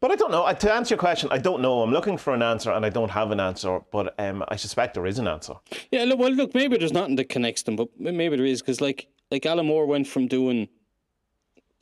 [0.01, 0.45] But I don't know.
[0.45, 1.81] I- To answer your question, I don't know.
[1.81, 3.79] I'm looking for an answer, and I don't have an answer.
[3.91, 5.53] But um, I suspect there is an answer.
[5.91, 8.81] Yeah, look, well, look, maybe there's nothing that connects them, but maybe there is because,
[8.81, 10.67] like, like Alan Moore went from doing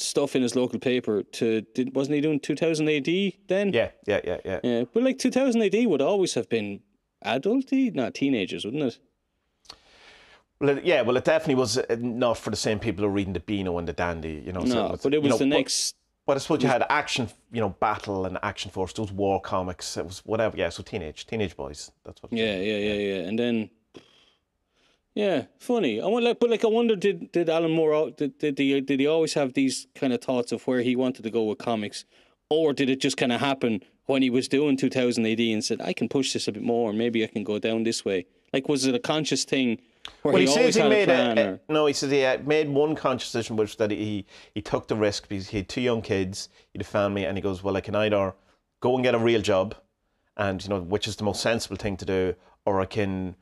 [0.03, 3.07] stuff in his local paper to did, wasn't he doing 2000 AD
[3.47, 3.73] then?
[3.73, 4.59] Yeah, yeah, yeah, yeah.
[4.63, 4.83] yeah.
[4.93, 6.81] But like 2000 AD would always have been
[7.25, 8.99] adulty, not teenagers, wouldn't it?
[10.59, 13.13] Well, it, yeah, well, it definitely was uh, not for the same people who are
[13.13, 14.65] reading the Beano and the Dandy, you know.
[14.65, 15.95] so No, but it you was know, the but- next.
[16.25, 18.93] But I suppose you had action, you know, battle and action force.
[18.93, 19.97] Those war comics.
[19.97, 20.55] It was whatever.
[20.55, 21.91] Yeah, so teenage, teenage boys.
[22.05, 22.31] That's what.
[22.31, 23.69] it Yeah, yeah, yeah, yeah, and then.
[25.15, 26.01] Yeah, funny.
[26.01, 28.99] I wonder, like, but like, I wonder, did did Alan Moore did did he did
[28.99, 32.05] he always have these kind of thoughts of where he wanted to go with comics,
[32.49, 35.81] or did it just kind of happen when he was doing 2000 AD and said,
[35.81, 38.25] I can push this a bit more, maybe I can go down this way?
[38.51, 39.79] Like, was it a conscious thing?
[40.23, 41.85] Well, he, he says he made a a, no.
[41.85, 45.49] He says he made one conscious decision, which that he he took the risk because
[45.49, 47.95] he had two young kids, he had a family, and he goes, well, I can
[47.95, 48.33] either
[48.81, 49.75] go and get a real job,
[50.35, 52.35] and you know, which is the most sensible thing to do,
[52.65, 53.35] or I can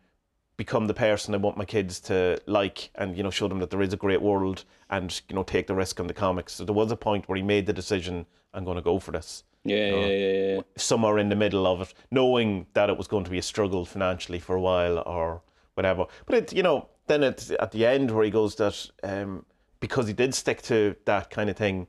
[0.57, 3.69] become the person I want my kids to like, and you know, show them that
[3.69, 6.53] there is a great world, and you know, take the risk on the comics.
[6.53, 9.11] So there was a point where he made the decision, I'm going to go for
[9.11, 9.43] this.
[9.63, 10.61] yeah, yeah, yeah, yeah.
[10.75, 13.85] somewhere in the middle of it, knowing that it was going to be a struggle
[13.85, 15.41] financially for a while or
[15.75, 16.05] whatever.
[16.25, 19.45] But it, you know, then it's at the end where he goes that um,
[19.79, 21.87] because he did stick to that kind of thing,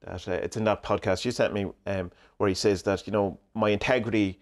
[0.00, 3.12] that uh, it's in that podcast you sent me um, where he says that you
[3.12, 4.38] know my integrity,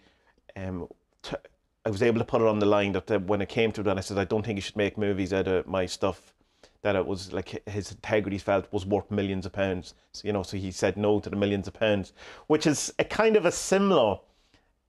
[0.56, 0.88] um,
[1.22, 1.36] t-
[1.84, 3.80] I was able to put it on the line that uh, when it came to
[3.80, 6.34] it, and I said I don't think you should make movies out of my stuff.
[6.82, 9.94] That it was like his integrity felt was worth millions of pounds.
[10.12, 12.12] So, you know, so he said no to the millions of pounds,
[12.48, 14.18] which is a kind of a similar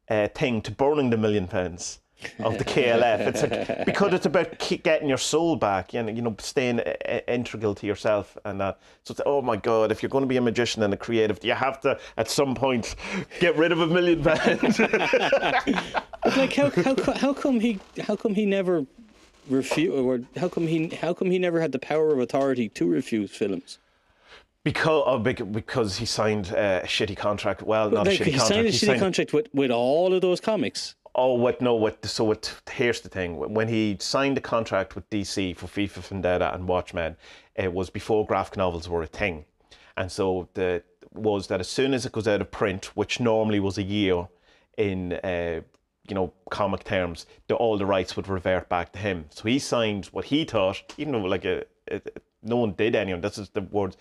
[0.10, 2.00] uh, thing to burning the million pounds
[2.40, 3.20] of the KLF.
[3.20, 7.76] It's like, because it's about getting your soul back and you know staying uh, integral
[7.76, 8.80] to yourself and that.
[9.04, 11.44] So it's, oh my God, if you're going to be a magician and a creative,
[11.44, 12.96] you have to at some point
[13.40, 14.80] get rid of a million pounds.
[16.26, 18.86] Like, how how how come he how come he never
[19.50, 22.88] refuse or how come he how come he never had the power of authority to
[22.90, 23.80] refuse films?
[24.64, 27.62] because oh, because he signed uh, a shitty contract.
[27.64, 28.48] Well, not Like a shitty he contract.
[28.48, 30.96] signed a he shitty signed- contract with, with all of those comics.
[31.16, 31.62] Oh, what?
[31.62, 32.04] No, what?
[32.06, 32.54] So what?
[32.72, 36.68] Here's the thing: when he signed a contract with DC for V for Vendetta and
[36.68, 37.18] Watchmen,
[37.56, 39.46] it was before graphic novels were a thing,
[39.98, 40.82] and so the
[41.12, 44.28] was that as soon as it goes out of print, which normally was a year,
[44.78, 45.62] in uh,
[46.08, 49.26] you know comic terms, the, all the rights would revert back to him.
[49.30, 52.02] So he signed what he thought, even though like a, a,
[52.42, 53.22] no one did anyone.
[53.22, 53.98] This is the words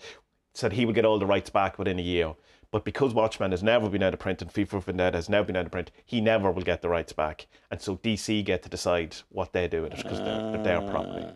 [0.53, 2.33] said he would get all the rights back within a year.
[2.71, 5.45] But because Watchmen has never been out of print and V for Vendetta has never
[5.45, 7.45] been out of print, he never will get the rights back.
[7.69, 10.81] And so DC get to decide what they do with it because they're, they're their
[10.91, 11.27] property.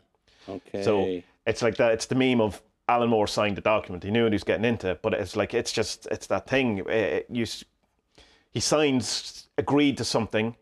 [0.47, 0.83] Ah, okay.
[0.83, 1.91] So it's like that.
[1.93, 4.03] It's the meme of Alan Moore signed the document.
[4.03, 6.81] He knew what he was getting into, but it's like it's just it's that thing.
[6.89, 7.63] Uh, you, s-
[8.57, 10.55] he signs agreed to something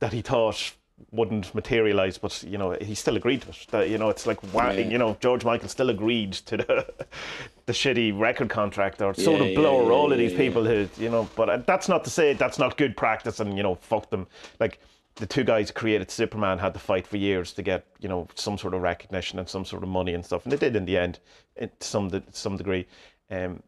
[0.00, 0.72] that he thought
[1.10, 3.66] wouldn't materialize, but you know he still agreed to it.
[3.70, 4.88] That you know it's like wow, Yeah.
[4.92, 6.94] you know George Michael still agreed to the
[7.66, 9.82] the shitty record contract, or Yeah, did yeah, Blur.
[9.82, 12.58] yeah, all of these people who you know, but uh, that's not to say that's
[12.58, 14.26] not good practice, and you know fuck them.
[14.58, 14.78] Like
[15.16, 18.28] the two guys who created Superman had to fight for years to get you know
[18.34, 20.86] some sort of recognition and some sort of money and stuff, and they did in
[20.86, 21.18] the end,
[21.56, 22.86] in some de- some degree.
[23.30, 23.62] Um,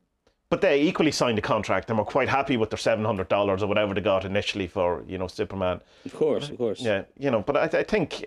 [0.50, 3.62] but they equally signed a contract and were quite happy with their seven hundred dollars
[3.62, 5.80] or whatever they got initially for you know Superman.
[6.04, 6.80] of course, of course.
[6.80, 8.24] Yeah, you know, but I, I think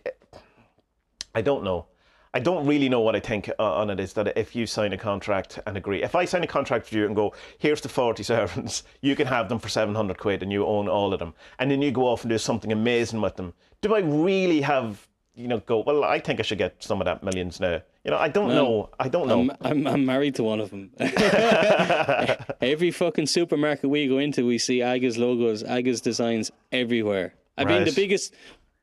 [1.34, 1.85] I don't know.
[2.34, 4.93] I don't really know what I think uh, on it is that if you sign
[4.93, 7.89] a contract and agree, if I sign a contract with you and go, here's the
[7.89, 11.34] 40 servants, you can have them for 700 quid and you own all of them,
[11.60, 15.06] and then you go off and do something amazing with them, do I really have,
[15.35, 17.81] you know, go, well, I think I should get some of that millions now?
[18.03, 18.90] You know, I don't know.
[18.99, 19.41] I don't know.
[19.41, 20.90] I'm, I'm I'm married to one of them.
[22.61, 27.36] Every fucking supermarket we go into, we see Aga's logos, Aga's designs everywhere.
[27.57, 28.34] I mean, the biggest,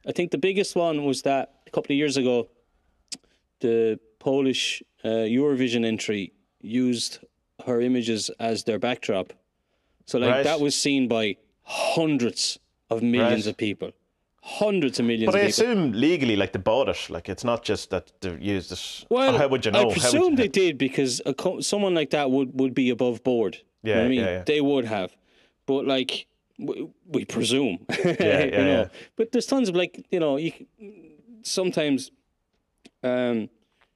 [0.06, 2.48] I think the biggest one was that a couple of years ago,
[3.60, 7.18] the Polish uh, Eurovision entry used
[7.66, 9.32] her images as their backdrop.
[10.06, 10.44] So, like, Right.
[10.44, 12.58] that was seen by hundreds
[12.88, 13.50] of millions Right.
[13.50, 13.90] of people.
[14.50, 17.10] Hundreds of millions but I assume legally, like they bought it.
[17.10, 19.04] Like it's not just that they used it.
[19.10, 19.90] Well, how would you know?
[19.90, 23.22] I presume you- they did because a co- someone like that would, would be above
[23.22, 23.58] board.
[23.82, 24.42] You know Yeah, I mean, yeah, yeah.
[24.46, 25.14] they would have,
[25.66, 26.26] but like
[26.58, 27.84] we, we presume.
[28.04, 28.66] yeah, you know?
[28.66, 28.88] yeah.
[29.16, 30.52] But there's tons of like you know you
[31.42, 32.10] sometimes,
[33.02, 33.50] um,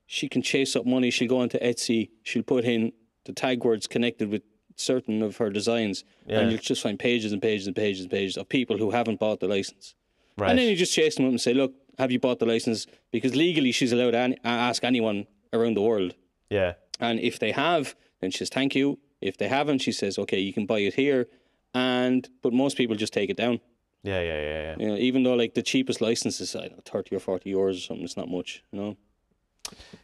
[0.06, 1.10] she can chase up money.
[1.10, 2.10] She'll go onto Etsy.
[2.22, 2.92] She'll put in
[3.24, 4.42] the tag words connected with
[4.76, 6.40] certain of her designs, Yeah.
[6.40, 9.18] and you'll just find pages and pages and pages and pages of people who haven't
[9.18, 9.94] bought the license.
[10.36, 10.50] Right.
[10.50, 12.86] And then you just chase them up and say, "Look, have you bought the license?"
[13.10, 16.14] Because legally, she's allowed to an- ask anyone around the world,
[16.48, 16.74] yeah.
[17.00, 18.98] and if they have, then she says, "Thank you.
[19.22, 21.28] If they haven't, she says, okay, you can buy it here,
[21.74, 23.60] and but most people just take it down.
[24.02, 24.76] Yeah, yeah, yeah, yeah.
[24.80, 27.52] You know, even though like the cheapest license is I don't know, thirty or forty
[27.52, 28.64] euros or something, it's not much.
[28.72, 28.96] You know.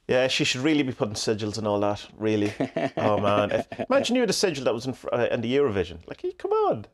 [0.07, 2.07] Yeah, she should really be putting sigils and all that.
[2.17, 2.53] Really.
[2.97, 5.99] oh man, if, imagine you had a sigil that was in, uh, in the Eurovision.
[6.07, 6.87] Like, come on.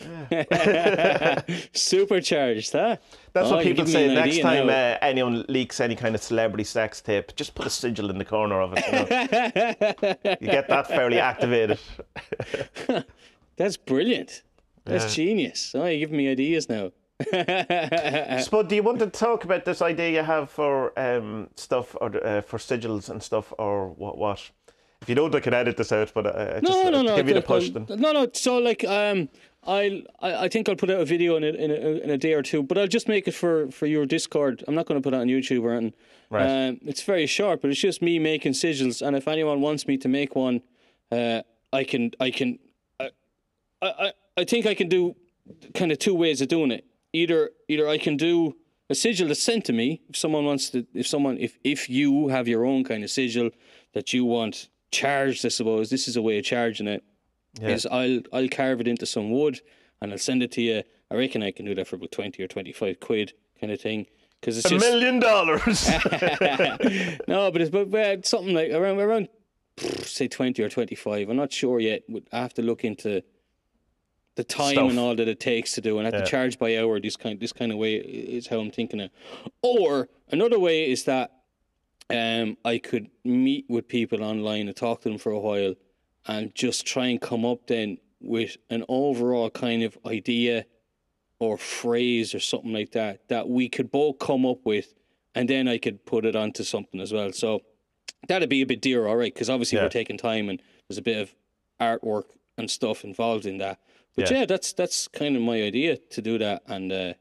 [1.72, 2.96] Supercharged, huh?
[3.32, 7.00] That's Oh, what people say next time uh, anyone leaks any kind of celebrity sex
[7.00, 8.84] tip, Just put a sigil in the corner of it.
[8.86, 10.36] You, know?
[10.40, 11.78] you get that fairly activated.
[13.56, 14.42] That's brilliant.
[14.84, 15.24] That's Yeah.
[15.24, 15.72] genius.
[15.74, 16.92] Oh, you're giving me ideas now.
[18.40, 22.14] Spud, do you want to talk about this idea you have for um, stuff or
[22.24, 24.18] uh, for sigils and stuff, or what?
[24.18, 24.50] What?
[25.02, 26.12] If you don't, I can edit this out.
[26.14, 27.16] But uh, just No, uh, no, no.
[27.16, 27.70] give you the push.
[27.74, 28.00] I'll- Then.
[28.00, 28.28] No, no.
[28.32, 29.28] So like, um,
[29.64, 31.74] I'll, I, I think I'll put out a video in a, in a
[32.04, 34.64] in a day or two, but I'll just make it for for your Discord.
[34.66, 35.94] I'm not going to put it on YouTube or anything.
[36.30, 36.68] Right.
[36.68, 39.96] Um, it's very short, but it's just me making sigils, and if anyone wants me
[39.98, 40.60] to make one,
[41.12, 41.42] uh,
[41.72, 42.58] I can, I can,
[42.98, 43.10] I,
[43.82, 45.14] I, I think I can do
[45.74, 46.84] kind of two ways of doing it.
[47.12, 48.56] Either, either I can do
[48.90, 52.28] a sigil that's sent to me if someone wants to, if someone, if if you
[52.28, 53.50] have your own kind of sigil
[53.94, 57.04] that you want charged, I suppose this is a way of charging it.
[57.60, 59.60] Is I'll I'll carve it into some wood
[60.02, 60.82] and I'll send it to you.
[61.10, 63.80] I reckon I can do that for about twenty or twenty five quid kind of
[63.80, 64.06] thing
[64.40, 65.88] because it's A just million dollars.
[67.28, 69.28] no, but it's but, but something like around around
[70.02, 71.30] say twenty or twenty five.
[71.30, 72.02] I'm not sure yet.
[72.32, 73.22] I have to look into
[74.34, 74.90] the time Stuff.
[74.90, 77.00] and all that it takes to do, and I have to charge by hour.
[77.00, 79.12] This kind this kind of way is how I'm thinking it.
[79.62, 81.32] Or another way is that
[82.10, 85.74] um, I could meet with people online and talk to them for a while,
[86.26, 90.64] and just try and come up then with an overall kind of idea
[91.38, 94.94] or phrase or something like that that we could both come up with,
[95.34, 97.32] and then I could put it onto something as well.
[97.32, 97.62] So
[98.28, 99.84] that'd be a bit dear, all right, because obviously Yeah.
[99.84, 101.34] we're taking time and there's a bit of
[101.80, 102.24] artwork
[102.56, 103.78] and stuff involved in that.
[104.14, 104.38] But Yeah.
[104.40, 107.14] yeah, that's that's kind of my idea to do that, and uh,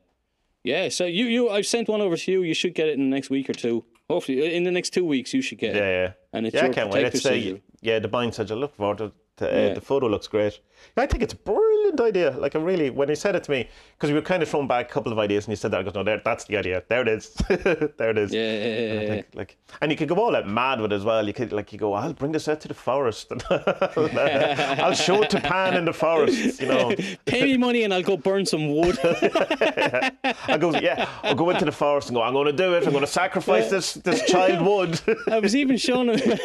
[0.63, 0.87] yeah.
[0.89, 2.41] So you you I've sent one over to you.
[2.43, 3.83] You should get it in the next week or two.
[4.09, 6.03] Hopefully, in the next two weeks, you should get yeah, it.
[6.03, 6.11] yeah.
[6.33, 7.05] And it's Yeah, I can't wait.
[7.05, 8.57] It's uh, yeah, the bind sigil.
[8.57, 9.11] Look forward to.
[9.37, 9.73] to uh, Yeah.
[9.73, 10.59] The photo looks great.
[10.97, 12.31] I think it's a brilliant idea.
[12.31, 14.67] Like I really, when he said it to me, because we were kind of thrown
[14.67, 16.57] back a couple of ideas, and he said that I goes, no, there, that's the
[16.57, 16.83] idea.
[16.87, 17.29] There it is.
[17.49, 18.33] there it is.
[18.33, 20.95] Yeah, yeah, And I yeah, like, and you could go all out mad with it
[20.95, 21.25] as well.
[21.27, 23.31] You could like you go, I'll bring this out to the forest.
[23.49, 26.61] I'll show it to Pan in the forest.
[26.61, 26.95] You know,
[27.25, 28.97] Pay me money and I'll go burn some wood.
[29.03, 32.21] I go, yeah, I'll go into the forest and go.
[32.21, 32.85] I'm going to do it.
[32.85, 34.99] I'm going to sacrifice this this child wood.
[35.31, 36.39] I was even showing him.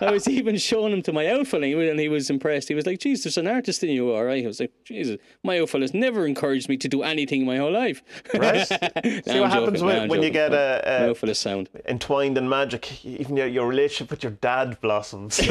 [0.00, 2.68] I was even showing him to my outfit, and he was- and he was impressed.
[2.68, 5.16] He was like, "Geez, there's an artist in you, all right." I was like, "Jesus,
[5.42, 8.02] my outfit has never encouraged me to do anything my whole life."
[8.34, 8.66] Right?
[9.26, 11.68] See what happens when, when you get My a, outfit is sound.
[11.86, 13.04] entwined in magic.
[13.04, 15.40] Even your, your relationship with your dad blossoms.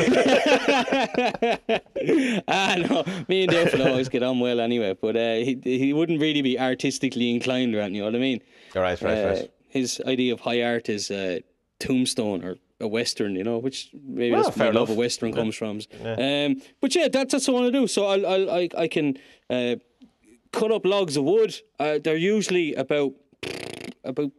[2.48, 4.95] ah, no, me and the outfit always get on well anyway.
[4.99, 8.41] But uh, he he wouldn't really be artistically inclined, anything, you know what I mean?
[8.76, 9.52] right, right, Uh, right.
[9.69, 11.40] His idea of high art is uh,
[11.80, 15.55] tombstone or a western, you know, which maybe Well, that's where love of western comes
[15.55, 15.80] from.
[16.03, 17.88] Um, but yeah, that's that's what I want to do.
[17.88, 19.18] So I'll, I'll I I can
[19.49, 19.76] uh,
[20.51, 21.55] cut up logs of wood.
[21.80, 23.14] Uh, they're usually about
[24.03, 24.31] about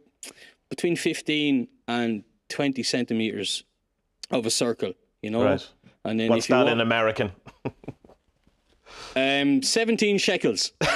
[0.69, 3.63] between fifteen and twenty centimeters
[4.31, 5.43] of a circle, you know.
[5.43, 5.67] Right.
[6.03, 7.31] And then What's if you that want, in American?
[9.15, 10.71] um, seventeen shekels.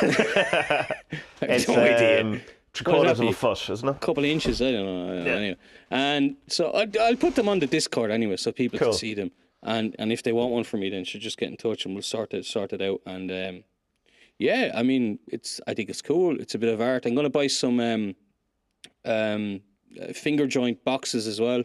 [1.41, 2.41] It's no idea.
[2.73, 3.91] Three quarters of a foot, isn't it?
[3.91, 4.61] A couple of inches.
[4.61, 5.03] I don't know.
[5.05, 5.37] I don't know, Yeah.
[5.37, 5.57] Anyway,
[5.91, 8.89] and so I, I'll put them on the Discord anyway, so people Cool.
[8.89, 9.31] can see them.
[9.63, 11.93] And and if they want one from me, then should just get in touch and
[11.93, 13.01] we'll sort it sort it out.
[13.05, 13.63] And um,
[14.37, 16.39] yeah, I mean, it's I think it's cool.
[16.39, 17.05] It's a bit of art.
[17.05, 18.15] I'm gonna buy some um,
[19.05, 19.61] um,
[20.13, 21.63] finger joint boxes as well,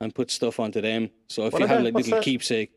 [0.00, 1.08] and put stuff onto them.
[1.28, 1.84] So if What you have they?
[1.84, 2.24] like What's little that?
[2.24, 2.72] keepsake.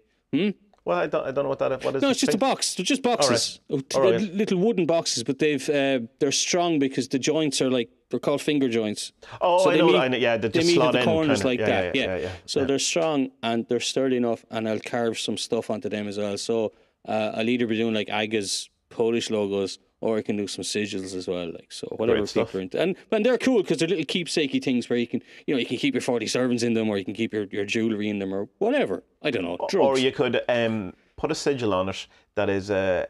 [0.85, 1.85] Well, I don't, I don't know what that is.
[1.85, 2.75] What is No, it's just a box.
[2.75, 3.59] They're just boxes.
[3.69, 4.33] Oh, t- All they're right.
[4.33, 8.41] Little wooden boxes, but they've uh, they're strong because the joints are like they're called
[8.41, 9.13] finger joints.
[9.41, 10.17] Oh, So I know, meet- I know.
[10.17, 11.05] Yeah, they they just meet at slot the in.
[11.05, 11.47] corners kinda.
[11.47, 11.95] like yeah, that.
[11.95, 12.29] Yeah, Yeah, yeah, yeah.
[12.45, 16.17] So they're strong and they're sturdy enough, and I'll carve some stuff onto them as
[16.17, 16.37] well.
[16.37, 16.73] So
[17.07, 21.15] uh, I'll either be doing like Aga's Polish logos, or I can do some sigils
[21.15, 21.47] as well.
[21.47, 22.55] Like so, whatever Great people stuff.
[22.55, 22.81] are into.
[22.81, 25.65] And and they're cool because they're little keepsakey things where you can you know you
[25.65, 28.19] can keep your forty servants in them, or you can keep your, your jewelry in
[28.19, 29.03] them, or whatever.
[29.21, 29.57] I don't know.
[29.69, 29.87] Drugs.
[29.87, 33.05] Or you could um, put a sigil on it that is uh,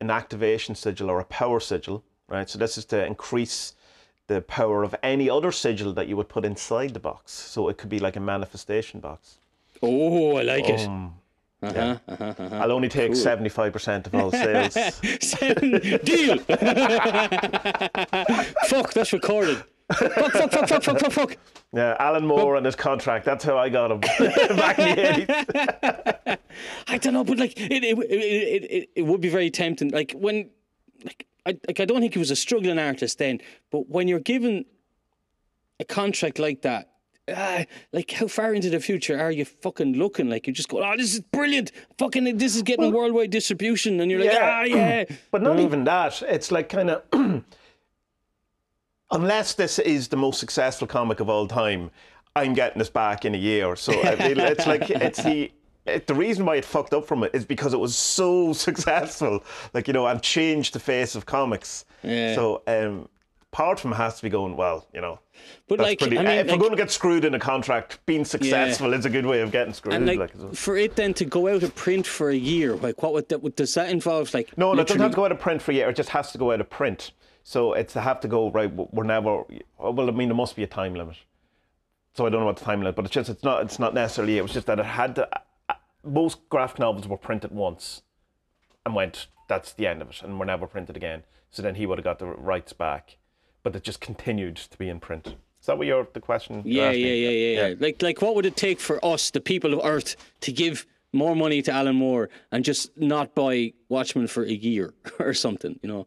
[0.00, 2.48] an activation sigil or a power sigil, right?
[2.50, 3.74] So this is to increase
[4.26, 7.32] the power of any other sigil that you would put inside the box.
[7.32, 9.38] So it could be like a manifestation box.
[9.82, 10.88] oh, I like it.
[11.62, 12.56] Uh-huh, uh-huh, uh-huh.
[12.56, 14.74] I'll only take seventy-five percent of all sales.
[14.74, 16.38] Deal.
[18.66, 19.62] Fuck, that's recorded.
[19.92, 21.36] fuck, fuck, fuck, fuck, fuck, fuck, fuck.
[21.74, 23.24] Yeah, Alan Moore and his contract.
[23.24, 25.26] That's how I got him back in the
[26.26, 26.38] 80s.
[26.88, 29.90] I don't know, but like it, it, it, it, it would be very tempting.
[29.90, 30.50] Like when,
[31.04, 33.40] like I, like I don't think he was a struggling artist then,
[33.70, 34.64] but when you're given
[35.80, 36.91] a contract like that,
[37.34, 40.28] ah, like how far into the future are you fucking looking?
[40.30, 44.10] Like you just go, oh, this is brilliant, fucking, this is getting worldwide distribution, and
[44.10, 44.60] you're like, Yeah.
[44.60, 45.04] ah, yeah.
[45.30, 46.22] But not even that.
[46.22, 47.02] It's like kind of,
[49.10, 51.90] unless this is the most successful comic of all time,
[52.34, 53.66] I'm getting this back in a year.
[53.66, 55.52] or So I mean, it's like it's the.
[55.84, 59.42] It, the reason why it fucked up from it is because it was so successful,
[59.74, 61.84] like you know, and changed the face of comics.
[62.04, 62.36] Yeah.
[62.36, 63.08] So um,
[63.52, 65.20] part of him has to be going well, you know.
[65.68, 68.00] But like, pretty, I mean, if like, we're going to get screwed in a contract,
[68.06, 69.94] being successful is a good way of getting screwed.
[69.94, 73.02] and like, like, for it then to go out of print for a year, like
[73.02, 73.54] what would that?
[73.56, 74.34] Does that involve?
[74.34, 75.88] Like, No, no, it doesn't have to go out of print for a year.
[75.88, 77.12] It just has to go out of print.
[77.44, 78.72] So it's to have to go right.
[78.72, 79.44] We're never.
[79.78, 81.16] Well, I mean, there must be a time limit.
[82.14, 83.94] So I don't know what the time limit, but it's just it's not it's not
[83.94, 84.38] necessarily.
[84.38, 85.28] It was just that it had to.
[85.68, 85.74] uh,
[86.04, 88.02] Most graphic novels were printed once,
[88.86, 89.26] and went.
[89.48, 91.24] That's the end of it, and were never printed again.
[91.50, 93.16] So then he would have got the rights back,
[93.62, 95.36] but it just continued to be in print.
[95.60, 96.62] Is that what your the question?
[96.64, 97.74] Yeah, yeah, yeah, yeah, yeah.
[97.78, 101.36] Like, like, what would it take for us, the people of Earth, to give more
[101.36, 105.78] money to Alan Moore and just not buy Watchmen for a year or something?
[105.82, 106.06] You know,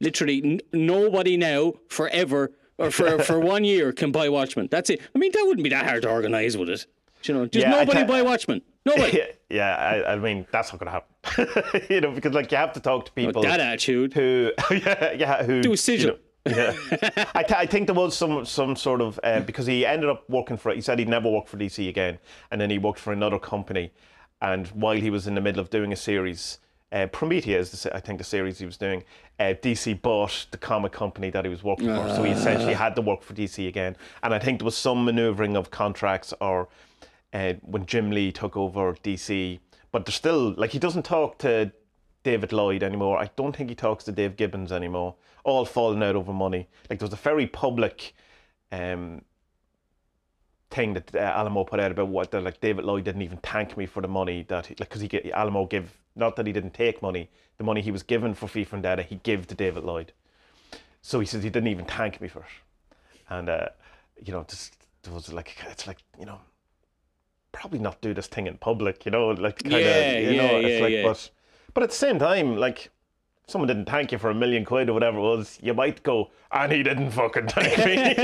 [0.00, 4.68] literally, n- nobody now, forever, or for for one year, can buy Watchmen.
[4.70, 5.02] That's it.
[5.14, 6.86] I mean, that wouldn't be that hard to organise, would it?
[7.24, 8.62] You know, just Yeah, nobody buy Watchmen.
[8.86, 9.18] Nobody.
[9.18, 9.76] Yeah, yeah.
[10.06, 11.84] I, I mean, that's not going to happen.
[11.90, 14.14] you know, because like you have to talk to people that attitude.
[14.14, 16.00] who, yeah, yeah, who Do a sigil.
[16.06, 16.18] you know,
[16.48, 17.26] yeah.
[17.34, 20.28] I, th- I think there was some some sort of uh, because he ended up
[20.28, 20.72] working for.
[20.72, 22.18] He said he'd never work for DC again,
[22.50, 23.92] and then he worked for another company.
[24.40, 26.58] And while he was in the middle of doing a series,
[26.92, 29.04] uh, Promethea is the, se- I think the series he was doing.
[29.40, 32.94] Uh, DC bought the comic company that he was working for, so he essentially had
[32.96, 33.96] to work for DC again.
[34.22, 36.68] And I think there was some manoeuvring of contracts or
[37.32, 39.58] uh, when Jim Lee took over DC.
[39.92, 41.72] But there's still like he doesn't talk to
[42.22, 43.18] David Lloyd anymore.
[43.18, 45.14] I don't think he talks to Dave Gibbons anymore.
[45.44, 46.68] All falling out over money.
[46.90, 48.14] Like there was a very public
[48.72, 49.22] um,
[50.70, 53.38] thing that uh, Alan Moore put out about what that like David Lloyd didn't even
[53.38, 56.36] thank me for the money that he, like because he get Alan Moore give not
[56.36, 59.16] that he didn't take money the money he was given for V for Vendetta he
[59.16, 60.12] gave to David Lloyd.
[61.00, 62.94] So he says he didn't even thank me for it,
[63.30, 63.68] and uh,
[64.22, 66.40] you know just there was like it's like you know
[67.52, 70.36] probably not do this thing in public, you know, like kind of, Yeah, you yeah,
[70.36, 71.02] know, it's yeah, like, yeah.
[71.02, 71.30] but,
[71.74, 72.90] but at the same time, like,
[73.44, 76.02] if someone didn't thank you for a million quid or whatever it was, you might
[76.02, 78.14] go, and he didn't fucking thank me.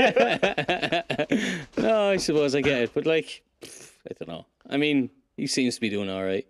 [1.77, 4.45] no, I suppose I get it, but like, I don't know.
[4.69, 6.45] I mean, he seems to be doing all right.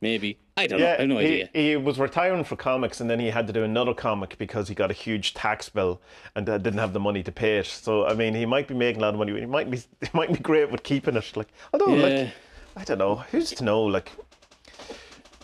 [0.00, 0.86] Maybe I don't know.
[0.86, 1.50] I have no he, idea.
[1.52, 4.74] he was retiring for comics, and then he had to do another comic because he
[4.74, 6.00] got a huge tax bill
[6.36, 7.66] and uh, didn't have the money to pay it.
[7.66, 9.38] So, I mean, he might be making a lot of money.
[9.38, 11.36] He might be, he might be great with keeping it.
[11.36, 12.02] Like, although, Yeah.
[12.24, 12.32] like,
[12.76, 13.82] I don't know, who's to know?
[13.82, 14.12] Like,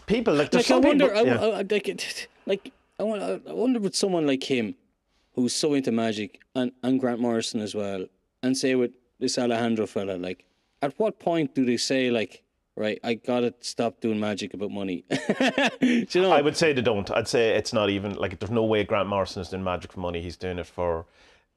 [0.06, 1.40] people like, there's like I wonder, people, I, yeah.
[1.40, 4.74] I, I- like, it- like I wonder, I wonder with someone like him,
[5.35, 8.06] who's so into magic, and, and Grant Morrison as well,
[8.43, 10.44] and say with this Alejandro fella, like,
[10.82, 12.43] at what point do they say like,
[12.76, 15.05] right, I gotta stop doing magic about money?
[15.81, 16.31] do you know?
[16.32, 17.10] I would say they don't.
[17.10, 20.01] I'd say it's not even like there's no way Grant Morrison is doing magic for
[20.01, 20.20] money.
[20.20, 21.06] He's doing it for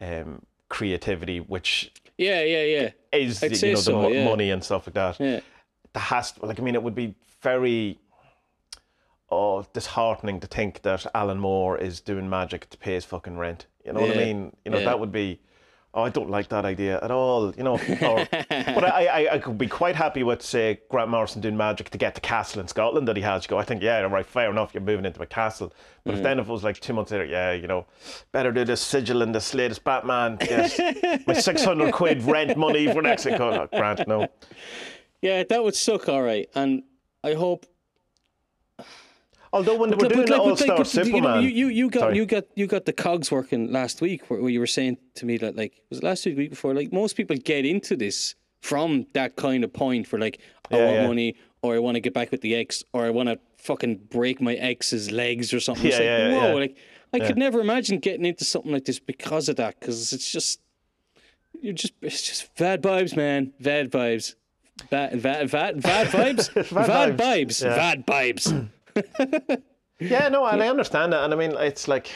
[0.02, 2.90] um, creativity, which yeah, yeah, yeah.
[3.12, 4.26] is I'd you say know the so, mo- yeah.
[4.26, 5.20] money and stuff like that.
[5.20, 5.40] Yeah.
[5.94, 8.00] There has to, like I mean, it would be very
[9.74, 13.68] disheartening to think that Alan Moore is doing magic to pay his fucking rent.
[13.86, 14.56] You know what I mean?
[14.66, 14.86] You know yeah.
[14.86, 15.40] that would be.
[15.94, 17.56] Oh, I don't like that idea at all.
[17.56, 21.42] You know, or, but I, I, I could be quite happy with say Grant Morrison
[21.42, 23.46] doing magic to get the castle in Scotland that he has.
[23.46, 24.74] You go, I think, yeah, right, fair enough.
[24.74, 25.74] You're moving into a castle,
[26.04, 26.18] but Mm.
[26.18, 27.88] if then if it was like two months later, yeah, you know,
[28.32, 30.38] better do this sigil and this latest Batman.
[30.42, 30.80] Yes,
[31.28, 33.40] my six hundred quid rent money for next week.
[33.40, 34.28] Oh, Grant, no.
[35.22, 36.48] Yeah, that would suck, all right.
[36.54, 36.84] And
[37.24, 37.66] I hope
[39.58, 41.68] Although when they were doing the like- All like, Star but, you know, Superman, You,
[41.68, 42.16] you, got Sorry.
[42.18, 45.26] you got you got the cogs working last week where, where you were saying to
[45.26, 48.36] me that like was it last week week before like most people get into this
[48.62, 50.40] from that kind of point for like
[50.72, 51.08] I Yeah, want yeah.
[51.08, 53.96] money or I want to get back with the ex or I want to fucking
[54.10, 55.86] break my ex's legs or something.
[55.86, 56.54] Yeah, It's like, yeah, whoa, yeah.
[56.54, 56.78] like
[57.14, 60.60] I could never imagine getting into something like this because of that because it's just
[61.62, 64.36] you're just it's just bad vibes, man, bad vibes.
[64.92, 66.54] Bad, bad, bad, bad vibes,
[66.88, 67.76] Bad vibes, yeah.
[67.76, 68.70] bad vibes.
[70.00, 72.12] yeah, no, and I understand that, and I mean, it's like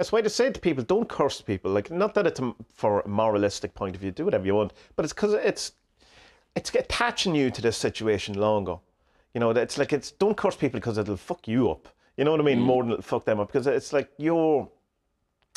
[0.00, 1.72] it's why to say to people, don't curse people.
[1.72, 4.72] Like, not that it's a, for a moralistic point of view, do whatever you want,
[4.94, 5.72] but it's because it's
[6.54, 8.76] it's attaching you to this situation longer.
[9.34, 11.88] You know, it's like it's don't curse people because it'll fuck you up.
[12.16, 12.60] You know what I mean?
[12.60, 12.64] Mm.
[12.64, 14.68] More than it'll fuck them up because it's like you're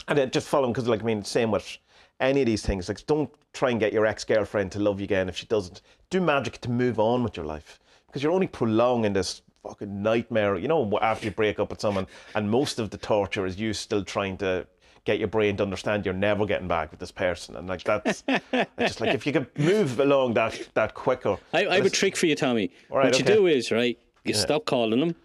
[0.07, 1.77] and it just follow because like I mean, same with
[2.19, 2.87] any of these things.
[2.87, 5.81] Like, don't try and get your ex girlfriend to love you again if she doesn't.
[6.09, 10.57] Do magic to move on with your life because you're only prolonging this fucking nightmare.
[10.57, 13.73] You know, after you break up with someone, and most of the torture is you
[13.73, 14.67] still trying to
[15.03, 17.55] get your brain to understand you're never getting back with this person.
[17.55, 21.37] And like that's it's just like if you could move along that that quicker.
[21.53, 22.71] I, I have a trick for you, Tommy.
[22.89, 23.97] right, what you do is right.
[24.23, 25.15] You stop calling them.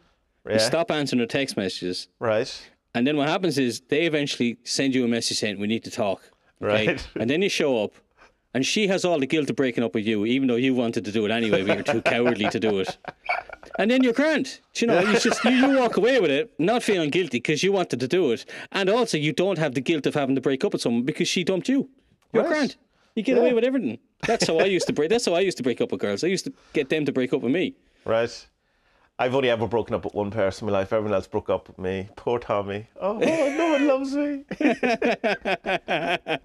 [0.46, 0.54] Yeah.
[0.54, 2.08] You stop answering their text messages.
[2.18, 2.70] Right.
[2.94, 5.90] And then what happens is they eventually send you a message saying, We need to
[5.90, 6.22] talk.
[6.62, 6.86] okay?
[6.86, 7.06] Right.
[7.16, 7.92] And then you show up
[8.56, 11.04] and she has all the guilt of breaking up with you, even though you wanted
[11.04, 12.96] to do it anyway, but you're too cowardly to do it.
[13.78, 14.60] And then you're grand.
[14.76, 17.70] You know, you just you, you walk away with it, not feeling guilty because you
[17.72, 18.46] wanted to do it.
[18.72, 21.28] And also you don't have the guilt of having to break up with someone because
[21.28, 21.90] she dumped you.
[22.32, 22.48] You're Right.
[22.48, 22.76] grand.
[23.14, 23.98] You get away with everything.
[24.26, 26.24] That's how I used to break that's how I used to break up with girls.
[26.24, 27.74] I used to get them to break up with me.
[28.04, 28.46] Right.
[29.18, 30.93] I've only ever broken up with one person in my life.
[30.93, 32.10] Everyone else broke up with me.
[32.16, 32.86] Poor Tommy.
[33.01, 34.44] Oh, no one loves me.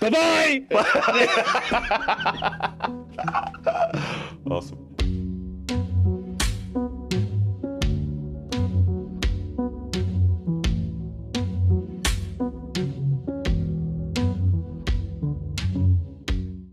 [0.00, 0.64] Bye bye.
[4.50, 4.97] Awesome.